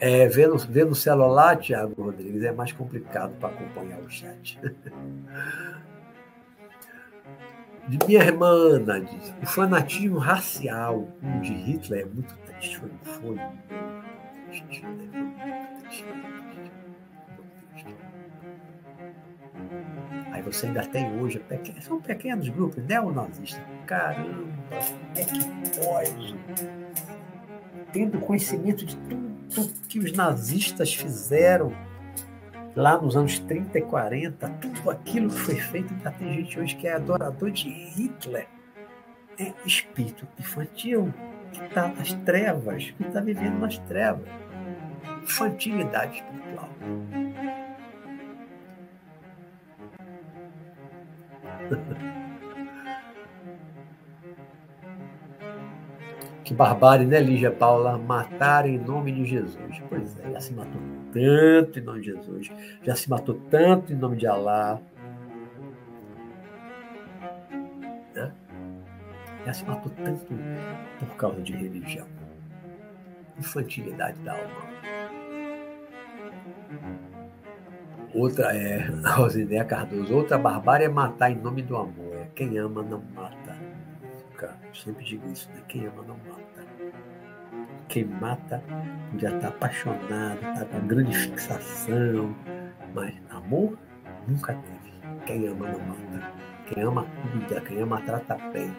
É, 0.00 0.26
ver, 0.26 0.48
no, 0.48 0.58
ver 0.58 0.84
no 0.84 0.96
celular, 0.96 1.56
Tiago 1.56 2.02
Rodrigues, 2.02 2.42
é 2.42 2.50
mais 2.50 2.72
complicado 2.72 3.38
para 3.38 3.54
acompanhar 3.54 4.00
o 4.00 4.10
chat. 4.10 4.58
De 7.88 7.98
minha 8.06 8.22
irmã, 8.22 8.80
diz, 9.00 9.34
o 9.42 9.46
fanatismo 9.46 10.18
racial 10.18 11.08
de 11.40 11.52
Hitler 11.52 12.02
é 12.02 12.04
muito 12.04 12.34
triste. 12.46 12.78
Foi, 12.78 12.90
foi 13.02 13.36
muito 13.36 13.62
triste. 14.48 14.86
Né? 14.86 15.08
Muito 15.12 15.82
triste. 15.82 16.04
Aí 20.30 20.42
você 20.42 20.66
ainda 20.66 20.86
tem 20.86 21.20
hoje, 21.20 21.42
são 21.80 22.00
pequenos 22.00 22.48
grupos 22.48 22.82
neonazistas. 22.84 23.62
Caramba, 23.86 24.48
é 25.16 25.24
que 25.24 25.84
pode. 25.84 26.36
Tendo 27.92 28.18
conhecimento 28.20 28.86
de 28.86 28.96
tudo 28.96 29.72
que 29.88 29.98
os 29.98 30.12
nazistas 30.12 30.94
fizeram 30.94 31.72
lá 32.74 32.98
nos 32.98 33.16
anos 33.16 33.38
30 33.40 33.78
e 33.78 33.82
40, 33.82 34.48
tudo 34.48 34.90
aquilo 34.90 35.28
que 35.28 35.38
foi 35.38 35.56
feito, 35.56 35.92
ainda 35.92 36.10
tem 36.12 36.34
gente 36.34 36.58
hoje 36.58 36.76
que 36.76 36.86
é 36.86 36.94
adorador 36.94 37.50
de 37.50 37.68
Hitler. 37.68 38.48
É 39.38 39.52
espírito 39.66 40.26
infantil 40.38 41.12
que 41.52 41.62
está 41.64 41.88
nas 41.88 42.12
trevas, 42.12 42.90
que 42.90 43.02
está 43.02 43.20
vivendo 43.20 43.58
nas 43.58 43.78
trevas. 43.78 44.28
Infantilidade 45.22 46.16
espiritual. 46.16 46.68
Que 56.44 56.54
barbárie, 56.54 57.06
né, 57.06 57.20
Lígia 57.20 57.50
Paula? 57.50 57.96
Matar 57.96 58.66
em 58.66 58.78
nome 58.78 59.12
de 59.12 59.24
Jesus. 59.24 59.82
Pois 59.88 60.18
é, 60.18 60.32
já 60.32 60.40
se 60.40 60.52
matou 60.52 60.80
tanto 61.12 61.78
em 61.78 61.82
nome 61.82 62.00
de 62.00 62.06
Jesus, 62.06 62.50
já 62.82 62.96
se 62.96 63.08
matou 63.08 63.34
tanto 63.50 63.92
em 63.92 63.96
nome 63.96 64.16
de 64.16 64.26
Alá. 64.26 64.80
Né? 68.14 68.32
Já 69.46 69.52
se 69.52 69.64
matou 69.64 69.92
tanto 69.92 70.26
por 70.98 71.16
causa 71.16 71.40
de 71.42 71.52
religião. 71.52 72.06
Infantilidade 73.38 74.18
da 74.22 74.32
alma. 74.32 74.72
Outra 78.14 78.54
é, 78.54 78.78
Rosinéia 79.14 79.64
Cardoso, 79.64 80.14
outra 80.14 80.36
barbárie 80.38 80.86
é 80.86 80.88
matar 80.88 81.30
em 81.30 81.36
nome 81.36 81.62
do 81.62 81.76
amor. 81.76 82.16
É 82.16 82.26
quem 82.34 82.58
ama 82.58 82.82
não 82.82 83.02
mata. 83.14 83.41
Eu 84.46 84.74
sempre 84.74 85.04
digo 85.04 85.26
isso, 85.30 85.48
né? 85.50 85.62
Quem 85.68 85.86
ama 85.86 86.02
não 86.02 86.16
mata. 86.28 86.66
Quem 87.88 88.04
mata 88.04 88.62
já 89.18 89.34
está 89.36 89.48
apaixonado, 89.48 90.38
está 90.42 90.64
com 90.64 90.86
grande 90.86 91.16
fixação, 91.16 92.34
mas 92.94 93.14
amor 93.30 93.78
nunca 94.26 94.54
teve. 94.54 94.92
Quem 95.26 95.46
ama 95.46 95.68
não 95.68 95.78
mata. 95.80 96.32
Quem 96.66 96.82
ama 96.82 97.06
cuida, 97.30 97.60
quem 97.60 97.82
ama 97.82 98.00
trata 98.00 98.36
bem. 98.52 98.74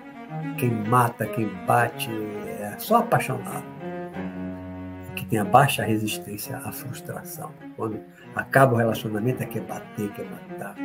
Quem 0.57 0.72
mata, 0.88 1.28
quem 1.28 1.47
bate, 1.66 2.09
é 2.59 2.76
só 2.80 2.97
apaixonado. 2.97 3.66
Que 5.16 5.26
tem 5.26 5.39
a 5.39 5.45
baixa 5.45 5.84
resistência 5.84 6.57
à 6.57 6.72
frustração. 6.72 7.51
Quando 7.76 7.99
acaba 8.36 8.74
o 8.74 8.78
relacionamento 8.78 9.43
é 9.43 9.45
quer 9.45 9.61
bater, 9.61 10.11
quer 10.14 10.26
matar. 10.26 10.76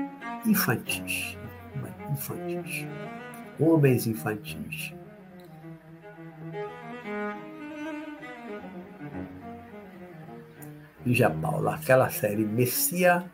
Infantis. 0.44 1.38
Infantis. 2.10 2.86
Homens 3.60 4.06
infantis. 4.06 4.94
Lígia 11.04 11.30
Paula, 11.30 11.74
aquela 11.74 12.08
série 12.10 12.44
Messia 12.44 13.24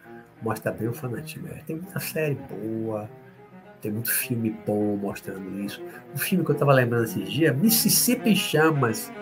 mostra 0.41 0.71
bem 0.71 0.89
o 0.89 0.93
fanatismo. 0.93 1.49
É, 1.49 1.63
tem 1.67 1.77
muita 1.77 1.99
série 1.99 2.39
boa, 2.49 3.09
tem 3.81 3.91
muito 3.91 4.13
filme 4.13 4.51
bom 4.67 4.97
mostrando 4.97 5.61
isso. 5.61 5.83
Um 6.15 6.19
filme 6.19 6.45
que 6.45 6.51
eu 6.51 6.55
estava 6.55 6.73
lembrando 6.73 7.05
esses 7.05 7.31
dias, 7.31 7.57
Mississippi 7.57 8.37
Chamas, 8.37 9.13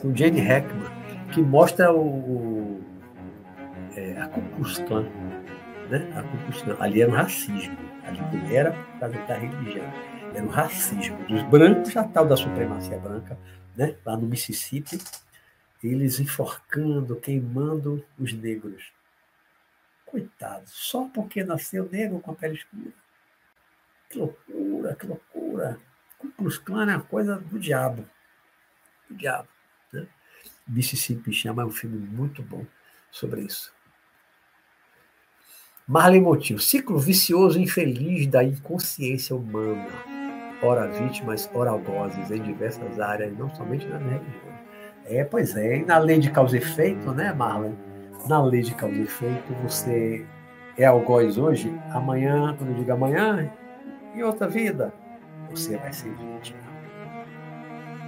com 0.00 0.14
Jane 0.14 0.40
Hackman, 0.40 0.88
que 1.32 1.42
mostra 1.42 1.92
o, 1.92 2.06
o 2.06 2.80
é, 3.96 4.20
a 4.20 4.28
Klan. 4.28 5.06
Né? 5.90 6.08
A 6.14 6.22
Klan. 6.22 6.76
Ali 6.78 7.02
era 7.02 7.10
um 7.10 7.14
racismo. 7.14 7.76
Ali 8.04 8.20
não 8.20 8.50
era 8.50 8.72
para 8.98 9.08
da 9.08 9.34
religião. 9.34 9.84
Era 10.34 10.44
um 10.44 10.48
racismo. 10.48 11.16
Dos 11.26 11.42
brancos, 11.44 11.92
já 11.92 12.04
tal 12.04 12.26
da 12.26 12.36
supremacia 12.36 12.98
branca, 12.98 13.38
né? 13.76 13.96
lá 14.04 14.16
no 14.16 14.26
Mississippi 14.26 14.98
eles 15.82 16.18
enforcando, 16.18 17.16
queimando 17.16 18.04
os 18.18 18.32
negros. 18.32 18.92
Coitados, 20.04 20.72
só 20.72 21.08
porque 21.08 21.44
nasceu 21.44 21.88
negro 21.90 22.18
com 22.20 22.32
a 22.32 22.34
pele 22.34 22.54
escura. 22.54 22.92
Que 24.08 24.18
loucura, 24.18 24.96
que 24.96 25.06
loucura. 25.06 25.80
Ku 26.18 26.28
Klux 26.32 26.62
é 26.66 26.72
uma 26.72 27.00
coisa 27.02 27.36
do 27.36 27.58
diabo. 27.58 28.08
Do 29.08 29.14
diabo. 29.14 29.48
Né? 29.92 30.06
Mississippi 30.66 31.32
Chama 31.32 31.62
é 31.62 31.66
um 31.66 31.70
filme 31.70 31.98
muito 31.98 32.42
bom 32.42 32.64
sobre 33.10 33.42
isso. 33.42 33.72
Marley 35.86 36.20
Motinho, 36.20 36.58
ciclo 36.58 36.98
vicioso 36.98 37.58
infeliz 37.58 38.26
da 38.26 38.42
inconsciência 38.42 39.36
humana. 39.36 40.17
Ora 40.62 40.88
vítimas, 40.88 41.48
ora 41.54 41.70
algozes, 41.70 42.30
em 42.30 42.42
diversas 42.42 42.98
áreas, 42.98 43.36
não 43.38 43.48
somente 43.54 43.86
na 43.86 43.98
religião. 43.98 44.48
É, 45.06 45.24
pois 45.24 45.56
é. 45.56 45.78
E 45.78 45.84
na 45.84 45.98
lei 45.98 46.18
de 46.18 46.30
causa 46.30 46.56
e 46.56 46.58
efeito, 46.60 47.12
né, 47.12 47.32
Marlon? 47.32 47.72
Na 48.28 48.42
lei 48.42 48.62
de 48.62 48.74
causa 48.74 48.96
e 48.96 49.02
efeito, 49.02 49.54
você 49.62 50.26
é 50.76 50.84
algoz 50.84 51.38
hoje, 51.38 51.72
amanhã, 51.90 52.54
quando 52.56 52.70
eu 52.70 52.76
digo 52.76 52.92
amanhã, 52.92 53.50
em 54.14 54.22
outra 54.22 54.48
vida, 54.48 54.92
você 55.50 55.76
vai 55.76 55.92
ser 55.92 56.10
vítima. 56.10 56.58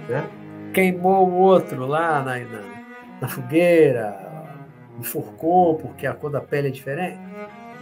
Né? 0.07 0.29
Queimou 0.73 1.27
o 1.27 1.33
outro 1.33 1.85
lá 1.85 2.21
na, 2.21 2.37
na, 2.39 2.61
na 3.21 3.27
fogueira, 3.27 4.31
enforcou 4.99 5.75
porque 5.75 6.05
a 6.05 6.13
cor 6.13 6.29
da 6.29 6.41
pele 6.41 6.67
é 6.67 6.71
diferente. 6.71 7.19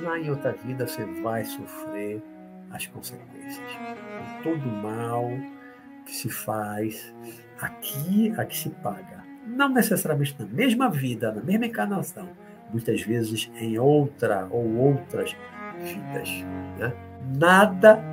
Lá 0.02 0.18
em 0.18 0.30
outra 0.30 0.54
vida 0.54 0.88
você 0.88 1.04
vai 1.22 1.44
sofrer 1.44 2.22
as 2.72 2.86
consequências. 2.88 3.66
Todo 4.44 4.66
mal 4.66 5.30
que 6.06 6.16
se 6.16 6.30
faz 6.30 7.14
aqui, 7.62 8.34
aqui 8.38 8.58
se 8.58 8.70
paga. 8.70 9.24
Não 9.46 9.70
necessariamente 9.70 10.36
na 10.40 10.46
mesma 10.46 10.90
vida, 10.90 11.32
na 11.32 11.42
mesma 11.42 11.66
encarnação, 11.66 12.30
muitas 12.72 13.02
vezes 13.02 13.52
em 13.56 13.78
outra 13.80 14.48
ou 14.52 14.76
outras 14.76 15.36
vidas. 15.80 16.30
Né? 16.78 16.94
Nada 17.38 18.04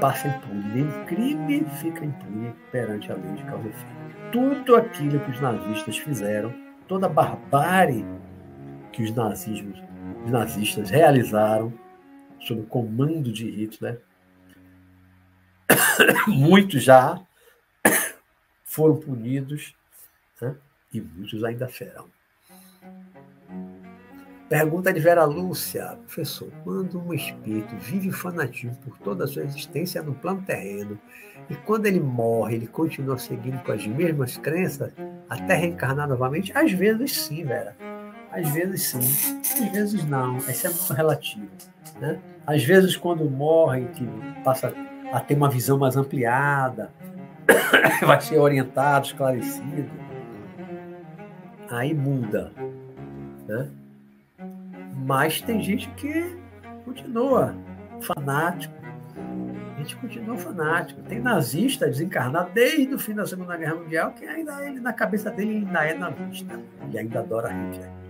passa 0.00 0.28
impune, 0.28 0.74
nenhum 0.74 1.04
crime 1.04 1.64
fica 1.80 2.04
impune 2.04 2.52
perante 2.70 3.10
a 3.12 3.14
lei 3.14 3.32
de 3.34 3.44
causa 3.44 3.66
e 3.66 3.70
efeito. 3.70 4.02
Tudo 4.32 4.76
aquilo 4.76 5.20
que 5.20 5.30
os 5.30 5.40
nazistas 5.40 5.98
fizeram, 5.98 6.52
toda 6.88 7.06
a 7.06 7.08
barbárie 7.08 8.04
que 8.90 9.02
os, 9.02 9.14
nazismos, 9.14 9.82
os 10.24 10.30
nazistas 10.30 10.90
realizaram 10.90 11.72
sob 12.46 12.60
o 12.60 12.66
comando 12.66 13.32
de 13.32 13.48
Hitler, 13.50 14.00
muitos 16.26 16.82
já 16.82 17.20
foram 18.64 18.96
punidos 18.96 19.74
né? 20.40 20.56
e 20.92 21.00
muitos 21.00 21.44
ainda 21.44 21.68
serão. 21.68 22.08
Pergunta 24.48 24.92
de 24.92 25.00
Vera 25.00 25.24
Lúcia, 25.24 25.96
professor, 26.04 26.50
quando 26.62 27.00
um 27.00 27.14
espírito 27.14 27.74
vive 27.76 28.12
fanatismo 28.12 28.76
por 28.84 28.98
toda 28.98 29.24
a 29.24 29.26
sua 29.26 29.44
existência 29.44 30.02
no 30.02 30.14
plano 30.14 30.42
terreno, 30.42 30.98
e 31.48 31.54
quando 31.54 31.86
ele 31.86 32.00
morre, 32.00 32.56
ele 32.56 32.66
continua 32.66 33.18
seguindo 33.18 33.62
com 33.62 33.72
as 33.72 33.86
mesmas 33.86 34.36
crenças 34.36 34.92
até 35.28 35.54
reencarnar 35.54 36.06
novamente? 36.06 36.52
Às 36.54 36.70
vezes 36.72 37.18
sim, 37.18 37.44
Vera. 37.44 37.74
Às 38.30 38.48
vezes 38.50 38.82
sim, 38.82 39.38
às 39.40 39.72
vezes 39.72 40.04
não. 40.04 40.36
Isso 40.36 40.66
é 40.66 40.70
muito 40.70 40.92
relativo. 40.92 41.48
Né? 41.98 42.20
Às 42.46 42.64
vezes, 42.64 42.96
quando 42.96 43.28
morre, 43.28 43.86
que 43.94 44.06
passa 44.42 44.74
a 45.12 45.20
ter 45.20 45.34
uma 45.34 45.48
visão 45.48 45.78
mais 45.78 45.96
ampliada, 45.96 46.90
vai 48.04 48.20
ser 48.20 48.38
orientado, 48.38 49.06
esclarecido, 49.06 49.90
aí 51.70 51.94
muda. 51.94 52.52
Né? 53.46 53.68
Mas 55.04 55.40
tem 55.40 55.62
gente 55.62 55.88
que 55.90 56.36
continua 56.84 57.54
fanático. 58.00 58.74
A 59.74 59.78
gente 59.78 59.96
continua 59.96 60.36
fanático. 60.36 61.00
Tem 61.02 61.20
nazista 61.20 61.86
desencarnado 61.86 62.50
desde 62.52 62.94
o 62.94 62.98
fim 62.98 63.14
da 63.14 63.26
Segunda 63.26 63.56
Guerra 63.56 63.76
Mundial, 63.76 64.12
que 64.12 64.24
ainda 64.24 64.64
ele, 64.64 64.80
na 64.80 64.92
cabeça 64.92 65.30
dele 65.30 65.56
ainda 65.56 65.84
é 65.84 65.94
nazista. 65.94 66.60
Ele 66.88 66.98
ainda 66.98 67.20
adora 67.20 67.48
Hitler. 67.48 68.01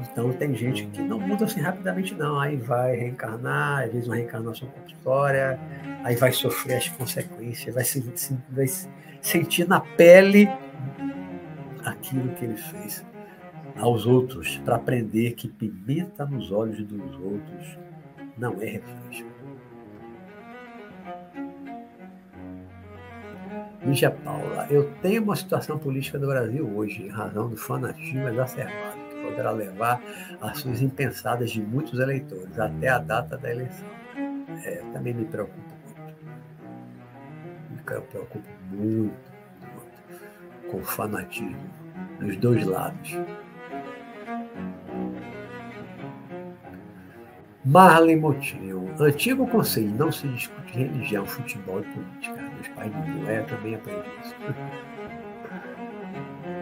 Então 0.00 0.32
tem 0.32 0.54
gente 0.54 0.86
que 0.86 1.00
não 1.00 1.18
muda 1.18 1.44
assim 1.44 1.60
rapidamente, 1.60 2.14
não. 2.14 2.38
Aí 2.38 2.56
vai 2.56 2.96
reencarnar, 2.96 3.84
às 3.84 3.92
vezes 3.92 4.06
uma 4.06 4.16
reencarnação 4.16 4.68
compulsória, 4.68 5.58
aí 6.04 6.16
vai 6.16 6.32
sofrer 6.32 6.76
as 6.76 6.88
consequências, 6.88 7.74
vai, 7.74 7.84
se, 7.84 8.04
vai 8.50 8.66
sentir 9.20 9.66
na 9.66 9.80
pele 9.80 10.48
aquilo 11.84 12.28
que 12.34 12.44
ele 12.44 12.56
fez 12.56 13.04
aos 13.78 14.06
outros 14.06 14.58
para 14.58 14.76
aprender 14.76 15.32
que 15.32 15.48
pimenta 15.48 16.24
nos 16.24 16.50
olhos 16.50 16.82
dos 16.84 17.14
outros 17.20 17.78
não 18.36 18.60
é 18.60 18.66
refresco. 18.66 19.36
Lígia 23.84 24.10
Paula, 24.10 24.66
eu 24.68 24.90
tenho 25.00 25.22
uma 25.22 25.36
situação 25.36 25.78
política 25.78 26.18
do 26.18 26.26
Brasil 26.26 26.68
hoje, 26.76 27.04
em 27.04 27.08
razão 27.08 27.48
do 27.48 27.56
fanatismo 27.56 28.28
exacerbado, 28.28 29.05
poderá 29.26 29.50
levar 29.50 30.00
a 30.40 30.50
ações 30.50 30.80
impensadas 30.80 31.50
de 31.50 31.62
muitos 31.62 31.98
eleitores 31.98 32.58
até 32.58 32.88
a 32.88 32.98
data 32.98 33.36
da 33.36 33.50
eleição. 33.50 33.88
É, 34.64 34.82
também 34.92 35.14
me 35.14 35.24
preocupa 35.24 35.60
muito. 35.84 36.24
Me 37.70 37.82
preocupa 37.82 38.48
muito, 38.70 39.14
muito 39.72 40.70
com 40.70 40.78
o 40.78 40.84
fanatismo 40.84 41.70
dos 42.18 42.36
dois 42.36 42.64
lados. 42.64 43.18
Marley 47.64 48.14
Motinho. 48.14 48.94
Antigo 49.00 49.46
conselho, 49.48 49.90
não 49.90 50.12
se 50.12 50.28
discute 50.28 50.78
religião, 50.78 51.26
futebol 51.26 51.80
e 51.80 51.82
política. 51.82 52.40
Meus 52.54 52.68
pais 52.68 52.92
de 52.92 53.28
é, 53.28 53.42
também 53.42 53.74
aprendi 53.74 54.08
isso. 54.22 54.34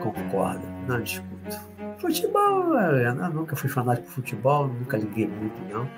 Concordo, 0.00 0.66
não 0.88 1.02
discuto. 1.02 1.73
Futebol, 2.04 2.74
eu 2.74 3.14
nunca 3.30 3.56
fui 3.56 3.70
fanático 3.70 4.06
por 4.08 4.16
futebol, 4.16 4.68
nunca 4.68 4.98
liguei 4.98 5.26
muito, 5.26 5.58
não. 5.72 5.88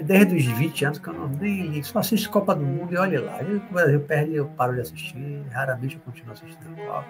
Desde 0.00 0.36
os 0.36 0.44
20 0.44 0.84
anos 0.84 0.98
que 1.00 1.08
eu 1.08 1.12
não 1.14 1.26
nem 1.28 1.82
só 1.82 1.98
assisto 1.98 2.30
Copa 2.30 2.54
do 2.54 2.64
Mundo 2.64 2.94
e 2.94 2.96
olha 2.96 3.20
lá. 3.20 3.40
o 3.42 3.72
Brasil 3.74 3.98
perde, 4.02 4.36
eu 4.36 4.46
paro 4.46 4.74
de 4.74 4.82
assistir, 4.82 5.42
raramente 5.50 5.96
eu 5.96 6.00
continuo 6.02 6.32
assistindo 6.32 6.80
a 6.80 6.86
Copa. 6.86 7.06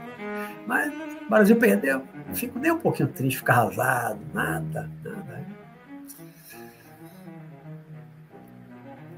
Mas 0.66 0.94
o 0.94 1.28
Brasil 1.28 1.56
perdeu, 1.56 2.02
não 2.26 2.34
fico 2.34 2.58
nem 2.58 2.72
um 2.72 2.78
pouquinho 2.78 3.10
triste, 3.10 3.36
ficar 3.36 3.56
arrasado, 3.56 4.20
nada, 4.32 4.88
nada. 5.04 5.44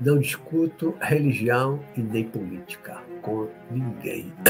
Não 0.00 0.18
discuto 0.18 0.96
religião 1.00 1.78
e 1.96 2.00
nem 2.00 2.24
política 2.24 3.00
com 3.22 3.48
ninguém. 3.70 4.32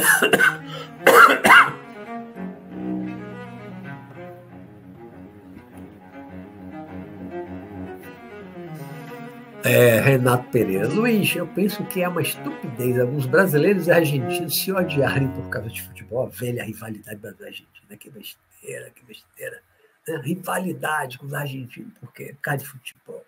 É, 9.64 9.98
Renato 9.98 10.50
Pereira. 10.50 10.86
Luiz, 10.86 11.34
eu 11.34 11.46
penso 11.46 11.82
que 11.86 12.02
é 12.02 12.06
uma 12.06 12.20
estupidez 12.20 13.00
alguns 13.00 13.24
brasileiros 13.24 13.86
e 13.86 13.92
argentinos 13.92 14.58
se 14.58 14.70
odiarem 14.70 15.26
por 15.28 15.48
causa 15.48 15.70
de 15.70 15.80
futebol. 15.80 16.26
A 16.26 16.28
velha 16.28 16.62
rivalidade 16.62 17.16
Brasil-Argentina. 17.16 17.96
Que 17.98 18.10
besteira, 18.10 18.90
que 18.90 19.02
besteira. 19.06 19.62
É, 20.06 20.18
rivalidade 20.18 21.16
com 21.16 21.24
os 21.24 21.32
argentinos, 21.32 21.94
por 21.98 22.12
quê? 22.12 22.34
Por 22.34 22.42
causa 22.42 22.58
de 22.58 22.66
futebol. 22.66 23.24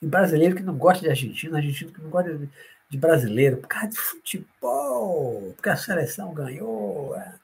E 0.00 0.06
brasileiro 0.06 0.54
que 0.54 0.62
não 0.62 0.78
gosta 0.78 1.02
de 1.02 1.10
argentino, 1.10 1.56
argentino 1.56 1.92
que 1.92 2.00
não 2.00 2.10
gosta 2.10 2.32
de, 2.32 2.48
de 2.88 2.98
brasileiro, 2.98 3.56
por 3.56 3.66
causa 3.66 3.88
de 3.88 3.98
futebol, 3.98 5.54
porque 5.56 5.70
a 5.70 5.76
seleção 5.76 6.32
ganhou. 6.32 7.16
É. 7.16 7.34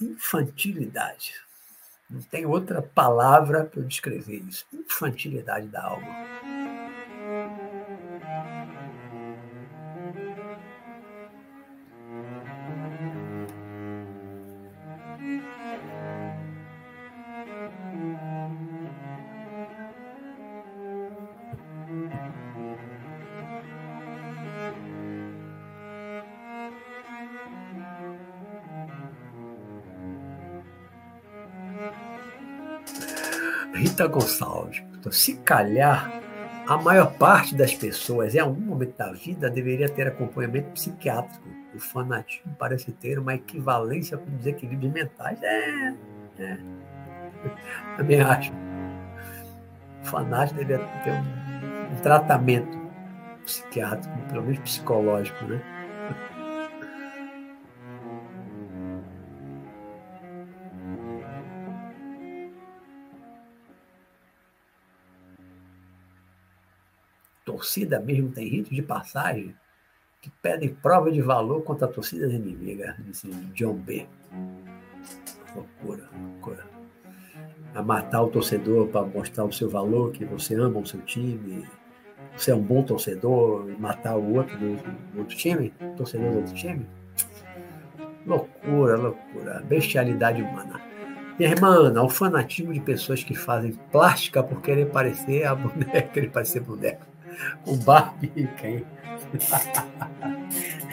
Infantilidade. 0.00 1.34
Não 2.10 2.22
tem 2.22 2.46
outra 2.46 2.80
palavra 2.80 3.64
para 3.64 3.82
descrever 3.82 4.42
isso. 4.48 4.64
Infantilidade 4.72 5.66
da 5.68 5.84
alma. 5.84 6.87
Rita 33.98 34.06
Gonçalves. 34.06 34.82
Então, 34.94 35.10
se 35.10 35.34
calhar, 35.38 36.22
a 36.68 36.76
maior 36.76 37.12
parte 37.14 37.56
das 37.56 37.74
pessoas, 37.74 38.32
em 38.34 38.38
algum 38.38 38.60
momento 38.60 38.96
da 38.96 39.10
vida, 39.10 39.50
deveria 39.50 39.88
ter 39.88 40.06
acompanhamento 40.06 40.70
psiquiátrico. 40.70 41.48
O 41.74 41.80
fanatismo 41.80 42.54
parece 42.56 42.92
ter 42.92 43.18
uma 43.18 43.34
equivalência 43.34 44.16
com 44.16 44.30
desequilíbrios 44.36 44.92
mentais. 44.92 45.42
É, 45.42 45.94
é. 46.38 46.58
Também 47.96 48.20
acho. 48.20 48.52
O 50.02 50.06
fanático 50.06 50.60
deveria 50.60 50.86
ter 51.02 51.10
um, 51.10 51.92
um 51.92 52.00
tratamento 52.00 52.78
psiquiátrico, 53.44 54.16
pelo 54.28 54.42
menos 54.42 54.58
psicológico, 54.60 55.44
né? 55.44 55.60
Torcida 67.68 68.00
mesmo 68.00 68.30
tem 68.30 68.48
ritos 68.48 68.74
de 68.74 68.80
passagem 68.80 69.54
que 70.22 70.30
pedem 70.42 70.70
prova 70.70 71.12
de 71.12 71.20
valor 71.20 71.62
contra 71.62 71.86
torcidas 71.86 72.32
inimigas, 72.32 72.96
disse 73.04 73.28
John 73.54 73.74
B. 73.74 74.06
Loucura, 75.54 76.08
loucura. 76.12 76.66
A 77.74 77.82
matar 77.82 78.22
o 78.22 78.28
torcedor 78.28 78.88
para 78.88 79.06
mostrar 79.06 79.44
o 79.44 79.52
seu 79.52 79.68
valor, 79.68 80.12
que 80.12 80.24
você 80.24 80.54
ama 80.54 80.80
o 80.80 80.86
seu 80.86 81.00
time, 81.02 81.68
você 82.36 82.50
é 82.50 82.54
um 82.54 82.62
bom 82.62 82.82
torcedor, 82.82 83.70
e 83.70 83.76
matar 83.76 84.16
o 84.16 84.34
outro 84.34 84.58
do, 84.58 84.76
do 85.12 85.18
outro 85.18 85.36
time, 85.36 85.72
torcedor 85.96 86.32
do 86.32 86.38
outro 86.38 86.54
time. 86.54 86.86
Loucura. 88.26 88.96
loucura, 88.96 88.96
loucura. 88.96 89.62
Bestialidade 89.68 90.42
humana. 90.42 90.80
Minha 91.38 91.50
irmã, 91.50 91.92
o 92.02 92.08
fanatismo 92.08 92.72
de 92.72 92.80
pessoas 92.80 93.22
que 93.22 93.34
fazem 93.34 93.72
plástica 93.92 94.42
por 94.42 94.60
querer 94.60 94.90
parecer 94.90 95.44
a 95.44 95.54
boneca, 95.54 96.02
querer 96.12 96.30
parecer 96.30 96.60
boneca. 96.60 97.06
Com 97.64 97.76
Barbie 97.78 98.32
e 98.36 98.46
quem? 98.46 98.84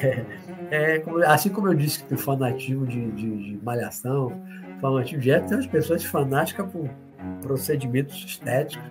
é, 0.02 0.26
é, 0.72 1.04
assim 1.28 1.50
como 1.50 1.68
eu 1.68 1.74
disse 1.74 2.00
que 2.00 2.10
tem 2.10 2.18
fanatismo 2.18 2.86
de, 2.86 3.12
de, 3.12 3.58
de 3.58 3.60
malhação, 3.64 4.32
fanatismo 4.82 5.20
de 5.20 5.32
época, 5.32 5.50
tem 5.50 5.60
as 5.60 5.68
pessoas 5.68 6.04
fanáticas 6.04 6.70
por 6.72 6.90
procedimentos 7.42 8.24
estéticos. 8.24 8.90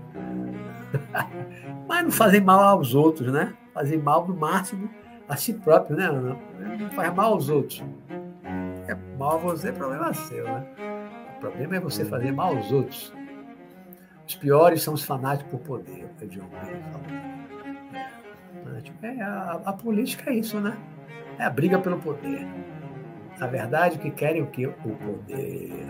Mas 1.86 2.04
não 2.04 2.10
fazem 2.10 2.40
mal 2.40 2.60
aos 2.60 2.94
outros, 2.94 3.32
né? 3.32 3.54
Fazem 3.72 3.98
mal 3.98 4.26
no 4.26 4.34
máximo 4.34 4.88
a 5.28 5.36
si 5.36 5.52
próprio, 5.54 5.96
né? 5.96 6.08
Não 6.08 6.90
faz 6.90 7.14
mal 7.14 7.32
aos 7.32 7.48
outros. 7.48 7.82
É 8.86 8.94
mal 9.18 9.36
a 9.36 9.38
você, 9.38 9.68
é 9.68 9.72
problema 9.72 10.12
seu, 10.14 10.44
né? 10.44 10.66
O 11.36 11.40
problema 11.40 11.76
é 11.76 11.80
você 11.80 12.04
fazer 12.04 12.32
mal 12.32 12.56
aos 12.56 12.70
outros. 12.72 13.12
Os 14.26 14.34
piores 14.34 14.82
são 14.82 14.94
os 14.94 15.04
fanáticos 15.04 15.50
por 15.50 15.60
poder, 15.60 16.08
é 16.20 16.26
John 16.26 16.48
É, 19.02 19.22
a, 19.22 19.60
a, 19.64 19.72
política 19.72 20.30
é 20.30 20.34
isso, 20.34 20.58
né? 20.60 20.76
É 21.38 21.44
a 21.44 21.50
briga 21.50 21.78
pelo 21.78 21.98
poder. 21.98 22.46
Na 23.38 23.46
verdade, 23.46 23.96
o 23.96 24.00
que 24.00 24.10
querem 24.10 24.42
o 24.42 24.46
quê? 24.46 24.66
O 24.66 24.72
poder. 24.72 25.86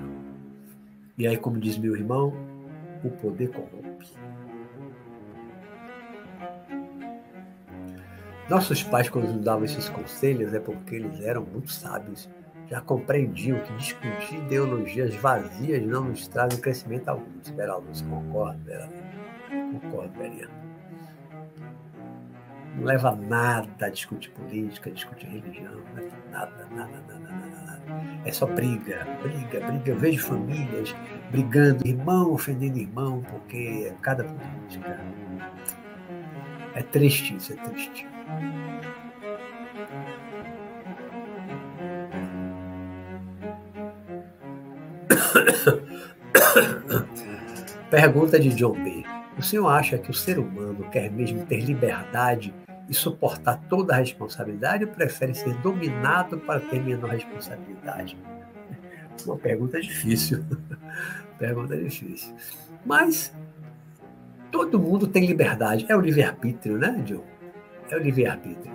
E 1.16 1.26
aí, 1.26 1.36
como 1.36 1.58
diz 1.58 1.78
meu 1.78 1.94
irmão, 1.94 2.32
o 3.04 3.10
poder 3.10 3.50
corrompe. 3.52 3.84
Nossos 8.48 8.82
pais, 8.82 9.08
quando 9.08 9.32
nos 9.32 9.44
davam 9.44 9.64
esses 9.64 9.88
conselhos, 9.88 10.52
é 10.52 10.60
porque 10.60 10.96
eles 10.96 11.20
eram 11.20 11.42
muito 11.42 11.70
sábios. 11.70 12.28
Já 12.68 12.80
compreendiam 12.80 13.60
que 13.60 13.72
discutir 13.74 14.36
ideologias 14.36 15.14
vazias 15.16 15.82
não 15.86 16.04
nos 16.04 16.26
trazem 16.26 16.60
crescimento 16.60 17.08
algum. 17.08 17.38
Espera 17.42 17.76
luz, 17.76 18.02
concordo, 18.02 18.58
Vera. 18.64 18.88
Concordo, 19.50 20.18
Vera. 20.18 20.50
Não 22.76 22.84
leva 22.84 23.14
nada 23.14 23.86
a 23.86 23.88
discutir 23.88 24.30
política, 24.30 24.90
discutir 24.90 25.26
religião, 25.26 25.72
não 25.72 25.94
leva 25.94 26.16
nada, 26.32 26.68
nada, 26.72 27.02
nada, 27.08 27.18
nada, 27.18 27.60
nada. 27.66 27.82
É 28.24 28.32
só 28.32 28.46
briga, 28.46 29.06
briga, 29.22 29.60
briga. 29.66 29.90
Eu 29.90 29.98
vejo 29.98 30.22
famílias 30.22 30.94
brigando, 31.30 31.86
irmão 31.86 32.32
ofendendo 32.32 32.78
irmão, 32.78 33.22
porque 33.30 33.90
é 33.90 33.94
cada 34.00 34.24
política. 34.24 35.00
É 36.74 36.82
triste 36.82 37.36
isso, 37.36 37.52
é 37.52 37.56
triste. 37.56 38.06
Pergunta 47.90 48.38
de 48.38 48.50
John 48.50 48.74
B. 48.82 49.04
O 49.38 49.42
senhor 49.42 49.68
acha 49.68 49.98
que 49.98 50.10
o 50.10 50.14
ser 50.14 50.38
humano 50.38 50.88
quer 50.90 51.10
mesmo 51.10 51.44
ter 51.44 51.60
liberdade 51.60 52.54
e 52.88 52.94
suportar 52.94 53.60
toda 53.68 53.94
a 53.94 53.98
responsabilidade 53.98 54.84
ou 54.84 54.90
prefere 54.90 55.34
ser 55.34 55.54
dominado 55.54 56.38
para 56.38 56.60
ter 56.60 56.82
menor 56.82 57.10
responsabilidade? 57.10 58.16
Uma 59.26 59.36
pergunta 59.36 59.80
difícil. 59.80 60.44
pergunta 61.38 61.76
difícil. 61.76 62.34
Mas 62.84 63.34
todo 64.50 64.78
mundo 64.78 65.06
tem 65.06 65.26
liberdade. 65.26 65.86
É 65.88 65.96
o 65.96 66.00
livre-arbítrio, 66.00 66.78
né, 66.78 67.02
John? 67.04 67.24
É 67.90 67.96
o 67.96 68.00
livre-arbítrio. 68.00 68.72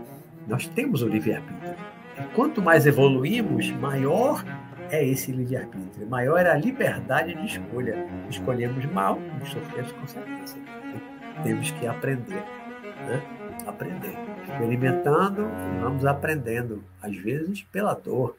Nós 0.48 0.68
temos 0.68 1.02
o 1.02 1.08
livre-arbítrio. 1.08 1.76
E 2.18 2.24
quanto 2.36 2.62
mais 2.62 2.86
evoluímos, 2.86 3.70
maior 3.72 4.44
é 4.92 5.06
esse 5.06 5.32
livre-arbítrio. 5.32 6.08
Maior 6.08 6.46
é 6.46 6.52
a 6.52 6.56
liberdade 6.56 7.34
de 7.34 7.46
escolha. 7.46 7.96
Escolhemos 8.30 8.86
mal, 8.86 9.16
vamos 9.16 9.50
sofrer 9.50 9.86
as 9.86 9.92
consequências. 9.92 10.62
Temos 11.44 11.72
que 11.72 11.88
aprender. 11.88 12.44
Né? 13.08 13.22
Aprender. 13.66 14.16
Experimentando, 14.44 15.48
vamos 15.82 16.06
aprendendo. 16.06 16.84
Às 17.02 17.16
vezes 17.16 17.64
pela 17.64 17.94
dor. 17.94 18.36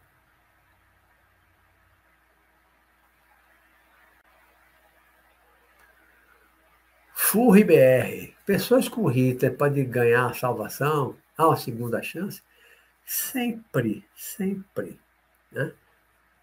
FURRI 7.15 7.65
BR. 7.65 8.35
Pessoas 8.45 8.89
com 8.89 9.07
Hitler 9.07 9.57
podem 9.57 9.89
ganhar 9.89 10.27
a 10.27 10.35
salvação? 10.35 11.17
Há 11.39 11.47
uma 11.47 11.57
segunda 11.57 12.03
chance? 12.03 12.43
Sempre, 13.07 14.05
sempre. 14.17 14.99
Né? 15.53 15.73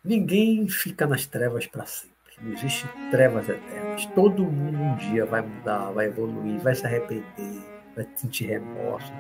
Ninguém 0.08 0.66
fica 0.70 1.06
nas 1.06 1.26
trevas 1.26 1.68
para 1.68 1.86
sempre. 1.86 2.16
Não 2.42 2.54
existe 2.54 2.88
trevas 3.12 3.50
eternas. 3.50 4.06
Todo 4.16 4.46
mundo 4.46 4.78
um 4.78 4.96
dia 4.96 5.26
vai 5.26 5.42
mudar, 5.42 5.92
vai 5.92 6.06
evoluir, 6.06 6.62
vai 6.62 6.74
se 6.74 6.86
arrepender, 6.86 7.26
vai 7.94 8.08
sentir 8.16 8.46
remorso, 8.46 9.12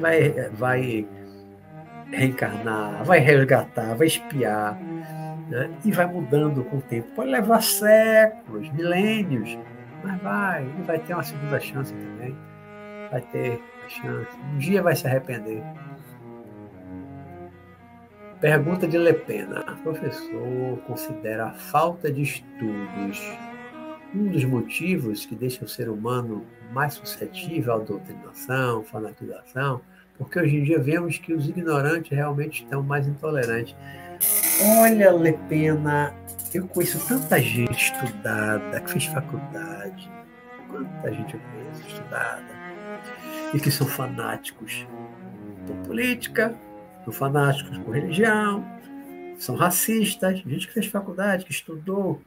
vai, 0.00 0.30
vai 0.50 1.06
reencarnar, 2.10 3.04
vai 3.04 3.20
resgatar, 3.20 3.94
vai 3.94 4.08
espiar, 4.08 4.76
né? 5.48 5.70
e 5.84 5.92
vai 5.92 6.06
mudando 6.06 6.64
com 6.64 6.78
o 6.78 6.82
tempo. 6.82 7.08
Pode 7.14 7.30
levar 7.30 7.62
séculos, 7.62 8.68
milênios, 8.72 9.56
mas 10.02 10.20
vai, 10.22 10.64
e 10.64 10.82
vai 10.82 10.98
ter 10.98 11.14
uma 11.14 11.22
segunda 11.22 11.60
chance 11.60 11.94
também. 11.94 12.36
Vai 13.12 13.20
ter 13.20 13.60
a 13.84 13.88
chance. 13.88 14.36
Um 14.52 14.58
dia 14.58 14.82
vai 14.82 14.96
se 14.96 15.06
arrepender. 15.06 15.62
Pergunta 18.42 18.88
de 18.88 18.98
Lepena. 18.98 19.62
Professor, 19.84 20.76
considera 20.84 21.46
a 21.46 21.52
falta 21.52 22.10
de 22.10 22.22
estudos 22.22 23.20
um 24.12 24.26
dos 24.26 24.44
motivos 24.44 25.24
que 25.24 25.36
deixa 25.36 25.64
o 25.64 25.68
ser 25.68 25.88
humano 25.88 26.44
mais 26.72 26.94
suscetível 26.94 27.74
à 27.74 27.78
doutrinação, 27.78 28.82
fanatização? 28.82 29.80
Porque 30.18 30.40
hoje 30.40 30.56
em 30.56 30.64
dia 30.64 30.80
vemos 30.80 31.18
que 31.18 31.32
os 31.32 31.48
ignorantes 31.48 32.10
realmente 32.10 32.64
estão 32.64 32.82
mais 32.82 33.06
intolerantes. 33.06 33.76
Olha, 34.80 35.12
Lepena, 35.12 36.12
eu 36.52 36.66
conheço 36.66 36.98
tanta 37.06 37.40
gente 37.40 37.92
estudada, 37.92 38.80
que 38.80 38.90
fez 38.90 39.04
faculdade, 39.04 40.10
quanta 40.68 41.12
gente 41.12 41.34
eu 41.34 41.40
conheço 41.40 41.86
estudada, 41.86 42.44
e 43.54 43.60
que 43.60 43.70
são 43.70 43.86
fanáticos 43.86 44.84
por 45.64 45.76
política, 45.86 46.58
são 47.04 47.12
fanáticos 47.12 47.78
por 47.78 47.94
religião, 47.94 48.64
são 49.38 49.56
racistas, 49.56 50.38
gente 50.38 50.68
que 50.68 50.74
fez 50.74 50.86
faculdade, 50.86 51.44
que 51.44 51.50
estudou. 51.50 52.22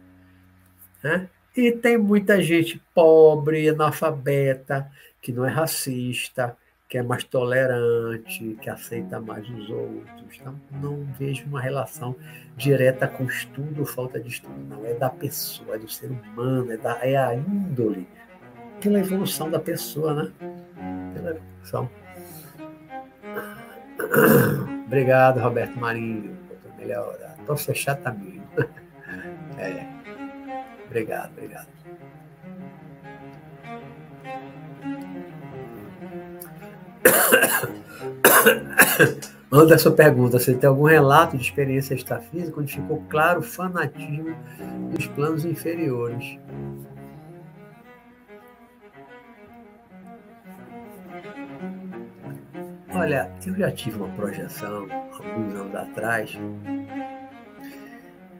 Né? 1.03 1.29
E 1.55 1.71
tem 1.71 1.97
muita 1.97 2.41
gente 2.41 2.81
pobre, 2.93 3.69
analfabeta, 3.69 4.91
que 5.21 5.31
não 5.31 5.45
é 5.45 5.49
racista, 5.49 6.55
que 6.87 6.97
é 6.97 7.03
mais 7.03 7.23
tolerante, 7.23 8.57
que 8.61 8.69
aceita 8.69 9.19
mais 9.19 9.49
os 9.49 9.69
outros. 9.69 10.37
Então, 10.39 10.59
não 10.71 11.05
vejo 11.17 11.45
uma 11.45 11.61
relação 11.61 12.15
direta 12.55 13.07
com 13.07 13.23
estudo 13.25 13.79
ou 13.79 13.85
falta 13.85 14.19
de 14.19 14.29
estudo, 14.29 14.57
não. 14.69 14.85
É 14.85 14.93
da 14.93 15.09
pessoa, 15.09 15.75
é 15.75 15.79
do 15.79 15.89
ser 15.89 16.11
humano, 16.11 16.71
é, 16.71 16.77
da, 16.77 16.99
é 17.01 17.15
a 17.15 17.33
índole, 17.33 18.07
pela 18.81 18.99
evolução 18.99 19.49
da 19.49 19.59
pessoa, 19.59 20.13
né? 20.13 20.31
Pela 21.13 21.31
evolução. 21.31 21.89
Obrigado, 24.85 25.39
Roberto 25.39 25.79
Marinho. 25.79 26.37
Melhora. 26.77 27.35
Estou 27.39 27.57
fechado 27.57 28.03
também. 28.03 28.41
É. 29.57 29.85
Obrigado, 30.85 31.31
obrigado. 31.31 31.67
Anderson 39.51 39.91
pergunta: 39.91 40.39
você 40.39 40.53
tem 40.53 40.67
algum 40.67 40.83
relato 40.83 41.37
de 41.37 41.43
experiência 41.43 41.93
extrafísica 41.93 42.59
onde 42.59 42.73
ficou 42.73 43.03
claro 43.09 43.39
o 43.39 43.43
fanatismo 43.43 44.35
dos 44.91 45.07
planos 45.07 45.45
inferiores? 45.45 46.37
Olha, 52.95 53.29
eu 53.45 53.53
já 53.55 53.69
tive 53.71 53.97
uma 53.97 54.07
projeção, 54.15 54.87
alguns 55.11 55.53
anos 55.53 55.75
atrás, 55.75 56.39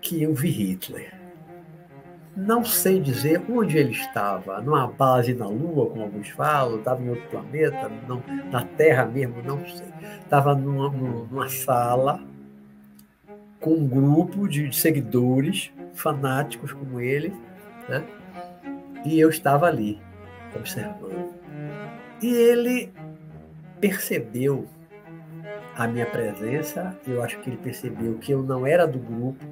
que 0.02 0.24
eu 0.24 0.34
vi 0.34 0.50
Hitler. 0.50 1.14
Não 2.38 2.64
sei 2.64 3.02
dizer 3.02 3.42
onde 3.50 3.78
ele 3.78 3.92
estava, 3.92 4.62
numa 4.62 4.88
base 4.88 5.34
na 5.34 5.48
Lua, 5.48 5.90
como 5.90 6.04
alguns 6.04 6.30
falam, 6.30 6.80
estava 6.80 7.02
em 7.04 7.10
outro 7.10 7.30
planeta, 7.30 7.90
não, 8.08 8.24
na 8.50 8.64
Terra 8.64 9.06
mesmo, 9.06 9.42
não 9.44 9.66
sei. 9.66 9.88
Estava 10.22 10.56
numa, 10.56 10.90
numa 10.90 11.50
sala 11.50 12.22
com 13.60 13.72
um 13.72 13.88
grupo 13.88 14.48
de 14.48 14.74
seguidores 14.74 15.72
fanáticos 15.94 16.72
como 16.72 17.00
ele, 17.02 17.34
né? 17.90 18.06
e 19.06 19.20
eu 19.20 19.30
estava 19.30 19.68
ali, 19.68 20.00
observando. 20.56 21.34
E 22.22 22.28
ele 22.28 22.92
percebeu 23.86 24.66
a 25.76 25.88
minha 25.88 26.08
presença, 26.08 26.98
eu 27.06 27.22
acho 27.22 27.40
que 27.40 27.52
ele 27.52 27.58
percebeu 27.58 28.18
que 28.18 28.32
eu 28.32 28.42
não 28.42 28.66
era 28.66 28.88
do 28.88 28.98
grupo, 28.98 29.46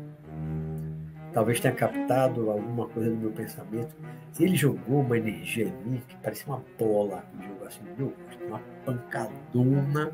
talvez 1.32 1.60
tenha 1.60 1.74
captado 1.76 2.50
alguma 2.50 2.88
coisa 2.88 3.12
do 3.12 3.18
meu 3.18 3.32
pensamento. 3.32 3.96
Ele 4.40 4.56
jogou 4.56 5.02
uma 5.02 5.18
energia 5.18 5.66
em 5.66 5.90
mim 5.90 6.02
que 6.08 6.16
parecia 6.18 6.48
uma 6.48 6.64
bola, 6.80 7.24
jogou 7.44 7.68
assim 7.68 7.82
meu 7.96 8.08
rosto, 8.08 8.44
uma 8.46 8.60
pancadona 8.84 10.12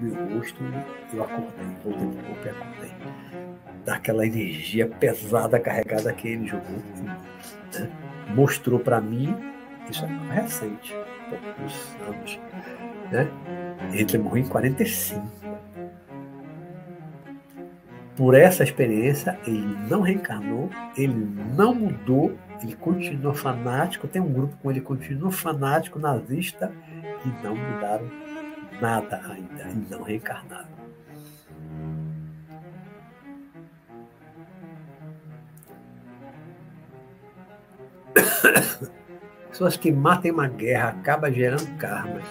no 0.00 0.08
meu 0.08 0.38
rosto. 0.38 0.62
Eu 1.12 1.24
acordei, 1.24 1.66
voltei 1.82 2.06
para 2.06 2.20
o 2.20 2.24
corpo 2.26 2.46
e 2.46 2.50
acordei. 2.50 2.90
Daquela 3.84 4.24
energia 4.24 4.86
pesada 4.86 5.58
carregada 5.58 6.12
que 6.12 6.28
ele 6.28 6.46
jogou. 6.46 6.78
Né? 7.02 7.90
Mostrou 8.36 8.78
para 8.78 9.00
mim, 9.00 9.34
isso 9.90 10.04
é 10.04 10.34
recente, 10.34 10.94
poucos 11.28 11.96
anos, 12.06 12.38
né? 13.10 13.28
Ele 13.92 14.18
morreu 14.18 14.42
em 14.42 14.48
45 14.48 15.38
por 18.18 18.34
essa 18.34 18.64
experiência, 18.64 19.38
ele 19.46 19.78
não 19.88 20.00
reencarnou, 20.00 20.68
ele 20.96 21.14
não 21.56 21.72
mudou, 21.72 22.36
ele 22.60 22.74
continua 22.74 23.32
fanático, 23.32 24.08
tem 24.08 24.20
um 24.20 24.32
grupo 24.32 24.56
com 24.56 24.72
ele, 24.72 24.80
continua 24.80 25.30
fanático, 25.30 26.00
nazista, 26.00 26.72
e 27.24 27.28
não 27.44 27.54
mudaram 27.54 28.10
nada 28.80 29.22
ainda, 29.24 29.68
e 29.70 29.86
não 29.88 30.02
reencarnaram. 30.02 30.66
Pessoas 39.48 39.76
que 39.76 39.92
matem 39.92 40.32
uma 40.32 40.48
guerra 40.48 40.88
acabam 40.88 41.32
gerando 41.32 41.72
karmas. 41.76 42.24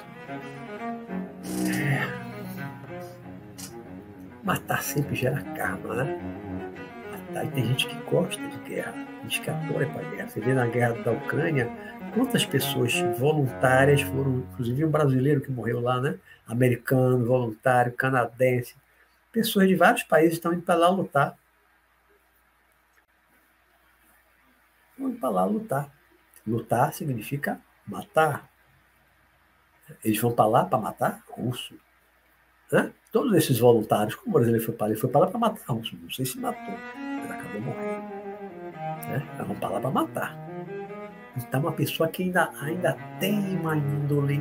Matar 4.47 4.81
sempre 4.81 5.13
gera 5.13 5.43
karma, 5.57 5.93
né? 5.93 6.37
E 7.43 7.47
tem 7.49 7.65
gente 7.65 7.85
que 7.85 7.95
gosta 8.09 8.41
de 8.47 8.57
guerra, 8.59 8.93
gente 9.23 9.41
que 9.41 9.49
apoia 9.49 9.85
para 9.89 10.07
a 10.07 10.09
guerra. 10.09 10.29
Você 10.29 10.39
vê 10.39 10.53
na 10.53 10.65
guerra 10.67 10.93
da 11.03 11.11
Ucrânia, 11.11 11.69
quantas 12.13 12.45
pessoas 12.45 12.93
voluntárias 13.19 14.01
foram, 14.01 14.37
inclusive 14.37 14.85
um 14.85 14.89
brasileiro 14.89 15.41
que 15.41 15.51
morreu 15.51 15.81
lá, 15.81 15.99
né? 15.99 16.17
Americano, 16.47 17.25
voluntário, 17.25 17.91
canadense. 17.91 18.77
Pessoas 19.33 19.67
de 19.67 19.75
vários 19.75 20.03
países 20.03 20.35
estão 20.35 20.53
indo 20.53 20.61
para 20.61 20.75
lá 20.75 20.87
lutar. 20.87 21.37
Vão 24.97 25.13
para 25.13 25.29
lá 25.29 25.43
lutar. 25.43 25.91
Lutar 26.47 26.93
significa 26.93 27.59
matar. 27.85 28.49
Eles 30.05 30.17
vão 30.21 30.31
para 30.31 30.47
lá 30.47 30.63
para 30.63 30.79
matar 30.79 31.21
russo. 31.27 31.77
Né? 32.71 32.93
Todos 33.17 33.33
esses 33.33 33.57
voluntários, 33.57 34.13
como 34.13 34.29
o 34.29 34.33
brasileiro 34.33 34.63
foi 34.63 34.75
para 34.75 34.85
lá, 34.85 34.91
ele 34.91 34.99
foi 34.99 35.09
para 35.09 35.21
lá 35.21 35.27
para 35.27 35.39
matar. 35.39 35.63
Não 35.69 36.09
sei 36.11 36.23
se 36.23 36.39
matou, 36.39 36.75
mas 36.95 37.31
acabou 37.31 37.61
morrendo. 37.61 38.03
Né? 39.07 39.27
Eles 39.33 39.47
vão 39.47 39.55
para 39.55 39.69
lá 39.69 39.79
para 39.79 39.89
matar. 39.89 40.37
Então, 41.35 41.61
uma 41.61 41.71
pessoa 41.71 42.07
que 42.09 42.21
ainda, 42.21 42.51
ainda 42.61 42.95
tem 43.19 43.57
uma 43.57 43.75
índole 43.75 44.39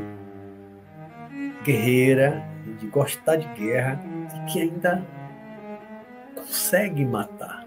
guerreira, 1.64 2.44
de 2.78 2.86
gostar 2.88 3.36
de 3.36 3.48
guerra, 3.54 3.98
e 4.36 4.52
que 4.52 4.60
ainda 4.60 5.02
consegue 6.34 7.06
matar. 7.06 7.66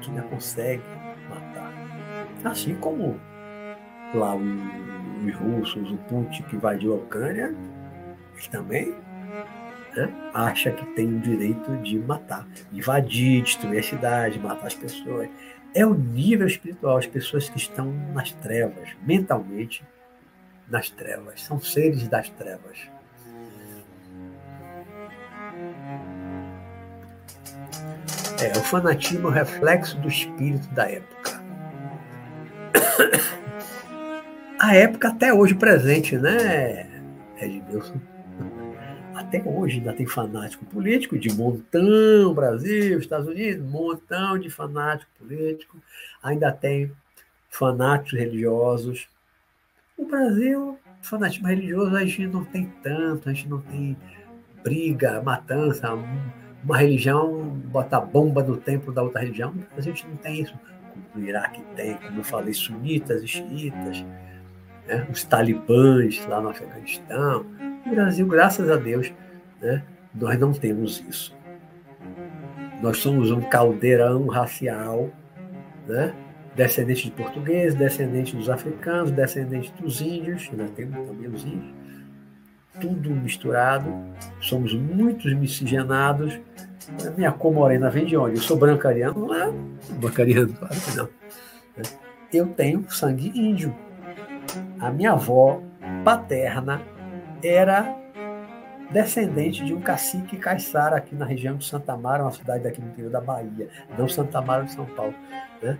Que 0.00 0.10
ainda 0.10 0.22
consegue 0.22 0.82
matar. 1.30 1.72
Assim 2.42 2.74
como 2.74 3.20
lá 4.14 4.34
os 4.34 5.34
russos, 5.36 5.92
o 5.92 5.96
Putin 6.08 6.42
que 6.42 6.56
invadiu 6.56 6.94
a 6.94 6.96
Ucrânia, 6.96 7.54
ele 8.36 8.48
também 8.50 9.07
né, 9.98 10.30
acha 10.32 10.70
que 10.70 10.86
tem 10.94 11.16
o 11.16 11.20
direito 11.20 11.76
de 11.78 11.98
matar, 11.98 12.46
invadir, 12.72 13.42
destruir 13.42 13.80
a 13.80 13.82
cidade, 13.82 14.38
matar 14.38 14.68
as 14.68 14.74
pessoas. 14.74 15.28
É 15.74 15.84
o 15.84 15.92
nível 15.92 16.46
espiritual, 16.46 16.96
as 16.96 17.06
pessoas 17.06 17.48
que 17.48 17.58
estão 17.58 17.92
nas 18.14 18.32
trevas, 18.32 18.88
mentalmente 19.02 19.84
nas 20.68 20.88
trevas, 20.90 21.42
são 21.42 21.60
seres 21.60 22.06
das 22.08 22.30
trevas. 22.30 22.78
É, 28.40 28.56
o 28.56 28.62
fanatismo 28.62 29.28
é 29.28 29.30
o 29.30 29.34
reflexo 29.34 29.98
do 29.98 30.08
espírito 30.08 30.68
da 30.68 30.88
época. 30.88 31.42
A 34.60 34.74
época 34.74 35.08
até 35.08 35.32
hoje 35.32 35.54
presente, 35.54 36.16
né, 36.16 36.86
Edmilson? 37.40 38.00
Até 39.18 39.42
hoje 39.44 39.78
ainda 39.78 39.92
tem 39.92 40.06
fanático 40.06 40.64
político 40.66 41.18
de 41.18 41.32
montão, 41.32 42.32
Brasil, 42.32 43.00
Estados 43.00 43.26
Unidos, 43.26 43.68
montão 43.68 44.38
de 44.38 44.48
fanático 44.48 45.10
político, 45.18 45.76
ainda 46.22 46.52
tem 46.52 46.92
fanáticos 47.50 48.16
religiosos. 48.16 49.08
No 49.98 50.06
Brasil, 50.06 50.78
fanatismo 51.02 51.48
religioso 51.48 51.96
a 51.96 52.04
gente 52.04 52.28
não 52.28 52.44
tem 52.44 52.72
tanto, 52.80 53.28
a 53.28 53.32
gente 53.32 53.48
não 53.48 53.60
tem 53.60 53.96
briga, 54.62 55.20
matança, 55.20 55.92
uma 56.62 56.76
religião 56.76 57.42
botar 57.66 58.00
bomba 58.00 58.42
no 58.42 58.56
templo 58.56 58.92
da 58.92 59.02
outra 59.02 59.20
religião, 59.20 59.52
a 59.76 59.80
gente 59.80 60.06
não 60.06 60.16
tem 60.16 60.42
isso. 60.42 60.54
No 61.14 61.24
Iraque 61.24 61.60
tem, 61.74 61.96
como 61.96 62.20
eu 62.20 62.24
falei, 62.24 62.54
sunitas 62.54 63.22
e 63.22 63.26
xiitas, 63.26 64.04
né? 64.86 65.06
os 65.10 65.24
talibãs 65.24 66.24
lá 66.26 66.40
no 66.40 66.50
Afeganistão, 66.50 67.44
no 67.88 67.94
Brasil, 67.94 68.26
graças 68.26 68.70
a 68.70 68.76
Deus, 68.76 69.12
né, 69.60 69.82
nós 70.14 70.38
não 70.38 70.52
temos 70.52 71.02
isso. 71.08 71.36
Nós 72.82 72.98
somos 72.98 73.30
um 73.30 73.40
caldeirão 73.40 74.26
racial, 74.26 75.10
né, 75.86 76.14
descendente 76.54 77.04
de 77.04 77.10
portugueses, 77.12 77.74
descendente 77.74 78.36
dos 78.36 78.50
africanos, 78.50 79.10
descendente 79.10 79.72
dos 79.80 80.00
índios, 80.00 80.50
nós 80.52 80.70
temos 80.72 80.96
também 81.06 81.28
os 81.28 81.44
índios, 81.44 81.74
tudo 82.80 83.10
misturado, 83.10 83.92
somos 84.40 84.74
muitos 84.74 85.32
miscigenados. 85.34 86.38
Minha 87.16 87.32
cor 87.32 87.52
morena 87.52 87.90
vem 87.90 88.06
de 88.06 88.16
onde? 88.16 88.36
Eu 88.36 88.42
sou 88.42 88.56
brancariano? 88.56 89.26
Não 89.26 89.34
é 89.34 89.52
brancariano, 89.94 90.52
claro 90.52 90.74
que 90.74 90.96
não. 90.96 91.08
Eu 92.32 92.46
tenho 92.48 92.84
sangue 92.88 93.32
índio. 93.34 93.74
A 94.78 94.90
minha 94.90 95.12
avó 95.12 95.60
paterna 96.04 96.80
era 97.42 97.96
descendente 98.90 99.64
de 99.64 99.74
um 99.74 99.80
cacique 99.80 100.36
caiçara 100.36 100.96
aqui 100.96 101.14
na 101.14 101.24
região 101.24 101.56
de 101.56 101.64
Santa 101.64 101.96
Mara, 101.96 102.22
uma 102.22 102.32
cidade 102.32 102.64
daqui 102.64 102.80
no 102.80 102.88
interior 102.88 103.10
da 103.10 103.20
Bahia, 103.20 103.68
não 103.98 104.08
Santa 104.08 104.40
Mara 104.40 104.64
de 104.64 104.72
São 104.72 104.86
Paulo. 104.86 105.14
Né? 105.62 105.78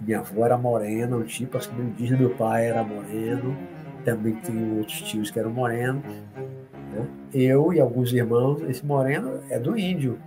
Minha 0.00 0.20
avó 0.20 0.44
era 0.44 0.56
morena, 0.56 1.16
um 1.16 1.22
tipo 1.22 1.56
assim, 1.56 1.70
indígena, 1.78 2.18
meu 2.18 2.30
pai 2.30 2.66
era 2.68 2.82
moreno, 2.82 3.56
também 4.04 4.34
tenho 4.36 4.78
outros 4.78 5.00
tios 5.02 5.30
que 5.30 5.38
eram 5.38 5.50
morenos. 5.50 6.04
Né? 6.04 7.06
Eu 7.32 7.72
e 7.72 7.80
alguns 7.80 8.12
irmãos, 8.12 8.62
esse 8.68 8.84
moreno 8.84 9.40
é 9.50 9.58
do 9.58 9.76
índio, 9.76 10.18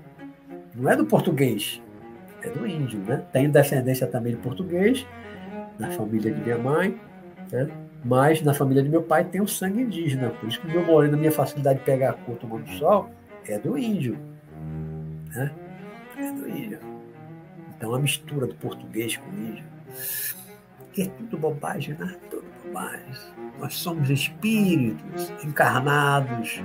não 0.76 0.92
é 0.92 0.96
do 0.96 1.06
português, 1.06 1.82
é 2.42 2.50
do 2.50 2.68
índio. 2.68 3.00
Né? 3.00 3.24
Tenho 3.32 3.52
descendência 3.52 4.06
também 4.06 4.36
de 4.36 4.42
português, 4.42 5.06
na 5.80 5.92
família 5.92 6.32
de 6.32 6.42
minha 6.42 6.58
mãe. 6.58 7.00
Né? 7.52 7.70
Mas 8.04 8.42
na 8.42 8.54
família 8.54 8.84
de 8.84 8.90
meu 8.90 9.04
pai 9.04 9.26
tem 9.26 9.42
o 9.42 9.48
sangue 9.48 9.82
indígena. 9.82 10.30
Por 10.30 10.48
isso 10.48 10.62
que 10.62 10.68
meu 10.68 10.86
moreno, 10.86 11.16
a 11.16 11.18
minha 11.18 11.32
facilidade 11.32 11.80
de 11.80 11.86
pegar 11.86 12.12
a 12.12 12.14
cor 12.14 12.38
tomando 12.38 12.68
sol, 12.78 13.10
é 13.46 13.58
do 13.58 13.78
índio. 13.78 14.18
Né? 15.34 15.52
É 16.18 16.32
do 16.32 16.50
índio. 16.50 16.80
Então 17.76 17.94
a 17.94 18.00
mistura 18.00 18.48
do 18.48 18.56
português 18.56 19.18
com 19.18 19.30
o 19.30 19.34
índio. 19.34 19.66
Que 20.94 21.04
é 21.04 21.08
tudo 21.08 21.38
bobagem, 21.38 21.96
né? 21.96 22.16
Tudo 22.30 22.46
bobagem. 22.68 23.02
Nós 23.60 23.74
somos 23.76 24.10
espíritos 24.10 25.34
encarnados, 25.44 26.62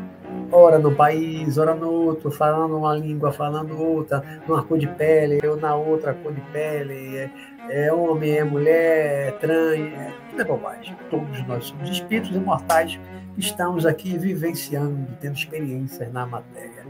ora 0.51 0.79
no 0.79 0.95
país, 0.95 1.57
ora 1.57 1.75
no 1.75 1.91
outro, 1.91 2.31
falando 2.31 2.77
uma 2.77 2.95
língua, 2.95 3.33
falando 3.33 3.81
outra, 3.81 4.23
numa 4.47 4.63
cor 4.63 4.79
de 4.79 4.87
pele, 4.87 5.41
ou 5.47 5.57
na 5.57 5.75
outra 5.75 6.13
cor 6.15 6.33
de 6.33 6.41
pele. 6.53 7.17
É, 7.17 7.31
é 7.71 7.93
homem, 7.93 8.37
é 8.37 8.45
mulher, 8.45 9.29
é 9.29 9.31
trans, 9.33 9.79
é, 9.79 10.13
tudo 10.31 10.43
é 10.43 10.45
bobagem. 10.45 10.97
Todos 11.11 11.47
nós 11.47 11.67
somos 11.67 11.89
espíritos 11.89 12.35
imortais 12.37 13.01
que 13.35 13.41
estamos 13.41 13.87
aqui 13.87 14.19
vivenciando, 14.19 15.09
tendo 15.21 15.35
experiências 15.35 16.13
na 16.13 16.27
matéria. 16.27 16.85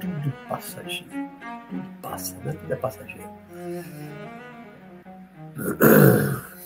Tudo 0.00 0.32
passageiro. 0.48 1.28
Tudo 1.68 1.88
passa, 2.00 2.36
né? 2.44 2.52
Tudo 2.52 2.72
é 2.72 2.76
passageiro. 2.76 3.28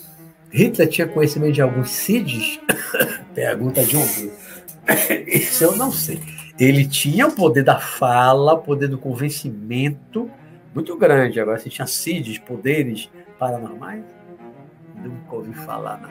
Hitler 0.53 0.87
tinha 0.87 1.07
conhecimento 1.07 1.53
de 1.53 1.61
alguns 1.61 1.89
CIDs? 1.89 2.59
Pergunta 3.33 3.83
de 3.83 3.97
um. 3.97 4.05
Isso 5.27 5.63
eu 5.63 5.75
não 5.75 5.91
sei. 5.91 6.21
Ele 6.59 6.87
tinha 6.87 7.25
o 7.25 7.31
poder 7.31 7.63
da 7.63 7.79
fala, 7.79 8.53
o 8.53 8.59
poder 8.59 8.87
do 8.87 8.97
convencimento 8.99 10.29
muito 10.73 10.95
grande. 10.95 11.39
Agora, 11.39 11.57
se 11.57 11.69
tinha 11.69 11.87
CIDs, 11.87 12.37
poderes 12.37 13.09
paranormais? 13.39 14.03
Nunca 14.95 15.35
ouvi 15.35 15.53
falar, 15.53 15.99
não. 15.99 16.09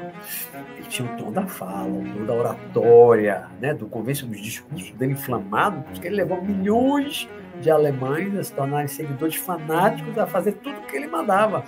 Ele 0.76 0.86
tinha 0.88 1.10
o 1.10 1.16
tom 1.16 1.32
da 1.32 1.46
fala, 1.46 1.88
o 1.88 2.04
tom 2.04 2.26
da 2.26 2.34
oratória, 2.34 3.46
né? 3.60 3.72
do 3.72 3.86
convêncio 3.86 4.26
dos 4.26 4.40
discursos 4.40 4.90
dele 4.92 5.12
inflamado, 5.12 5.82
porque 5.82 6.08
ele 6.08 6.16
levou 6.16 6.42
milhões 6.42 7.28
de 7.60 7.70
alemães 7.70 8.36
a 8.36 8.44
se 8.44 8.52
tornarem 8.52 8.88
seguidores 8.88 9.36
fanáticos 9.36 10.18
a 10.18 10.26
fazer 10.26 10.52
tudo 10.54 10.78
o 10.80 10.82
que 10.82 10.96
ele 10.96 11.06
mandava. 11.06 11.64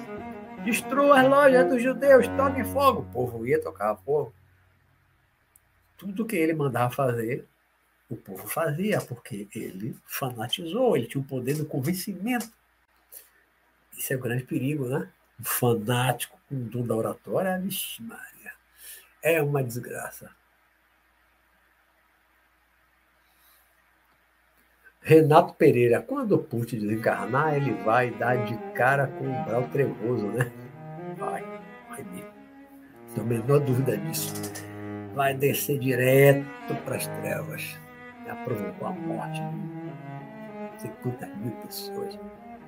Destrua 0.65 1.21
as 1.21 1.29
lojas 1.29 1.69
dos 1.69 1.83
judeus, 1.83 2.27
toquem 2.29 2.65
fogo. 2.65 3.01
O 3.01 3.13
povo 3.13 3.47
ia 3.47 3.63
tocar 3.63 3.95
fogo. 3.97 4.35
Tudo 5.97 6.25
que 6.25 6.37
ele 6.37 6.55
mandava 6.55 6.93
fazer, 6.93 7.47
o 8.09 8.17
povo 8.17 8.49
fazia, 8.49 9.01
porque 9.01 9.47
ele 9.55 9.97
fanatizou, 10.07 10.97
ele 10.97 11.07
tinha 11.07 11.23
o 11.23 11.27
poder 11.27 11.55
do 11.55 11.67
convencimento. 11.67 12.51
Isso 13.97 14.13
é 14.13 14.17
o 14.17 14.21
grande 14.21 14.45
perigo, 14.45 14.89
né? 14.89 15.09
Um 15.39 15.45
fanático 15.45 16.39
com 16.49 16.57
o 16.57 16.61
dom 16.61 16.87
da 16.87 16.95
oratória, 16.95 17.59
vixe 17.59 18.03
Maria, 18.03 18.53
é 19.23 19.43
uma 19.43 19.63
desgraça. 19.63 20.31
Renato 25.07 25.53
Pereira, 25.53 26.01
quando 26.01 26.33
o 26.33 26.39
Putin 26.39 26.79
desencarnar, 26.79 27.55
ele 27.55 27.75
vai 27.85 28.11
dar 28.13 28.43
de 28.47 28.57
cara 28.73 29.07
com 29.07 29.27
o 29.27 29.45
Brau 29.45 29.65
Trevoso, 29.65 30.29
né? 30.29 30.51
Vai, 31.19 31.45
vai 31.91 32.03
mesmo. 32.05 32.31
Não 33.09 33.15
tenho 33.15 33.27
a 33.27 33.29
menor 33.29 33.61
dúvida 33.61 33.99
disso. 33.99 34.33
Vai 35.15 35.35
descer 35.35 35.79
direto 35.79 36.75
para 36.87 36.97
as 36.97 37.07
trevas. 37.07 37.79
Já 38.27 38.35
provocou 38.37 38.89
a 38.89 38.93
morte 38.93 39.43
de 40.73 40.83
50 40.83 41.27
mil 41.37 41.53
pessoas, 41.53 42.19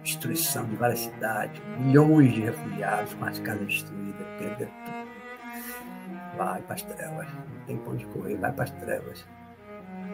destruição 0.02 0.66
de 0.66 0.76
várias 0.76 0.98
cidades, 0.98 1.62
milhões 1.78 2.34
de 2.34 2.42
refugiados 2.42 3.14
com 3.14 3.24
as 3.24 3.38
casas 3.38 3.66
destruídas, 3.66 4.26
perdendo 4.38 4.70
tudo. 4.84 6.36
Vai 6.36 6.60
para 6.60 6.74
as 6.74 6.82
trevas. 6.82 7.26
Não 7.32 7.66
tem 7.66 7.78
pão 7.78 7.96
de 7.96 8.04
correr, 8.04 8.36
vai 8.36 8.52
para 8.52 8.64
as 8.64 8.70
trevas. 8.72 9.26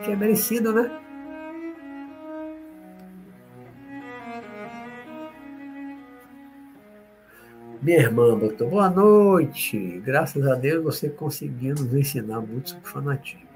Que 0.04 0.12
é 0.12 0.16
merecido, 0.16 0.72
né? 0.72 1.00
Minha 7.82 7.98
irmã 7.98 8.38
botou 8.38 8.70
boa 8.70 8.88
noite. 8.88 10.00
Graças 10.04 10.46
a 10.46 10.54
Deus 10.54 10.84
você 10.84 11.10
conseguiu 11.10 11.74
nos 11.74 11.92
ensinar 11.92 12.40
muito 12.40 12.70
sobre 12.70 12.88
fanatismo. 12.88 13.48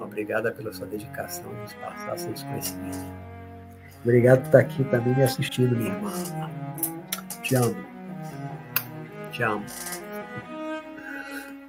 Obrigada 0.00 0.52
pela 0.52 0.72
sua 0.72 0.86
dedicação 0.86 1.52
nos 1.54 1.72
passar 1.72 2.16
seus 2.16 2.40
conhecimentos. 2.44 3.04
Obrigado 4.04 4.42
por 4.42 4.46
estar 4.46 4.58
aqui 4.60 4.84
também 4.84 5.16
me 5.16 5.24
assistindo, 5.24 5.74
minha 5.74 5.92
irmã. 5.92 6.12
Te 7.42 7.56
amo. 7.56 7.84
Te 9.32 9.42
amo. 9.42 9.64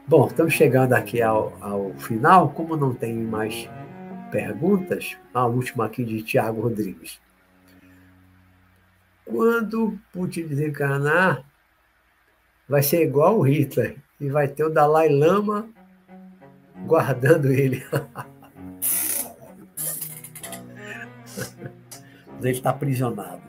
Bom, 0.07 0.27
estamos 0.27 0.53
chegando 0.53 0.93
aqui 0.93 1.23
ao, 1.23 1.57
ao 1.59 1.91
final. 1.95 2.49
Como 2.51 2.77
não 2.77 2.93
tem 2.93 3.15
mais 3.15 3.67
perguntas, 4.29 5.17
a 5.33 5.47
última 5.47 5.87
aqui 5.87 6.05
de 6.05 6.21
Tiago 6.21 6.61
Rodrigues. 6.61 7.19
Quando 9.25 9.97
Putin 10.13 10.45
desencarnar, 10.45 11.43
vai 12.67 12.81
ser 12.81 13.03
igual 13.03 13.37
o 13.39 13.41
Hitler 13.41 13.97
e 14.19 14.29
vai 14.29 14.47
ter 14.47 14.63
o 14.63 14.69
Dalai 14.69 15.09
Lama 15.09 15.67
guardando 16.85 17.51
ele. 17.51 17.83
ele 22.41 22.51
está 22.51 22.69
aprisionado. 22.71 23.41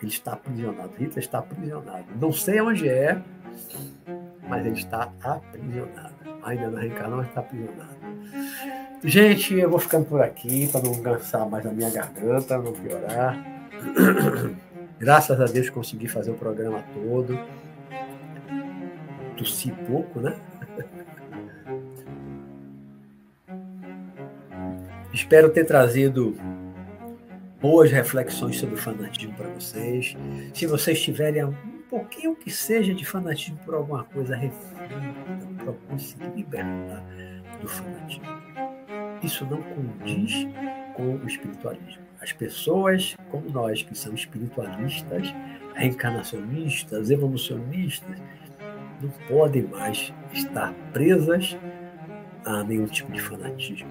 Ele 0.00 0.10
está 0.10 0.32
aprisionado. 0.32 0.92
Hitler 0.98 1.18
está 1.18 1.38
aprisionado. 1.38 2.04
Não 2.20 2.32
sei 2.32 2.60
onde 2.60 2.88
é, 2.88 3.20
mas 4.48 4.64
ele 4.64 4.76
está 4.76 5.12
aprisionado. 5.22 6.14
Ainda 6.42 6.70
não 6.70 6.78
reencarnou, 6.78 7.18
mas 7.18 7.28
está 7.28 7.40
aprisionado. 7.40 7.98
Gente, 9.02 9.54
eu 9.54 9.70
vou 9.70 9.78
ficando 9.78 10.06
por 10.06 10.20
aqui 10.20 10.68
para 10.68 10.82
não 10.82 11.00
cansar 11.02 11.48
mais 11.48 11.66
a 11.66 11.70
minha 11.70 11.90
garganta, 11.90 12.58
não 12.58 12.72
piorar. 12.72 13.36
Graças 14.98 15.40
a 15.40 15.44
Deus 15.44 15.70
consegui 15.70 16.08
fazer 16.08 16.32
o 16.32 16.34
programa 16.34 16.82
todo 16.92 17.38
tossi 19.38 19.72
pouco, 19.86 20.20
né? 20.20 20.36
Espero 25.12 25.50
ter 25.50 25.64
trazido 25.64 26.36
boas 27.60 27.90
reflexões 27.90 28.58
sobre 28.58 28.74
o 28.74 28.78
fanatismo 28.78 29.34
para 29.34 29.48
vocês. 29.48 30.16
Se 30.52 30.66
vocês 30.66 31.00
tiverem 31.00 31.44
um 31.44 31.54
pouquinho 31.88 32.36
que 32.36 32.50
seja 32.50 32.94
de 32.94 33.04
fanatismo 33.04 33.58
por 33.64 33.74
alguma 33.74 34.04
coisa, 34.04 34.36
reflitam, 34.36 35.54
procurem 35.56 35.98
se 35.98 36.16
libertar 36.36 37.04
do 37.60 37.68
fanatismo. 37.68 38.24
Isso 39.22 39.44
não 39.46 39.62
condiz 39.62 40.46
com 40.94 41.16
o 41.16 41.26
espiritualismo. 41.26 42.02
As 42.20 42.32
pessoas 42.32 43.16
como 43.30 43.50
nós, 43.50 43.82
que 43.82 43.96
são 43.96 44.14
espiritualistas, 44.14 45.34
reencarnacionistas, 45.74 47.10
evolucionistas, 47.10 48.20
não 49.00 49.10
podem 49.28 49.62
mais 49.64 50.12
estar 50.32 50.72
presas 50.92 51.56
a 52.44 52.62
nenhum 52.64 52.86
tipo 52.86 53.12
de 53.12 53.20
fanatismo. 53.20 53.88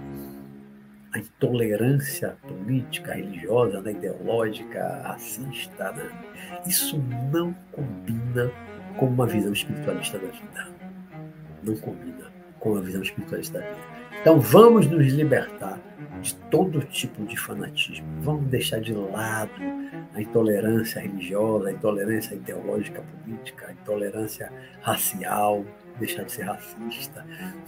A 1.14 1.20
intolerância 1.20 2.38
política, 2.48 3.14
religiosa, 3.14 3.82
né, 3.82 3.92
ideológica, 3.92 5.02
racista, 5.04 5.92
né? 5.94 6.10
isso 6.66 7.02
não 7.32 7.54
combina 7.72 8.52
com 8.98 9.08
uma 9.08 9.26
visão 9.26 9.54
espiritualista 9.54 10.20
da 10.20 10.28
vida. 10.28 10.68
Não 11.64 11.76
combina 11.78 12.32
com 12.60 12.78
a 12.78 12.82
visão 12.82 13.02
espiritualista 13.02 13.60
da 13.60 13.66
vida. 13.66 13.97
Então 14.22 14.40
vamos 14.40 14.88
nos 14.88 15.08
libertar 15.08 15.80
de 16.22 16.36
todo 16.50 16.82
tipo 16.82 17.24
de 17.26 17.38
fanatismo. 17.38 18.08
Vamos 18.22 18.48
deixar 18.48 18.80
de 18.82 18.94
lado 18.94 19.52
a 20.14 20.22
intolerância 20.22 21.02
religiosa, 21.02 21.70
a 21.70 21.72
intolerância 21.72 22.36
ideológica 22.36 23.02
política, 23.02 23.68
a 23.68 23.72
intolerância 23.72 24.52
racial, 24.82 25.64
deixar 26.00 26.24
de 26.24 26.32
ser 26.32 26.44
racista. 26.44 27.26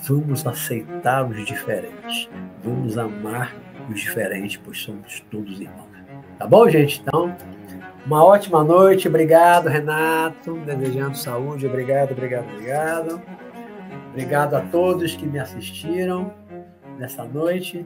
Vamos 0.08 0.46
aceitar 0.46 1.30
os 1.30 1.46
diferentes. 1.46 2.30
Vamos 2.64 2.98
amar 2.98 3.56
os 3.90 4.00
diferentes, 4.00 4.58
pois 4.58 4.80
somos 4.80 5.20
todos 5.32 5.60
irmãos. 5.60 5.90
Tá 6.38 6.48
bom, 6.48 6.70
gente? 6.70 7.02
Então, 7.02 7.36
uma 8.06 8.24
ótima 8.24 8.64
noite. 8.64 9.08
Obrigado, 9.08 9.68
Renato. 9.68 10.56
Desejando 10.66 11.18
saúde. 11.18 11.68
Obrigado, 11.68 12.12
obrigado, 12.12 12.50
obrigado. 12.50 13.22
Obrigado 14.20 14.56
a 14.56 14.62
todos 14.64 15.16
que 15.16 15.26
me 15.26 15.40
assistiram 15.40 16.34
nessa 16.98 17.24
noite. 17.24 17.86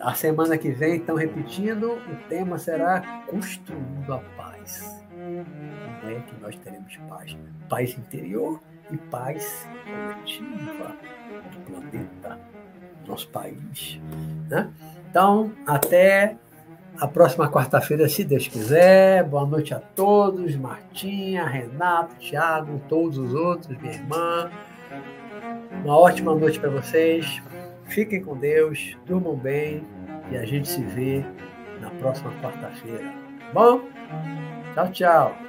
A 0.00 0.14
semana 0.14 0.56
que 0.56 0.70
vem, 0.70 0.96
então, 0.96 1.16
repetindo, 1.16 1.92
o 1.92 2.28
tema 2.30 2.56
será 2.56 3.22
Construindo 3.26 4.10
a 4.10 4.18
Paz. 4.38 5.04
Como 6.00 6.10
é 6.10 6.20
que 6.20 6.40
nós 6.40 6.56
teremos 6.56 6.96
paz? 7.10 7.36
Paz 7.68 7.90
interior 7.90 8.58
e 8.90 8.96
paz 8.96 9.68
coletiva 9.84 10.96
do 11.52 11.58
planeta, 11.70 12.38
do 13.04 13.10
nosso 13.10 13.28
país. 13.28 14.00
Né? 14.48 14.70
Então, 15.10 15.52
até 15.66 16.38
a 16.98 17.06
próxima 17.06 17.50
quarta-feira, 17.50 18.08
se 18.08 18.24
Deus 18.24 18.48
quiser. 18.48 19.24
Boa 19.24 19.44
noite 19.44 19.74
a 19.74 19.78
todos, 19.78 20.56
Martinha, 20.56 21.44
Renato, 21.46 22.14
Thiago, 22.16 22.80
todos 22.88 23.18
os 23.18 23.34
outros, 23.34 23.76
minha 23.76 23.92
irmã. 23.92 24.50
Uma 25.84 25.98
ótima 25.98 26.34
noite 26.34 26.58
para 26.58 26.70
vocês. 26.70 27.42
Fiquem 27.84 28.22
com 28.22 28.36
Deus, 28.36 28.96
durmam 29.06 29.36
bem 29.36 29.86
e 30.30 30.36
a 30.36 30.44
gente 30.44 30.68
se 30.68 30.82
vê 30.82 31.24
na 31.80 31.90
próxima 31.90 32.32
quarta-feira. 32.42 33.12
Bom? 33.52 33.80
Tchau, 34.74 34.88
tchau. 34.90 35.45